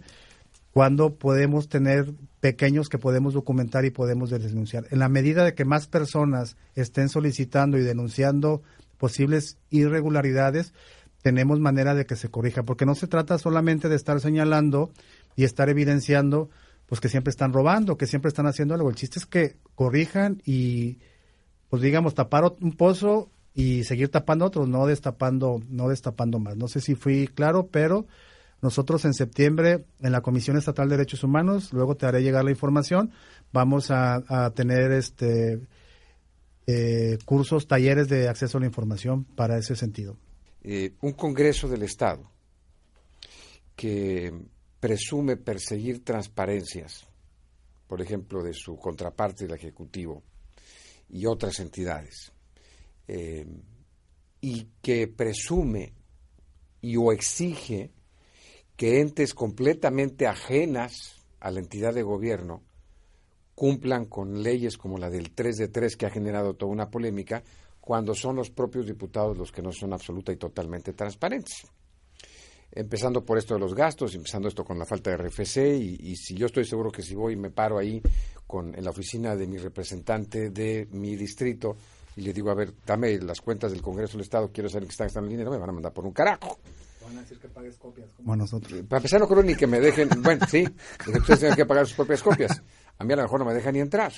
cuando 0.72 1.14
podemos 1.14 1.70
tener 1.70 2.12
pequeños 2.40 2.90
que 2.90 2.98
podemos 2.98 3.36
documentar 3.36 3.86
y 3.86 3.92
podemos 3.92 4.32
denunciar. 4.32 4.88
En 4.90 4.98
la 4.98 5.10
medida 5.10 5.46
de 5.46 5.54
que 5.54 5.64
más 5.64 5.86
personas 5.86 6.58
estén 6.74 7.08
solicitando 7.08 7.78
y 7.78 7.84
denunciando 7.84 8.64
posibles 9.02 9.58
irregularidades, 9.72 10.76
tenemos 11.24 11.60
manera 11.60 11.96
de 11.96 12.06
que 12.06 12.16
se 12.16 12.30
corrija, 12.30 12.62
porque 12.62 12.86
no 12.86 12.94
se 12.94 13.08
trata 13.08 13.40
solamente 13.40 13.90
de 13.90 13.96
estar 13.96 14.22
señalando 14.22 14.92
y 15.36 15.44
estar 15.44 15.70
evidenciando 15.70 16.52
pues 16.86 17.02
que 17.02 17.10
siempre 17.10 17.32
están 17.32 17.52
robando, 17.52 17.98
que 17.98 18.06
siempre 18.06 18.30
están 18.30 18.46
haciendo 18.46 18.76
algo. 18.76 18.92
El 18.92 18.96
chiste 18.96 19.18
es 19.18 19.26
que 19.26 19.56
corrijan 19.74 20.40
y 20.46 21.00
pues 21.68 21.82
digamos 21.82 22.14
tapar 22.14 22.44
un 22.62 22.74
pozo 22.74 23.32
y 23.56 23.86
seguir 23.86 24.10
tapando 24.10 24.46
otros, 24.46 24.70
no 24.70 24.86
destapando, 24.86 25.64
no 25.68 25.90
destapando 25.90 26.38
más. 26.38 26.56
No 26.56 26.68
sé 26.68 26.80
si 26.80 26.94
fui 26.94 27.28
claro, 27.28 27.70
pero 27.72 28.06
nosotros 28.62 29.04
en 29.06 29.16
septiembre 29.16 29.86
en 30.02 30.12
la 30.12 30.22
Comisión 30.22 30.58
Estatal 30.58 30.90
de 30.90 30.98
Derechos 30.98 31.24
Humanos, 31.24 31.74
luego 31.74 31.96
te 31.96 32.06
haré 32.06 32.22
llegar 32.22 32.46
la 32.46 32.52
información, 32.52 33.10
vamos 33.52 33.90
a 33.90 34.52
tener 34.54 34.92
este 34.92 35.60
eh, 36.68 37.18
cursos, 37.26 37.68
talleres 37.68 38.08
de 38.08 38.28
acceso 38.28 38.58
a 38.58 38.62
la 38.62 38.68
información 38.68 39.24
para 39.24 39.58
ese 39.58 39.76
sentido. 39.76 40.18
eh, 40.64 40.94
un 41.02 41.14
Congreso 41.14 41.68
del 41.68 41.84
Estado 41.84 42.30
que 43.76 44.32
presume 44.80 45.38
perseguir 45.38 46.04
transparencias, 46.04 47.08
por 47.88 48.02
ejemplo, 48.02 48.44
de 48.44 48.54
su 48.54 48.78
contraparte, 48.78 49.46
el 49.46 49.54
Ejecutivo, 49.54 50.24
y 51.10 51.26
otras 51.26 51.60
entidades, 51.60 52.32
eh, 53.08 53.46
y 54.40 54.68
que 54.82 55.08
presume 55.08 55.94
y 56.82 56.96
o 56.98 57.12
exige 57.12 57.92
que 58.76 59.02
entes 59.02 59.34
completamente 59.34 60.26
ajenas 60.26 61.16
a 61.40 61.52
la 61.52 61.60
entidad 61.60 61.94
de 61.94 62.04
gobierno 62.04 62.64
cumplan 63.62 64.06
con 64.06 64.42
leyes 64.42 64.76
como 64.76 64.98
la 64.98 65.12
del 65.12 65.36
3 65.36 65.56
de 65.56 65.68
3 65.68 65.96
que 65.96 66.08
ha 66.08 66.10
generado 66.10 66.56
toda 66.56 66.72
una 66.72 66.90
polémica, 66.90 67.44
cuando 67.80 68.16
son 68.16 68.38
los 68.38 68.50
propios 68.50 68.88
diputados 68.88 69.38
los 69.38 69.52
que 69.52 69.62
no 69.62 69.72
son 69.72 69.94
absoluta 69.94 70.32
y 70.32 70.38
totalmente 70.38 70.94
transparentes. 70.94 71.68
Empezando 72.72 73.24
por 73.24 73.38
esto 73.38 73.54
de 73.54 73.60
los 73.60 73.76
gastos, 73.76 74.16
empezando 74.16 74.48
esto 74.48 74.64
con 74.64 74.80
la 74.80 74.86
falta 74.88 75.12
de 75.12 75.18
RFC, 75.18 75.58
y, 75.80 76.10
y 76.10 76.16
si 76.16 76.34
yo 76.34 76.48
estoy 76.48 76.66
seguro 76.66 76.92
que 76.92 77.04
si 77.04 77.14
voy 77.14 77.34
y 77.34 77.36
me 77.36 77.52
paro 77.52 77.78
ahí 77.78 78.02
con, 78.48 78.74
en 78.74 78.84
la 78.84 78.90
oficina 78.90 79.36
de 79.36 79.46
mi 79.46 79.58
representante 79.58 80.50
de 80.50 80.88
mi 80.94 81.16
distrito 81.16 81.78
y 82.16 82.22
le 82.22 82.34
digo, 82.34 82.50
a 82.50 82.56
ver, 82.56 82.74
dame 82.84 83.20
las 83.20 83.42
cuentas 83.42 83.72
del 83.72 83.84
Congreso 83.84 84.14
del 84.14 84.22
Estado, 84.22 84.50
quiero 84.52 84.70
saber 84.70 84.88
que 84.88 84.94
están 84.94 85.06
gastando 85.06 85.28
el 85.28 85.34
dinero, 85.34 85.52
me 85.52 85.60
van 85.60 85.70
a 85.70 85.74
mandar 85.74 85.94
por 85.94 86.08
un 86.08 86.14
carajo. 86.14 86.58
Van 87.04 87.16
a 87.16 87.22
decir 87.22 87.38
que 87.38 87.48
pagues 87.48 87.78
copias. 87.78 88.10
Como 88.18 88.36
nosotros. 88.36 88.82
Para 88.90 88.98
empezar, 88.98 89.20
no 89.20 89.28
creo 89.28 89.44
ni 89.44 89.54
que 89.54 89.68
me 89.68 89.80
dejen, 89.80 90.10
bueno, 90.24 90.48
sí, 90.50 90.68
que 91.06 91.12
ustedes 91.12 91.42
tengan 91.42 91.58
que 91.58 91.66
pagar 91.68 91.86
sus 91.86 91.96
propias 91.96 92.24
copias. 92.24 92.64
A 93.02 93.04
mí 93.04 93.14
a 93.14 93.16
lo 93.16 93.24
mejor 93.24 93.40
no 93.40 93.46
me 93.48 93.54
dejan 93.56 93.74
ni 93.74 93.80
entrar. 93.80 94.14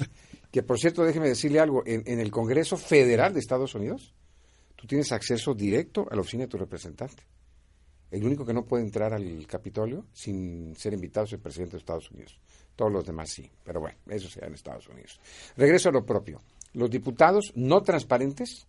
Que 0.52 0.62
por 0.62 0.78
cierto, 0.78 1.04
déjeme 1.04 1.30
decirle 1.30 1.60
algo, 1.60 1.84
en, 1.86 2.04
en 2.06 2.20
el 2.20 2.30
Congreso 2.30 2.76
Federal 2.78 3.34
de 3.34 3.40
Estados 3.40 3.74
Unidos, 3.76 4.14
tú 4.76 4.86
tienes 4.86 5.12
acceso 5.12 5.54
directo 5.54 6.06
a 6.12 6.16
la 6.16 6.22
oficina 6.22 6.44
de 6.44 6.50
tu 6.50 6.58
representante. 6.58 7.24
El 8.12 8.26
único 8.26 8.46
que 8.46 8.54
no 8.54 8.66
puede 8.66 8.84
entrar 8.84 9.14
al 9.14 9.48
Capitolio 9.48 10.06
sin 10.14 10.76
ser 10.76 10.94
invitado 10.94 11.26
es 11.26 11.34
el 11.34 11.40
presidente 11.40 11.72
de 11.72 11.78
Estados 11.80 12.12
Unidos. 12.12 12.38
Todos 12.76 12.92
los 12.92 13.06
demás 13.06 13.30
sí, 13.30 13.50
pero 13.64 13.80
bueno, 13.80 13.98
eso 14.10 14.30
sea 14.30 14.48
en 14.48 14.54
Estados 14.54 14.88
Unidos. 14.90 15.20
Regreso 15.56 15.90
a 15.90 15.94
lo 15.94 16.06
propio. 16.06 16.42
Los 16.74 16.90
diputados 16.90 17.54
no 17.56 17.82
transparentes 17.82 18.68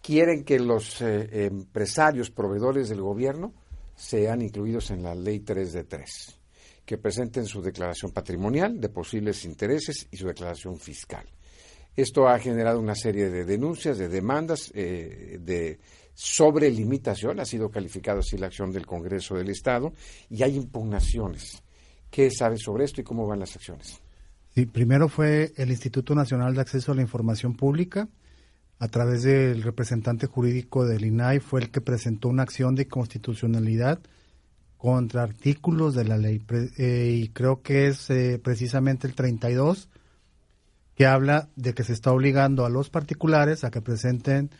quieren 0.00 0.44
que 0.44 0.60
los 0.60 1.02
eh, 1.02 1.46
empresarios, 1.46 2.30
proveedores 2.30 2.88
del 2.88 3.00
gobierno, 3.00 3.52
sean 3.96 4.42
incluidos 4.42 4.90
en 4.92 5.02
la 5.02 5.14
ley 5.14 5.40
3 5.40 5.72
de 5.72 5.84
3, 5.84 6.38
que 6.84 6.98
presenten 6.98 7.46
su 7.46 7.62
declaración 7.62 8.12
patrimonial 8.12 8.80
de 8.80 8.88
posibles 8.88 9.44
intereses 9.44 10.06
y 10.10 10.16
su 10.16 10.26
declaración 10.26 10.78
fiscal. 10.78 11.26
Esto 11.96 12.28
ha 12.28 12.38
generado 12.38 12.80
una 12.80 12.94
serie 12.94 13.30
de 13.30 13.44
denuncias, 13.44 13.98
de 13.98 14.08
demandas, 14.08 14.70
eh, 14.74 15.38
de 15.40 15.78
sobrelimitación, 16.14 17.40
ha 17.40 17.44
sido 17.44 17.70
calificado 17.70 18.20
así 18.20 18.36
la 18.36 18.46
acción 18.46 18.72
del 18.72 18.86
Congreso 18.86 19.36
del 19.36 19.50
Estado, 19.50 19.92
y 20.28 20.42
hay 20.42 20.56
impugnaciones. 20.56 21.62
¿Qué 22.10 22.30
sabes 22.30 22.62
sobre 22.62 22.84
esto 22.84 23.00
y 23.00 23.04
cómo 23.04 23.26
van 23.26 23.40
las 23.40 23.56
acciones? 23.56 24.00
Primero 24.72 25.08
fue 25.08 25.52
el 25.56 25.70
Instituto 25.70 26.14
Nacional 26.14 26.54
de 26.54 26.60
Acceso 26.60 26.92
a 26.92 26.94
la 26.94 27.02
Información 27.02 27.56
Pública, 27.56 28.08
a 28.78 28.88
través 28.88 29.22
del 29.22 29.62
representante 29.62 30.26
jurídico 30.26 30.84
del 30.84 31.04
INAI, 31.04 31.40
fue 31.40 31.62
el 31.62 31.70
que 31.70 31.80
presentó 31.80 32.28
una 32.28 32.42
acción 32.42 32.74
de 32.74 32.86
constitucionalidad 32.86 34.00
contra 34.84 35.22
artículos 35.22 35.94
de 35.94 36.04
la 36.04 36.18
ley. 36.18 36.44
Eh, 36.76 37.18
y 37.22 37.28
creo 37.28 37.62
que 37.62 37.86
es 37.86 38.10
eh, 38.10 38.38
precisamente 38.38 39.06
el 39.06 39.14
32 39.14 39.88
que 40.94 41.06
habla 41.06 41.48
de 41.56 41.72
que 41.72 41.84
se 41.84 41.94
está 41.94 42.12
obligando 42.12 42.66
a 42.66 42.68
los 42.68 42.90
particulares 42.90 43.64
a 43.64 43.70
que 43.70 43.80
presenten 43.80 44.50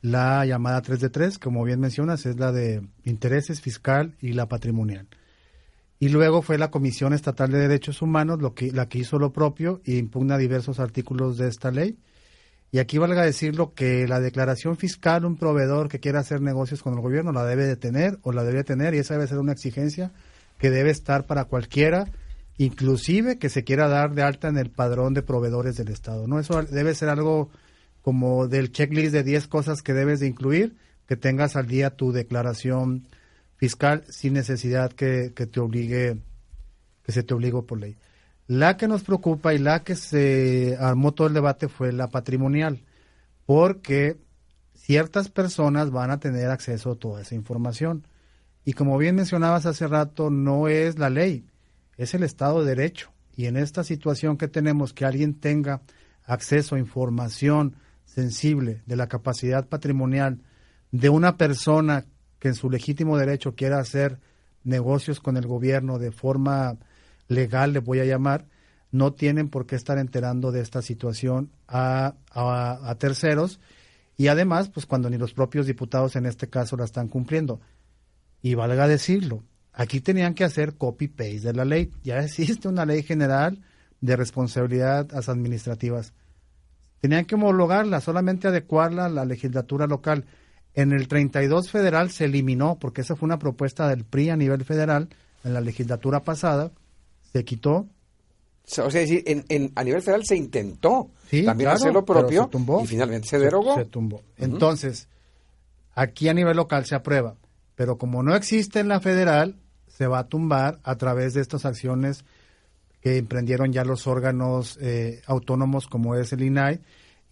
la 0.00 0.46
llamada 0.46 0.80
3 0.80 1.00
de 1.00 1.10
3, 1.10 1.40
como 1.40 1.64
bien 1.64 1.80
mencionas, 1.80 2.24
es 2.24 2.38
la 2.38 2.52
de 2.52 2.86
intereses 3.02 3.60
fiscal 3.60 4.14
y 4.20 4.34
la 4.34 4.46
patrimonial. 4.46 5.08
Y 5.98 6.08
luego 6.08 6.40
fue 6.40 6.56
la 6.56 6.70
Comisión 6.70 7.12
Estatal 7.12 7.50
de 7.50 7.58
Derechos 7.58 8.00
Humanos 8.00 8.40
lo 8.40 8.54
que, 8.54 8.70
la 8.70 8.88
que 8.88 8.98
hizo 8.98 9.18
lo 9.18 9.32
propio 9.32 9.80
e 9.84 9.96
impugna 9.96 10.38
diversos 10.38 10.78
artículos 10.78 11.36
de 11.36 11.48
esta 11.48 11.72
ley. 11.72 11.98
Y 12.74 12.80
aquí 12.80 12.98
valga 12.98 13.22
decirlo 13.22 13.72
que 13.72 14.08
la 14.08 14.18
declaración 14.18 14.76
fiscal, 14.76 15.24
un 15.24 15.36
proveedor 15.36 15.88
que 15.88 16.00
quiera 16.00 16.18
hacer 16.18 16.40
negocios 16.40 16.82
con 16.82 16.94
el 16.94 17.00
gobierno 17.00 17.30
la 17.30 17.44
debe 17.44 17.66
de 17.66 17.76
tener 17.76 18.18
o 18.22 18.32
la 18.32 18.42
debe 18.42 18.64
tener 18.64 18.94
y 18.94 18.98
esa 18.98 19.14
debe 19.14 19.28
ser 19.28 19.38
una 19.38 19.52
exigencia 19.52 20.10
que 20.58 20.70
debe 20.70 20.90
estar 20.90 21.24
para 21.24 21.44
cualquiera, 21.44 22.08
inclusive 22.58 23.38
que 23.38 23.48
se 23.48 23.62
quiera 23.62 23.86
dar 23.86 24.16
de 24.16 24.24
alta 24.24 24.48
en 24.48 24.58
el 24.58 24.70
padrón 24.70 25.14
de 25.14 25.22
proveedores 25.22 25.76
del 25.76 25.86
Estado. 25.86 26.26
¿no? 26.26 26.40
Eso 26.40 26.60
debe 26.64 26.96
ser 26.96 27.10
algo 27.10 27.48
como 28.02 28.48
del 28.48 28.72
checklist 28.72 29.12
de 29.12 29.22
10 29.22 29.46
cosas 29.46 29.80
que 29.80 29.92
debes 29.92 30.18
de 30.18 30.26
incluir, 30.26 30.74
que 31.06 31.14
tengas 31.14 31.54
al 31.54 31.68
día 31.68 31.90
tu 31.90 32.10
declaración 32.10 33.06
fiscal 33.54 34.02
sin 34.08 34.32
necesidad 34.32 34.92
que, 34.92 35.30
que 35.32 35.46
te 35.46 35.60
obligue, 35.60 36.16
que 37.04 37.12
se 37.12 37.22
te 37.22 37.34
obligue 37.34 37.62
por 37.62 37.78
ley. 37.78 37.96
La 38.46 38.76
que 38.76 38.88
nos 38.88 39.02
preocupa 39.02 39.54
y 39.54 39.58
la 39.58 39.82
que 39.82 39.96
se 39.96 40.76
armó 40.78 41.12
todo 41.12 41.28
el 41.28 41.34
debate 41.34 41.68
fue 41.68 41.92
la 41.92 42.08
patrimonial, 42.08 42.82
porque 43.46 44.18
ciertas 44.74 45.30
personas 45.30 45.90
van 45.90 46.10
a 46.10 46.20
tener 46.20 46.50
acceso 46.50 46.92
a 46.92 46.96
toda 46.96 47.22
esa 47.22 47.34
información. 47.34 48.06
Y 48.64 48.74
como 48.74 48.98
bien 48.98 49.14
mencionabas 49.14 49.64
hace 49.64 49.86
rato, 49.86 50.30
no 50.30 50.68
es 50.68 50.98
la 50.98 51.08
ley, 51.08 51.46
es 51.96 52.12
el 52.12 52.22
Estado 52.22 52.62
de 52.62 52.74
Derecho. 52.74 53.10
Y 53.34 53.46
en 53.46 53.56
esta 53.56 53.82
situación 53.82 54.36
que 54.36 54.48
tenemos, 54.48 54.92
que 54.92 55.06
alguien 55.06 55.34
tenga 55.34 55.80
acceso 56.24 56.74
a 56.74 56.78
información 56.78 57.76
sensible 58.04 58.82
de 58.86 58.96
la 58.96 59.08
capacidad 59.08 59.66
patrimonial 59.66 60.40
de 60.92 61.08
una 61.08 61.36
persona 61.36 62.04
que 62.38 62.48
en 62.48 62.54
su 62.54 62.70
legítimo 62.70 63.16
derecho 63.16 63.54
quiera 63.54 63.78
hacer 63.78 64.20
negocios 64.62 65.18
con 65.18 65.36
el 65.36 65.46
gobierno 65.46 65.98
de 65.98 66.12
forma 66.12 66.76
legal, 67.28 67.72
le 67.72 67.80
voy 67.80 68.00
a 68.00 68.04
llamar, 68.04 68.46
no 68.90 69.12
tienen 69.12 69.48
por 69.48 69.66
qué 69.66 69.76
estar 69.76 69.98
enterando 69.98 70.52
de 70.52 70.60
esta 70.60 70.80
situación 70.80 71.50
a, 71.66 72.14
a, 72.30 72.94
terceros 72.96 73.58
y 74.16 74.28
además, 74.28 74.68
pues 74.68 74.86
cuando 74.86 75.10
ni 75.10 75.18
los 75.18 75.34
propios 75.34 75.66
diputados 75.66 76.14
en 76.16 76.26
este 76.26 76.48
caso 76.48 76.76
la 76.76 76.84
están 76.84 77.08
cumpliendo. 77.08 77.60
Y 78.40 78.54
valga 78.54 78.86
decirlo, 78.86 79.42
aquí 79.72 80.00
tenían 80.00 80.34
que 80.34 80.44
hacer 80.44 80.74
copy-paste 80.76 81.40
de 81.40 81.52
la 81.54 81.64
ley. 81.64 81.90
Ya 82.04 82.20
existe 82.20 82.68
una 82.68 82.86
ley 82.86 83.02
general 83.02 83.60
de 84.00 84.16
responsabilidades 84.16 85.28
administrativas. 85.28 86.12
Tenían 87.00 87.24
que 87.24 87.34
homologarla, 87.34 88.00
solamente 88.00 88.48
adecuarla 88.48 89.06
a 89.06 89.10
la 89.10 89.24
legislatura 89.24 89.86
local. 89.86 90.24
En 90.74 90.92
el 90.92 91.08
32 91.08 91.70
federal 91.70 92.10
se 92.10 92.26
eliminó, 92.26 92.78
porque 92.78 93.00
esa 93.00 93.16
fue 93.16 93.26
una 93.26 93.38
propuesta 93.38 93.88
del 93.88 94.04
PRI 94.04 94.30
a 94.30 94.36
nivel 94.36 94.64
federal 94.64 95.08
en 95.42 95.54
la 95.54 95.60
legislatura 95.60 96.22
pasada, 96.22 96.70
se 97.34 97.44
quitó. 97.44 97.88
O 98.78 98.90
sea, 98.90 99.00
decir, 99.00 99.24
en, 99.26 99.72
a 99.74 99.84
nivel 99.84 100.00
federal 100.00 100.24
se 100.24 100.36
intentó 100.36 101.10
también 101.44 101.70
hacer 101.70 101.92
lo 101.92 102.04
propio 102.04 102.48
y 102.82 102.86
finalmente 102.86 103.28
se 103.28 103.38
derogó. 103.38 103.74
Se, 103.74 103.84
tumbó. 103.84 104.22
Entonces, 104.38 105.08
aquí 105.94 106.28
a 106.28 106.34
nivel 106.34 106.56
local 106.56 106.86
se 106.86 106.94
aprueba, 106.94 107.36
pero 107.74 107.98
como 107.98 108.22
no 108.22 108.34
existe 108.34 108.80
en 108.80 108.88
la 108.88 109.00
federal, 109.00 109.56
se 109.88 110.06
va 110.06 110.20
a 110.20 110.28
tumbar 110.28 110.80
a 110.82 110.96
través 110.96 111.34
de 111.34 111.42
estas 111.42 111.66
acciones 111.66 112.24
que 113.02 113.18
emprendieron 113.18 113.72
ya 113.72 113.84
los 113.84 114.06
órganos 114.06 114.78
eh, 114.80 115.20
autónomos 115.26 115.88
como 115.88 116.14
es 116.14 116.32
el 116.32 116.42
INAI 116.42 116.80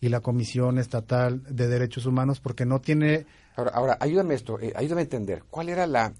y 0.00 0.08
la 0.10 0.20
Comisión 0.20 0.78
Estatal 0.78 1.42
de 1.48 1.68
Derechos 1.68 2.04
Humanos, 2.06 2.40
porque 2.40 2.66
no 2.66 2.80
tiene... 2.80 3.24
Ahora, 3.56 3.70
ahora 3.70 3.98
ayúdame 4.00 4.34
esto, 4.34 4.60
eh, 4.60 4.72
ayúdame 4.76 5.02
a 5.02 5.04
entender, 5.04 5.44
¿cuál 5.48 5.70
era 5.70 5.86
la 5.86 6.12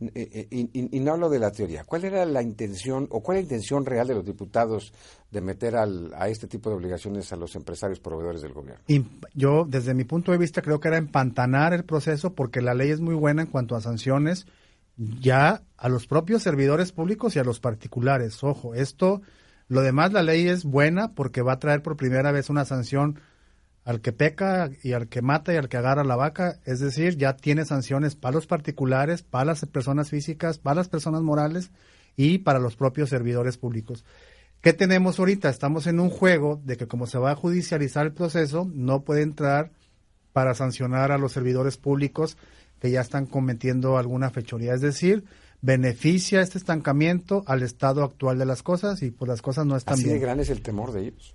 eh, 0.00 0.48
eh, 0.50 0.68
y, 0.72 1.00
no 1.00 1.12
hablo 1.12 1.28
de 1.28 1.38
la 1.38 1.50
teoría. 1.50 1.84
¿Cuál 1.84 2.04
era 2.04 2.24
la 2.24 2.42
intención 2.42 3.06
o 3.10 3.20
cuál 3.22 3.36
es 3.38 3.44
la 3.44 3.54
intención 3.54 3.84
real 3.84 4.08
de 4.08 4.14
los 4.14 4.24
diputados 4.24 4.94
de 5.30 5.40
meter 5.42 5.76
al, 5.76 6.12
a 6.16 6.28
este 6.28 6.46
tipo 6.46 6.70
de 6.70 6.76
obligaciones 6.76 7.32
a 7.32 7.36
los 7.36 7.54
empresarios 7.54 8.00
proveedores 8.00 8.40
del 8.40 8.54
gobierno? 8.54 8.82
yo, 9.34 9.66
desde 9.68 9.92
mi 9.92 10.04
punto 10.04 10.32
de 10.32 10.38
vista, 10.38 10.62
creo 10.62 10.80
que 10.80 10.88
era 10.88 10.96
empantanar 10.96 11.74
el 11.74 11.84
proceso 11.84 12.34
porque 12.34 12.62
la 12.62 12.74
ley 12.74 12.90
es 12.90 13.00
muy 13.00 13.14
buena 13.14 13.42
en 13.42 13.48
cuanto 13.48 13.76
a 13.76 13.80
sanciones 13.82 14.46
ya 14.96 15.62
a 15.76 15.88
los 15.88 16.06
propios 16.06 16.42
servidores 16.42 16.92
públicos 16.92 17.36
y 17.36 17.38
a 17.38 17.44
los 17.44 17.60
particulares. 17.60 18.42
Ojo, 18.42 18.74
esto, 18.74 19.20
lo 19.68 19.82
demás, 19.82 20.12
la 20.12 20.22
ley 20.22 20.48
es 20.48 20.64
buena 20.64 21.14
porque 21.14 21.42
va 21.42 21.52
a 21.52 21.58
traer 21.58 21.82
por 21.82 21.96
primera 21.96 22.32
vez 22.32 22.50
una 22.50 22.64
sanción 22.64 23.20
al 23.90 24.00
que 24.00 24.12
peca 24.12 24.70
y 24.84 24.92
al 24.92 25.08
que 25.08 25.20
mata 25.20 25.52
y 25.52 25.56
al 25.56 25.68
que 25.68 25.76
agarra 25.76 26.04
la 26.04 26.14
vaca, 26.14 26.60
es 26.64 26.78
decir, 26.78 27.16
ya 27.16 27.36
tiene 27.36 27.64
sanciones 27.64 28.14
para 28.14 28.36
los 28.36 28.46
particulares, 28.46 29.22
para 29.22 29.46
las 29.46 29.66
personas 29.66 30.10
físicas, 30.10 30.58
para 30.58 30.76
las 30.76 30.88
personas 30.88 31.22
morales 31.22 31.72
y 32.16 32.38
para 32.38 32.60
los 32.60 32.76
propios 32.76 33.08
servidores 33.08 33.58
públicos. 33.58 34.04
¿Qué 34.60 34.72
tenemos 34.72 35.18
ahorita? 35.18 35.50
Estamos 35.50 35.88
en 35.88 35.98
un 35.98 36.08
juego 36.08 36.60
de 36.64 36.76
que 36.76 36.86
como 36.86 37.08
se 37.08 37.18
va 37.18 37.32
a 37.32 37.34
judicializar 37.34 38.06
el 38.06 38.12
proceso, 38.12 38.70
no 38.72 39.02
puede 39.02 39.22
entrar 39.22 39.72
para 40.32 40.54
sancionar 40.54 41.10
a 41.10 41.18
los 41.18 41.32
servidores 41.32 41.76
públicos 41.76 42.36
que 42.78 42.92
ya 42.92 43.00
están 43.00 43.26
cometiendo 43.26 43.98
alguna 43.98 44.30
fechoría. 44.30 44.72
Es 44.72 44.82
decir, 44.82 45.24
beneficia 45.62 46.42
este 46.42 46.58
estancamiento 46.58 47.42
al 47.46 47.64
estado 47.64 48.04
actual 48.04 48.38
de 48.38 48.46
las 48.46 48.62
cosas 48.62 49.02
y 49.02 49.10
pues 49.10 49.28
las 49.28 49.42
cosas 49.42 49.66
no 49.66 49.76
están 49.76 49.94
Así 49.94 50.04
bien. 50.04 50.14
de 50.14 50.20
gran 50.20 50.38
es 50.38 50.48
el 50.48 50.62
temor 50.62 50.92
de 50.92 51.08
ellos. 51.08 51.34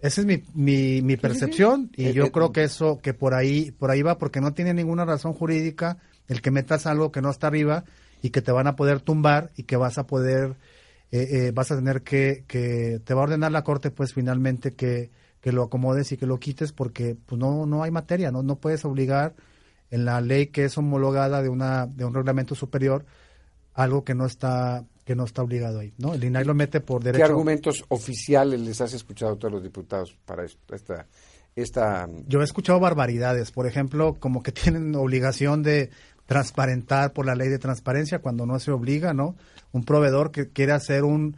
Esa 0.00 0.20
es 0.20 0.26
mi, 0.26 0.42
mi, 0.54 1.02
mi 1.02 1.16
percepción 1.16 1.90
y 1.96 2.06
eh, 2.06 2.12
yo 2.12 2.26
eh, 2.26 2.30
creo 2.30 2.52
que 2.52 2.64
eso, 2.64 2.98
que 2.98 3.14
por 3.14 3.34
ahí, 3.34 3.70
por 3.70 3.90
ahí 3.90 4.02
va, 4.02 4.18
porque 4.18 4.40
no 4.40 4.52
tiene 4.52 4.74
ninguna 4.74 5.04
razón 5.04 5.32
jurídica 5.32 5.98
el 6.28 6.42
que 6.42 6.50
metas 6.50 6.86
algo 6.86 7.12
que 7.12 7.22
no 7.22 7.30
está 7.30 7.46
arriba 7.46 7.84
y 8.20 8.30
que 8.30 8.42
te 8.42 8.52
van 8.52 8.66
a 8.66 8.76
poder 8.76 9.00
tumbar 9.00 9.52
y 9.56 9.62
que 9.62 9.76
vas 9.76 9.96
a 9.98 10.06
poder, 10.06 10.56
eh, 11.12 11.50
vas 11.54 11.70
a 11.70 11.76
tener 11.76 12.02
que, 12.02 12.44
que, 12.46 13.00
te 13.04 13.14
va 13.14 13.22
a 13.22 13.24
ordenar 13.24 13.52
la 13.52 13.64
corte 13.64 13.90
pues 13.90 14.12
finalmente 14.12 14.74
que, 14.74 15.10
que 15.40 15.52
lo 15.52 15.62
acomodes 15.62 16.12
y 16.12 16.16
que 16.16 16.26
lo 16.26 16.38
quites 16.38 16.72
porque 16.72 17.16
pues 17.26 17.38
no, 17.38 17.64
no 17.64 17.82
hay 17.82 17.90
materia, 17.90 18.30
no, 18.30 18.42
no 18.42 18.56
puedes 18.56 18.84
obligar 18.84 19.34
en 19.90 20.04
la 20.04 20.20
ley 20.20 20.48
que 20.48 20.64
es 20.64 20.76
homologada 20.76 21.42
de 21.42 21.48
una, 21.48 21.86
de 21.86 22.04
un 22.04 22.12
reglamento 22.12 22.54
superior 22.54 23.06
algo 23.72 24.04
que 24.04 24.14
no 24.14 24.26
está 24.26 24.84
que 25.06 25.14
no 25.14 25.24
está 25.24 25.42
obligado 25.42 25.78
ahí, 25.78 25.94
¿no? 25.98 26.14
El 26.14 26.24
INAI 26.24 26.44
lo 26.44 26.54
mete 26.54 26.80
por 26.80 27.02
derecho. 27.02 27.24
¿Qué 27.24 27.30
argumentos 27.30 27.84
oficiales 27.88 28.60
les 28.60 28.80
has 28.80 28.92
escuchado 28.92 29.34
a 29.34 29.38
todos 29.38 29.54
los 29.54 29.62
diputados 29.62 30.16
para 30.24 30.44
esta, 30.44 31.06
esta... 31.54 32.08
Yo 32.26 32.40
he 32.40 32.44
escuchado 32.44 32.80
barbaridades, 32.80 33.52
por 33.52 33.68
ejemplo, 33.68 34.16
como 34.18 34.42
que 34.42 34.50
tienen 34.50 34.92
obligación 34.96 35.62
de 35.62 35.90
transparentar 36.26 37.12
por 37.12 37.24
la 37.24 37.36
ley 37.36 37.48
de 37.48 37.60
transparencia 37.60 38.18
cuando 38.18 38.46
no 38.46 38.58
se 38.58 38.72
obliga, 38.72 39.14
¿no? 39.14 39.36
Un 39.70 39.84
proveedor 39.84 40.32
que 40.32 40.48
quiere 40.48 40.72
hacer 40.72 41.04
un, 41.04 41.36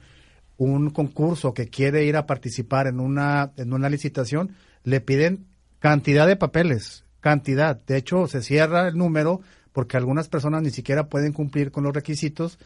un 0.57 0.89
concurso, 0.89 1.53
que 1.53 1.69
quiere 1.69 2.05
ir 2.05 2.17
a 2.17 2.25
participar 2.25 2.87
en 2.87 3.01
una, 3.01 3.53
en 3.59 3.75
una 3.75 3.91
licitación, 3.91 4.57
le 4.83 5.03
piden 5.03 5.45
cantidad 5.79 6.27
de 6.27 6.37
papeles, 6.37 7.05
cantidad. 7.21 7.79
De 7.87 7.99
hecho, 7.99 8.29
se 8.29 8.41
cierra 8.41 8.89
el 8.89 8.97
número 8.97 9.43
porque 9.75 9.99
algunas 9.99 10.29
personas 10.31 10.63
ni 10.63 10.71
siquiera 10.71 11.09
pueden 11.11 11.35
cumplir 11.35 11.71
con 11.71 11.85
los 11.85 11.93
requisitos 11.93 12.59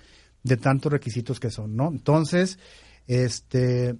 de 0.42 0.56
tantos 0.56 0.92
requisitos 0.92 1.40
que 1.40 1.50
son, 1.50 1.76
¿no? 1.76 1.88
Entonces, 1.88 2.58
este, 3.06 3.96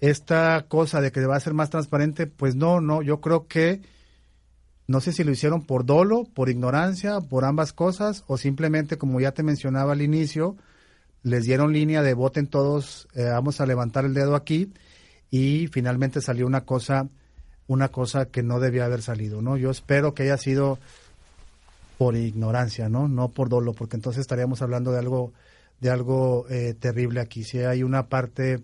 esta 0.00 0.66
cosa 0.68 1.00
de 1.00 1.12
que 1.12 1.24
va 1.26 1.36
a 1.36 1.40
ser 1.40 1.54
más 1.54 1.70
transparente, 1.70 2.26
pues 2.26 2.56
no, 2.56 2.80
no, 2.80 3.02
yo 3.02 3.20
creo 3.20 3.46
que 3.46 3.82
no 4.88 5.00
sé 5.00 5.12
si 5.12 5.24
lo 5.24 5.32
hicieron 5.32 5.64
por 5.64 5.84
dolo, 5.84 6.24
por 6.32 6.48
ignorancia, 6.48 7.20
por 7.20 7.44
ambas 7.44 7.72
cosas, 7.72 8.24
o 8.28 8.36
simplemente, 8.36 8.98
como 8.98 9.20
ya 9.20 9.32
te 9.32 9.42
mencionaba 9.42 9.92
al 9.92 10.02
inicio, 10.02 10.56
les 11.22 11.44
dieron 11.44 11.72
línea 11.72 12.02
de 12.02 12.14
voten 12.14 12.46
todos, 12.46 13.08
eh, 13.14 13.24
vamos 13.24 13.60
a 13.60 13.66
levantar 13.66 14.04
el 14.04 14.14
dedo 14.14 14.36
aquí, 14.36 14.72
y 15.30 15.66
finalmente 15.68 16.20
salió 16.20 16.46
una 16.46 16.64
cosa, 16.64 17.08
una 17.66 17.88
cosa 17.88 18.26
que 18.26 18.44
no 18.44 18.60
debía 18.60 18.84
haber 18.84 19.02
salido, 19.02 19.42
¿no? 19.42 19.56
Yo 19.56 19.70
espero 19.70 20.14
que 20.14 20.22
haya 20.22 20.36
sido 20.36 20.78
por 21.98 22.14
ignorancia, 22.14 22.88
¿no? 22.88 23.08
No 23.08 23.30
por 23.30 23.48
dolo, 23.48 23.72
porque 23.72 23.96
entonces 23.96 24.20
estaríamos 24.20 24.62
hablando 24.62 24.92
de 24.92 25.00
algo 25.00 25.32
de 25.80 25.90
algo 25.90 26.46
eh, 26.48 26.74
terrible 26.74 27.20
aquí. 27.20 27.44
Si 27.44 27.58
hay 27.58 27.82
una 27.82 28.08
parte, 28.08 28.62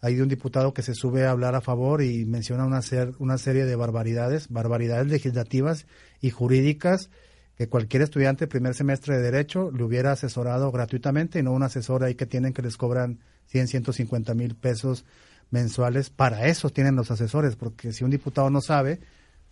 hay 0.00 0.16
de 0.16 0.22
un 0.22 0.28
diputado 0.28 0.74
que 0.74 0.82
se 0.82 0.94
sube 0.94 1.24
a 1.26 1.30
hablar 1.30 1.54
a 1.54 1.60
favor 1.60 2.02
y 2.02 2.24
menciona 2.24 2.64
una, 2.64 2.82
ser, 2.82 3.14
una 3.18 3.38
serie 3.38 3.64
de 3.64 3.76
barbaridades, 3.76 4.48
barbaridades 4.48 5.06
legislativas 5.06 5.86
y 6.20 6.30
jurídicas 6.30 7.10
que 7.56 7.68
cualquier 7.68 8.02
estudiante 8.02 8.46
primer 8.46 8.74
semestre 8.74 9.16
de 9.16 9.22
Derecho 9.22 9.70
le 9.70 9.84
hubiera 9.84 10.12
asesorado 10.12 10.72
gratuitamente 10.72 11.38
y 11.38 11.42
no 11.42 11.52
un 11.52 11.62
asesor 11.62 12.02
ahí 12.02 12.14
que 12.14 12.26
tienen 12.26 12.52
que 12.52 12.62
les 12.62 12.76
cobran 12.76 13.20
100, 13.46 13.68
150 13.68 14.34
mil 14.34 14.54
pesos 14.54 15.04
mensuales. 15.50 16.10
Para 16.10 16.46
eso 16.46 16.70
tienen 16.70 16.96
los 16.96 17.10
asesores, 17.10 17.56
porque 17.56 17.92
si 17.92 18.04
un 18.04 18.10
diputado 18.10 18.48
no 18.48 18.60
sabe, 18.62 19.00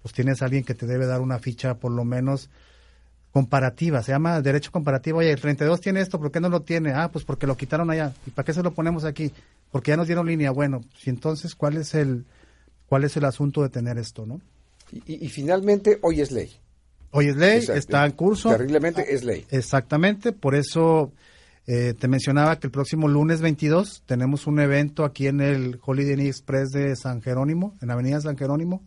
pues 0.03 0.15
tienes 0.15 0.41
a 0.41 0.47
alguien 0.47 0.65
que 0.65 0.75
te 0.75 0.87
debe 0.87 1.07
dar 1.07 1.21
una 1.21 1.39
ficha 1.39 1.79
por 1.79 1.93
lo 1.93 2.05
menos 2.05 2.49
comparativa, 3.33 4.03
se 4.03 4.13
llama 4.13 4.41
derecho 4.41 4.73
comparativo. 4.73 5.19
Oye, 5.19 5.31
el 5.31 5.41
32 5.41 5.81
tiene 5.81 6.01
esto, 6.01 6.19
¿por 6.19 6.33
qué 6.33 6.41
no 6.41 6.49
lo 6.49 6.63
tiene? 6.63 6.93
Ah, 6.93 7.11
pues 7.13 7.25
porque 7.25 7.47
lo 7.47 7.57
quitaron 7.57 7.91
allá. 7.91 8.13
¿Y 8.27 8.31
para 8.31 8.45
qué 8.45 8.53
se 8.53 8.63
lo 8.63 8.73
ponemos 8.73 9.05
aquí? 9.05 9.33
Porque 9.71 9.93
ya 9.93 9.97
nos 9.97 10.07
dieron 10.07 10.27
línea. 10.27 10.51
Bueno, 10.51 10.81
y 11.05 11.11
entonces, 11.11 11.55
¿cuál 11.55 11.77
es 11.77 11.95
el 11.95 12.25
cuál 12.91 13.05
es 13.05 13.17
el 13.17 13.25
asunto 13.25 13.63
de 13.63 13.69
tener 13.69 13.99
esto, 13.99 14.27
no? 14.27 14.41
Y, 14.93 15.29
finalmente, 15.29 15.99
hoy 16.03 16.21
es 16.21 16.33
ley. 16.33 16.51
Hoy 17.13 17.29
es 17.29 17.37
ley, 17.37 17.65
está 17.73 18.05
en 18.05 18.13
curso. 18.13 18.51
Terriblemente 18.51 19.15
es 19.15 19.23
ley. 19.23 19.47
Exactamente, 19.51 20.33
por 20.33 20.57
eso 20.57 21.13
eh, 21.69 21.95
te 21.97 22.09
mencionaba 22.09 22.59
que 22.59 22.67
el 22.67 22.73
próximo 22.73 23.07
lunes 23.07 23.41
22 23.41 24.03
tenemos 24.07 24.49
un 24.49 24.59
evento 24.59 25.05
aquí 25.05 25.29
en 25.29 25.41
el 25.41 25.79
Holiday 25.81 26.15
Inn 26.15 26.27
Express 26.27 26.71
de 26.71 26.97
San 26.97 27.23
Jerónimo, 27.23 27.77
en 27.81 27.93
Avenida 27.93 28.21
San 28.21 28.37
Jerónimo, 28.37 28.83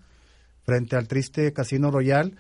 frente 0.66 0.98
al 0.98 1.08
triste 1.08 1.54
Casino 1.54 1.90
Royal. 1.90 2.36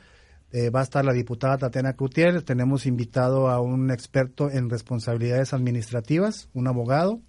Eh, 0.56 0.70
va 0.70 0.82
a 0.82 0.84
estar 0.84 1.04
la 1.04 1.14
diputada 1.14 1.58
Tatiana 1.58 1.93
Cloutier. 1.93 2.43
Tenemos 2.43 2.86
invitado 2.86 3.49
a 3.49 3.60
un 3.60 3.89
experto 3.89 4.51
en 4.51 4.70
responsabilidades 4.70 5.51
administrativas, 5.51 6.47
un 6.54 6.68
abogado. 6.68 7.20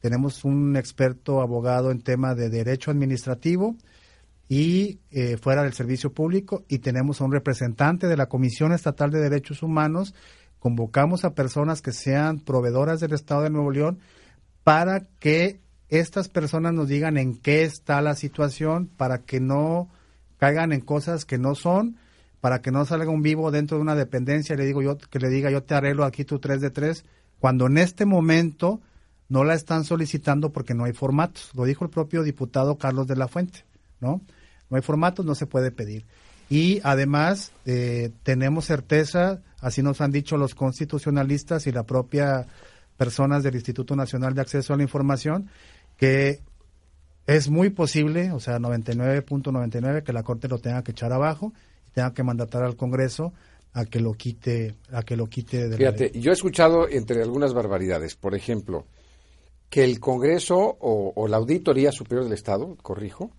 Tenemos 0.00 0.44
un 0.44 0.76
experto 0.76 1.40
abogado 1.40 1.90
en 1.90 2.02
tema 2.02 2.36
de 2.36 2.50
derecho 2.50 2.92
administrativo 2.92 3.76
y 4.48 5.00
eh, 5.10 5.38
fuera 5.38 5.64
del 5.64 5.72
servicio 5.72 6.12
público 6.12 6.64
y 6.68 6.78
tenemos 6.78 7.20
a 7.20 7.24
un 7.24 7.32
representante 7.32 8.06
de 8.06 8.16
la 8.16 8.26
Comisión 8.26 8.72
Estatal 8.72 9.10
de 9.10 9.20
Derechos 9.20 9.64
Humanos. 9.64 10.14
Convocamos 10.60 11.24
a 11.24 11.34
personas 11.34 11.82
que 11.82 11.90
sean 11.90 12.38
proveedoras 12.38 13.00
del 13.00 13.12
Estado 13.12 13.42
de 13.42 13.50
Nuevo 13.50 13.72
León 13.72 13.98
para 14.62 15.08
que 15.18 15.60
estas 15.88 16.28
personas 16.28 16.74
nos 16.74 16.86
digan 16.86 17.16
en 17.16 17.34
qué 17.34 17.64
está 17.64 18.00
la 18.02 18.14
situación, 18.14 18.86
para 18.86 19.18
que 19.18 19.40
no 19.40 19.88
caigan 20.38 20.72
en 20.72 20.80
cosas 20.80 21.24
que 21.24 21.38
no 21.38 21.56
son, 21.56 21.96
para 22.42 22.60
que 22.60 22.72
no 22.72 22.84
salga 22.84 23.08
un 23.08 23.22
vivo 23.22 23.52
dentro 23.52 23.76
de 23.76 23.82
una 23.82 23.94
dependencia 23.94 24.56
le 24.56 24.66
digo 24.66 24.82
yo 24.82 24.98
que 24.98 25.20
le 25.20 25.28
diga 25.28 25.48
yo 25.48 25.62
te 25.62 25.76
arreglo 25.76 26.04
aquí 26.04 26.24
tu 26.24 26.40
3 26.40 26.60
de 26.60 26.70
3, 26.70 27.04
cuando 27.38 27.68
en 27.68 27.78
este 27.78 28.04
momento 28.04 28.80
no 29.28 29.44
la 29.44 29.54
están 29.54 29.84
solicitando 29.84 30.50
porque 30.50 30.74
no 30.74 30.82
hay 30.82 30.92
formatos. 30.92 31.52
Lo 31.54 31.64
dijo 31.64 31.84
el 31.84 31.90
propio 31.92 32.24
diputado 32.24 32.78
Carlos 32.78 33.06
de 33.06 33.14
la 33.14 33.28
Fuente, 33.28 33.64
¿no? 34.00 34.20
No 34.68 34.76
hay 34.76 34.82
formatos, 34.82 35.24
no 35.24 35.36
se 35.36 35.46
puede 35.46 35.70
pedir. 35.70 36.04
Y 36.50 36.80
además 36.82 37.52
eh, 37.64 38.10
tenemos 38.24 38.64
certeza, 38.64 39.40
así 39.60 39.80
nos 39.84 40.00
han 40.00 40.10
dicho 40.10 40.36
los 40.36 40.56
constitucionalistas 40.56 41.68
y 41.68 41.72
la 41.72 41.84
propia 41.84 42.48
personas 42.96 43.44
del 43.44 43.54
Instituto 43.54 43.94
Nacional 43.94 44.34
de 44.34 44.40
Acceso 44.40 44.74
a 44.74 44.76
la 44.76 44.82
Información, 44.82 45.48
que 45.96 46.40
es 47.28 47.50
muy 47.50 47.70
posible, 47.70 48.32
o 48.32 48.40
sea, 48.40 48.58
99.99, 48.58 50.02
que 50.02 50.12
la 50.12 50.24
Corte 50.24 50.48
lo 50.48 50.58
tenga 50.58 50.82
que 50.82 50.90
echar 50.90 51.12
abajo 51.12 51.52
tenga 51.92 52.12
que 52.12 52.22
mandatar 52.22 52.62
al 52.62 52.76
Congreso 52.76 53.32
a 53.74 53.84
que 53.86 54.00
lo 54.00 54.12
quite, 54.12 54.76
a 54.90 55.02
que 55.02 55.16
lo 55.16 55.26
quite 55.26 55.68
de 55.68 55.76
Fíjate, 55.76 56.12
yo 56.18 56.30
he 56.30 56.34
escuchado 56.34 56.88
entre 56.88 57.22
algunas 57.22 57.54
barbaridades, 57.54 58.16
por 58.16 58.34
ejemplo, 58.34 58.86
que 59.70 59.84
el 59.84 60.00
Congreso 60.00 60.58
o, 60.58 61.12
o 61.14 61.28
la 61.28 61.38
Auditoría 61.38 61.92
Superior 61.92 62.24
del 62.24 62.34
Estado, 62.34 62.76
corrijo, 62.82 63.30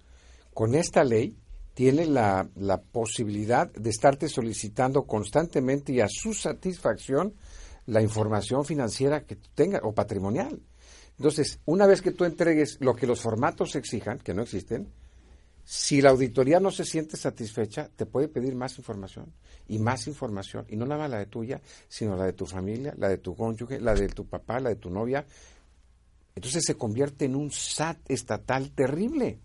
con 0.54 0.76
esta 0.76 1.04
ley 1.04 1.36
tiene 1.74 2.06
la, 2.06 2.48
la, 2.56 2.82
posibilidad 2.82 3.72
de 3.72 3.90
estarte 3.90 4.28
solicitando 4.30 5.04
constantemente 5.04 5.92
y 5.92 6.02
a 6.02 6.08
su 6.08 6.34
satisfacción 6.34 7.34
la 7.88 8.02
información 8.02 8.64
financiera 8.64 9.26
que 9.26 9.36
tú 9.36 9.50
tengas 9.56 9.82
o 9.84 9.94
patrimonial. 9.94 10.60
Entonces, 11.18 11.60
una 11.66 11.88
vez 11.88 12.02
que 12.02 12.12
tú 12.12 12.26
entregues 12.26 12.78
lo 12.80 12.96
que 12.96 13.08
los 13.08 13.22
formatos 13.22 13.76
exijan, 13.76 14.20
que 14.20 14.34
no 14.34 14.44
existen, 14.44 14.88
si 15.64 16.02
la 16.02 16.10
auditoría 16.10 16.60
no 16.60 16.72
se 16.72 16.84
siente 16.84 17.16
satisfecha, 17.16 17.90
te 17.96 18.06
puede 18.06 18.28
pedir 18.28 18.56
más 18.56 18.78
información 18.78 19.34
y 19.68 19.80
más 19.80 20.08
información, 20.08 20.66
y 20.70 20.76
no 20.76 20.86
nada 20.86 21.02
más 21.04 21.12
la 21.12 21.20
de 21.20 21.26
tuya, 21.26 21.62
sino 21.88 22.16
la 22.18 22.26
de 22.26 22.34
tu 22.34 22.46
familia, 22.46 22.94
la 22.98 23.08
de 23.08 23.18
tu 23.18 23.36
cónyuge, 23.36 23.80
la 23.80 23.94
de 23.94 24.10
tu 24.10 24.26
papá, 24.26 24.60
la 24.60 24.70
de 24.70 24.76
tu 24.76 24.90
novia. 24.90 25.26
Entonces 26.36 26.64
se 26.66 26.76
convierte 26.76 27.26
en 27.26 27.36
un 27.36 27.52
SAT 27.52 27.98
estatal 28.10 28.72
terrible, 28.72 29.40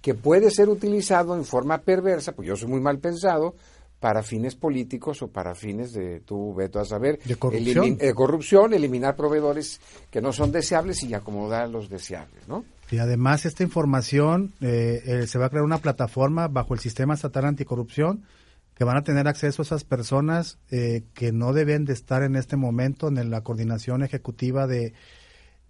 que 0.00 0.14
puede 0.14 0.50
ser 0.50 0.68
utilizado 0.68 1.36
en 1.36 1.44
forma 1.44 1.78
perversa, 1.78 2.32
pues 2.32 2.48
yo 2.48 2.56
soy 2.56 2.68
muy 2.68 2.80
mal 2.80 2.98
pensado, 2.98 3.54
para 4.00 4.22
fines 4.22 4.54
políticos 4.54 5.22
o 5.22 5.28
para 5.28 5.54
fines 5.54 5.92
de, 5.92 6.20
tú 6.20 6.54
veto 6.54 6.78
a 6.78 6.84
saber, 6.84 7.18
de 7.24 7.36
corrupción. 7.36 7.84
Elimin, 7.84 7.98
eh, 8.00 8.12
corrupción, 8.12 8.74
eliminar 8.74 9.16
proveedores 9.16 9.80
que 10.10 10.20
no 10.20 10.32
son 10.32 10.52
deseables 10.52 11.02
y 11.02 11.14
acomodar 11.14 11.62
a 11.62 11.66
los 11.66 11.88
deseables, 11.88 12.46
¿no? 12.46 12.64
Y 12.90 12.98
además 12.98 13.46
esta 13.46 13.62
información, 13.62 14.52
eh, 14.60 15.02
eh, 15.04 15.26
se 15.26 15.38
va 15.38 15.46
a 15.46 15.50
crear 15.50 15.64
una 15.64 15.78
plataforma 15.78 16.48
bajo 16.48 16.74
el 16.74 16.80
sistema 16.80 17.14
estatal 17.14 17.44
anticorrupción 17.44 18.24
que 18.74 18.84
van 18.84 18.96
a 18.96 19.04
tener 19.04 19.26
acceso 19.26 19.62
a 19.62 19.64
esas 19.64 19.84
personas 19.84 20.58
eh, 20.70 21.04
que 21.14 21.32
no 21.32 21.52
deben 21.52 21.84
de 21.84 21.94
estar 21.94 22.22
en 22.22 22.36
este 22.36 22.56
momento 22.56 23.08
en 23.08 23.30
la 23.30 23.40
coordinación 23.40 24.02
ejecutiva 24.02 24.66
de, 24.66 24.92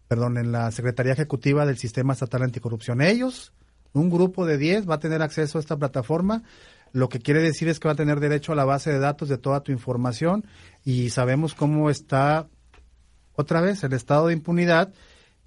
perdón, 0.09 0.37
en 0.39 0.53
la 0.53 0.71
Secretaría 0.73 1.13
Ejecutiva 1.13 1.65
del 1.65 1.79
Sistema 1.79 2.13
Estatal 2.13 2.43
Anticorrupción. 2.43 3.01
Ellos, 3.01 3.53
un 3.93 4.11
grupo 4.11 4.45
de 4.45 4.59
10, 4.59 4.91
va 4.91 4.97
a 4.97 5.01
tener 5.01 5.23
acceso 5.23 5.59
a 5.59 5.61
esta 5.61 5.77
plataforma 5.77 6.43
lo 6.97 7.11
que 7.11 7.21
quiere 7.21 7.43
decir 7.43 7.69
es 7.69 7.79
que 7.79 7.89
va 7.89 7.93
a 7.93 7.97
tener 7.97 8.21
derecho 8.21 8.53
a 8.53 8.57
la 8.57 8.65
base 8.65 8.91
de 8.91 8.99
datos 8.99 9.29
de 9.29 9.37
toda 9.37 9.61
tu 9.61 9.71
información 9.71 10.47
y 10.83 11.11
sabemos 11.11 11.55
cómo 11.55 11.91
está 11.91 12.49
otra 13.35 13.61
vez 13.61 13.85
el 13.85 13.93
estado 13.93 14.29
de 14.29 14.33
impunidad, 14.33 14.95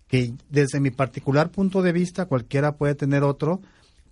que 0.10 0.34
desde 0.50 0.80
mi 0.80 0.90
particular 0.90 1.50
punto 1.50 1.82
de 1.82 1.94
vista, 1.94 2.26
cualquiera 2.26 2.74
puede 2.74 2.96
tener 2.96 3.24
otro, 3.24 3.62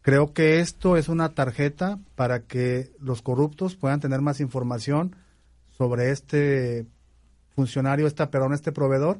creo 0.02 0.32
que 0.32 0.60
esto 0.62 0.96
es 0.96 1.10
una 1.10 1.30
tarjeta 1.30 2.00
para 2.16 2.42
que 2.42 2.92
los 3.02 3.22
corruptos 3.22 3.76
puedan 3.76 4.00
tener 4.00 4.22
más 4.22 4.40
información 4.40 5.16
sobre 5.78 6.12
este 6.12 6.86
funcionario, 7.56 8.08
esta, 8.08 8.30
perdón, 8.30 8.54
este 8.54 8.72
proveedor, 8.72 9.20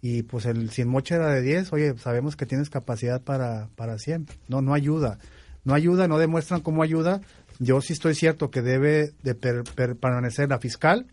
y 0.00 0.22
pues 0.22 0.46
el 0.46 0.70
sin 0.70 0.88
moche 0.88 1.16
era 1.16 1.28
de 1.30 1.42
10, 1.42 1.72
oye, 1.72 1.98
sabemos 1.98 2.36
que 2.36 2.46
tienes 2.46 2.70
capacidad 2.70 3.20
para, 3.20 3.68
para 3.74 3.98
100, 3.98 4.28
no, 4.46 4.62
no 4.62 4.74
ayuda. 4.74 5.18
No 5.64 5.74
ayuda, 5.74 6.08
no 6.08 6.18
demuestran 6.18 6.60
cómo 6.60 6.82
ayuda. 6.82 7.20
Yo 7.58 7.80
sí 7.80 7.92
estoy 7.92 8.14
cierto 8.14 8.50
que 8.50 8.62
debe 8.62 9.12
de 9.22 9.34
per, 9.34 9.64
permanecer 9.64 10.48
la 10.48 10.60
fiscal, 10.60 11.06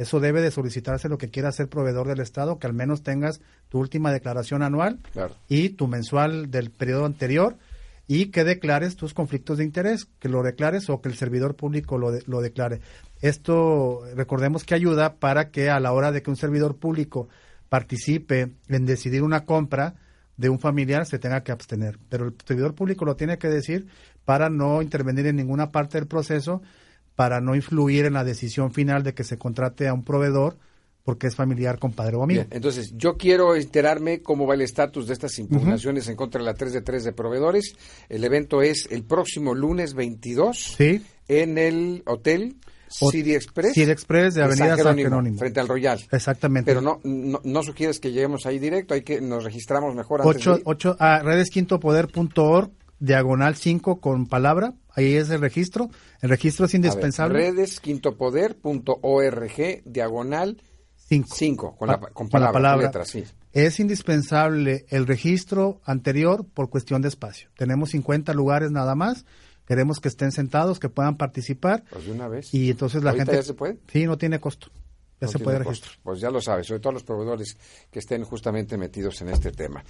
eso 0.00 0.18
debe 0.18 0.40
de 0.40 0.50
solicitarse 0.50 1.10
lo 1.10 1.18
que 1.18 1.28
quiera 1.28 1.52
ser 1.52 1.68
proveedor 1.68 2.08
del 2.08 2.20
Estado, 2.20 2.58
que 2.58 2.66
al 2.66 2.72
menos 2.72 3.02
tengas 3.02 3.42
tu 3.68 3.78
última 3.78 4.10
declaración 4.10 4.62
anual 4.62 4.98
claro. 5.12 5.36
y 5.46 5.68
tu 5.68 5.88
mensual 5.88 6.50
del 6.50 6.70
periodo 6.70 7.04
anterior 7.04 7.58
y 8.06 8.30
que 8.30 8.44
declares 8.44 8.96
tus 8.96 9.12
conflictos 9.12 9.58
de 9.58 9.64
interés, 9.64 10.06
que 10.18 10.30
lo 10.30 10.42
declares 10.42 10.88
o 10.88 11.02
que 11.02 11.10
el 11.10 11.16
servidor 11.16 11.54
público 11.54 11.98
lo, 11.98 12.12
de, 12.12 12.22
lo 12.26 12.40
declare. 12.40 12.80
Esto, 13.20 14.00
recordemos 14.16 14.64
que 14.64 14.74
ayuda 14.74 15.16
para 15.16 15.50
que 15.50 15.68
a 15.68 15.78
la 15.80 15.92
hora 15.92 16.12
de 16.12 16.22
que 16.22 16.30
un 16.30 16.36
servidor 16.36 16.76
público 16.76 17.28
participe 17.68 18.52
en 18.68 18.86
decidir 18.86 19.22
una 19.22 19.44
compra, 19.44 19.96
de 20.38 20.48
un 20.48 20.58
familiar 20.58 21.04
se 21.04 21.18
tenga 21.18 21.42
que 21.42 21.52
abstener. 21.52 21.98
Pero 22.08 22.28
el 22.28 22.34
servidor 22.42 22.74
público 22.74 23.04
lo 23.04 23.16
tiene 23.16 23.36
que 23.36 23.48
decir 23.48 23.86
para 24.24 24.48
no 24.48 24.80
intervenir 24.80 25.26
en 25.26 25.36
ninguna 25.36 25.70
parte 25.70 25.98
del 25.98 26.08
proceso, 26.08 26.62
para 27.20 27.42
no 27.42 27.54
influir 27.54 28.06
en 28.06 28.14
la 28.14 28.24
decisión 28.24 28.72
final 28.72 29.02
de 29.02 29.12
que 29.12 29.24
se 29.24 29.36
contrate 29.36 29.86
a 29.86 29.92
un 29.92 30.04
proveedor 30.04 30.56
porque 31.04 31.26
es 31.26 31.36
familiar, 31.36 31.78
compadre 31.78 32.16
o 32.16 32.22
amigo. 32.22 32.44
Bien, 32.44 32.48
entonces, 32.50 32.94
yo 32.96 33.18
quiero 33.18 33.54
enterarme 33.56 34.22
cómo 34.22 34.46
va 34.46 34.54
el 34.54 34.62
estatus 34.62 35.06
de 35.06 35.12
estas 35.12 35.38
impugnaciones 35.38 36.04
uh 36.04 36.06
-huh. 36.06 36.10
en 36.12 36.16
contra 36.16 36.40
de 36.40 36.46
la 36.46 36.54
3 36.54 36.72
de 36.72 36.80
3 36.80 37.04
de 37.04 37.12
proveedores. 37.12 37.74
El 38.08 38.24
evento 38.24 38.62
es 38.62 38.88
el 38.90 39.04
próximo 39.04 39.54
lunes 39.54 39.92
22 39.92 40.76
¿Sí? 40.78 41.04
en 41.28 41.58
el 41.58 42.02
hotel 42.06 42.56
City 42.88 43.34
Express. 43.34 43.74
City 43.74 43.90
Express 43.90 44.36
de 44.36 44.42
Avenida 44.42 44.68
San 44.68 44.78
Jerónimo, 44.78 45.02
San 45.02 45.10
Jerónimo, 45.10 45.38
Frente 45.40 45.60
al 45.60 45.68
Royal. 45.68 46.00
Exactamente. 46.10 46.70
Pero 46.70 46.80
no, 46.80 47.00
no, 47.04 47.42
no, 47.44 47.62
sugieres 47.62 48.00
que 48.00 48.12
lleguemos 48.12 48.46
ahí 48.46 48.58
directo, 48.58 48.94
hay 48.94 49.02
que 49.02 49.20
nos 49.20 49.44
registramos 49.44 49.94
mejor 49.94 50.22
antes 50.22 50.36
ocho, 50.36 50.56
de. 50.56 50.62
Ocho, 50.64 50.96
a 50.98 51.18
redesquintopoder.org, 51.18 52.70
diagonal 53.00 53.56
5 53.56 54.00
con 54.00 54.26
palabra, 54.26 54.74
ahí 54.94 55.16
es 55.16 55.30
el 55.30 55.40
registro. 55.40 55.90
El 56.20 56.30
registro 56.30 56.66
es 56.66 56.74
indispensable. 56.74 57.50
Redesquintopoder.org, 57.50 59.82
diagonal 59.84 60.62
5, 60.96 61.76
con, 61.76 61.88
la, 61.88 61.98
con, 61.98 62.12
con 62.12 62.28
palabra, 62.28 62.60
la 62.60 62.76
palabra. 62.76 63.04
Sí. 63.04 63.24
Es 63.52 63.80
indispensable 63.80 64.86
el 64.90 65.08
registro 65.08 65.80
anterior 65.84 66.46
por 66.46 66.70
cuestión 66.70 67.02
de 67.02 67.08
espacio. 67.08 67.50
Tenemos 67.56 67.90
50 67.90 68.32
lugares 68.32 68.70
nada 68.70 68.94
más 68.94 69.24
queremos 69.70 70.00
que 70.00 70.08
estén 70.08 70.32
sentados, 70.32 70.80
que 70.80 70.88
puedan 70.88 71.16
participar. 71.16 71.84
Pues 71.90 72.04
de 72.04 72.10
una 72.10 72.26
vez. 72.26 72.52
Y 72.52 72.70
entonces 72.70 73.04
la 73.04 73.12
gente. 73.12 73.34
ya 73.34 73.42
se 73.44 73.54
puede? 73.54 73.78
Sí, 73.86 74.04
no 74.04 74.18
tiene 74.18 74.40
costo. 74.40 74.66
Ya 75.20 75.28
no 75.28 75.32
se 75.32 75.38
puede 75.38 75.60
registrar. 75.60 75.92
Pues 76.02 76.18
ya 76.18 76.28
lo 76.28 76.40
sabes, 76.40 76.66
sobre 76.66 76.80
todo 76.80 76.94
los 76.94 77.04
proveedores 77.04 77.56
que 77.88 78.00
estén 78.00 78.24
justamente 78.24 78.76
metidos 78.76 79.20
en 79.20 79.28
este 79.28 79.52
tema. 79.52 79.84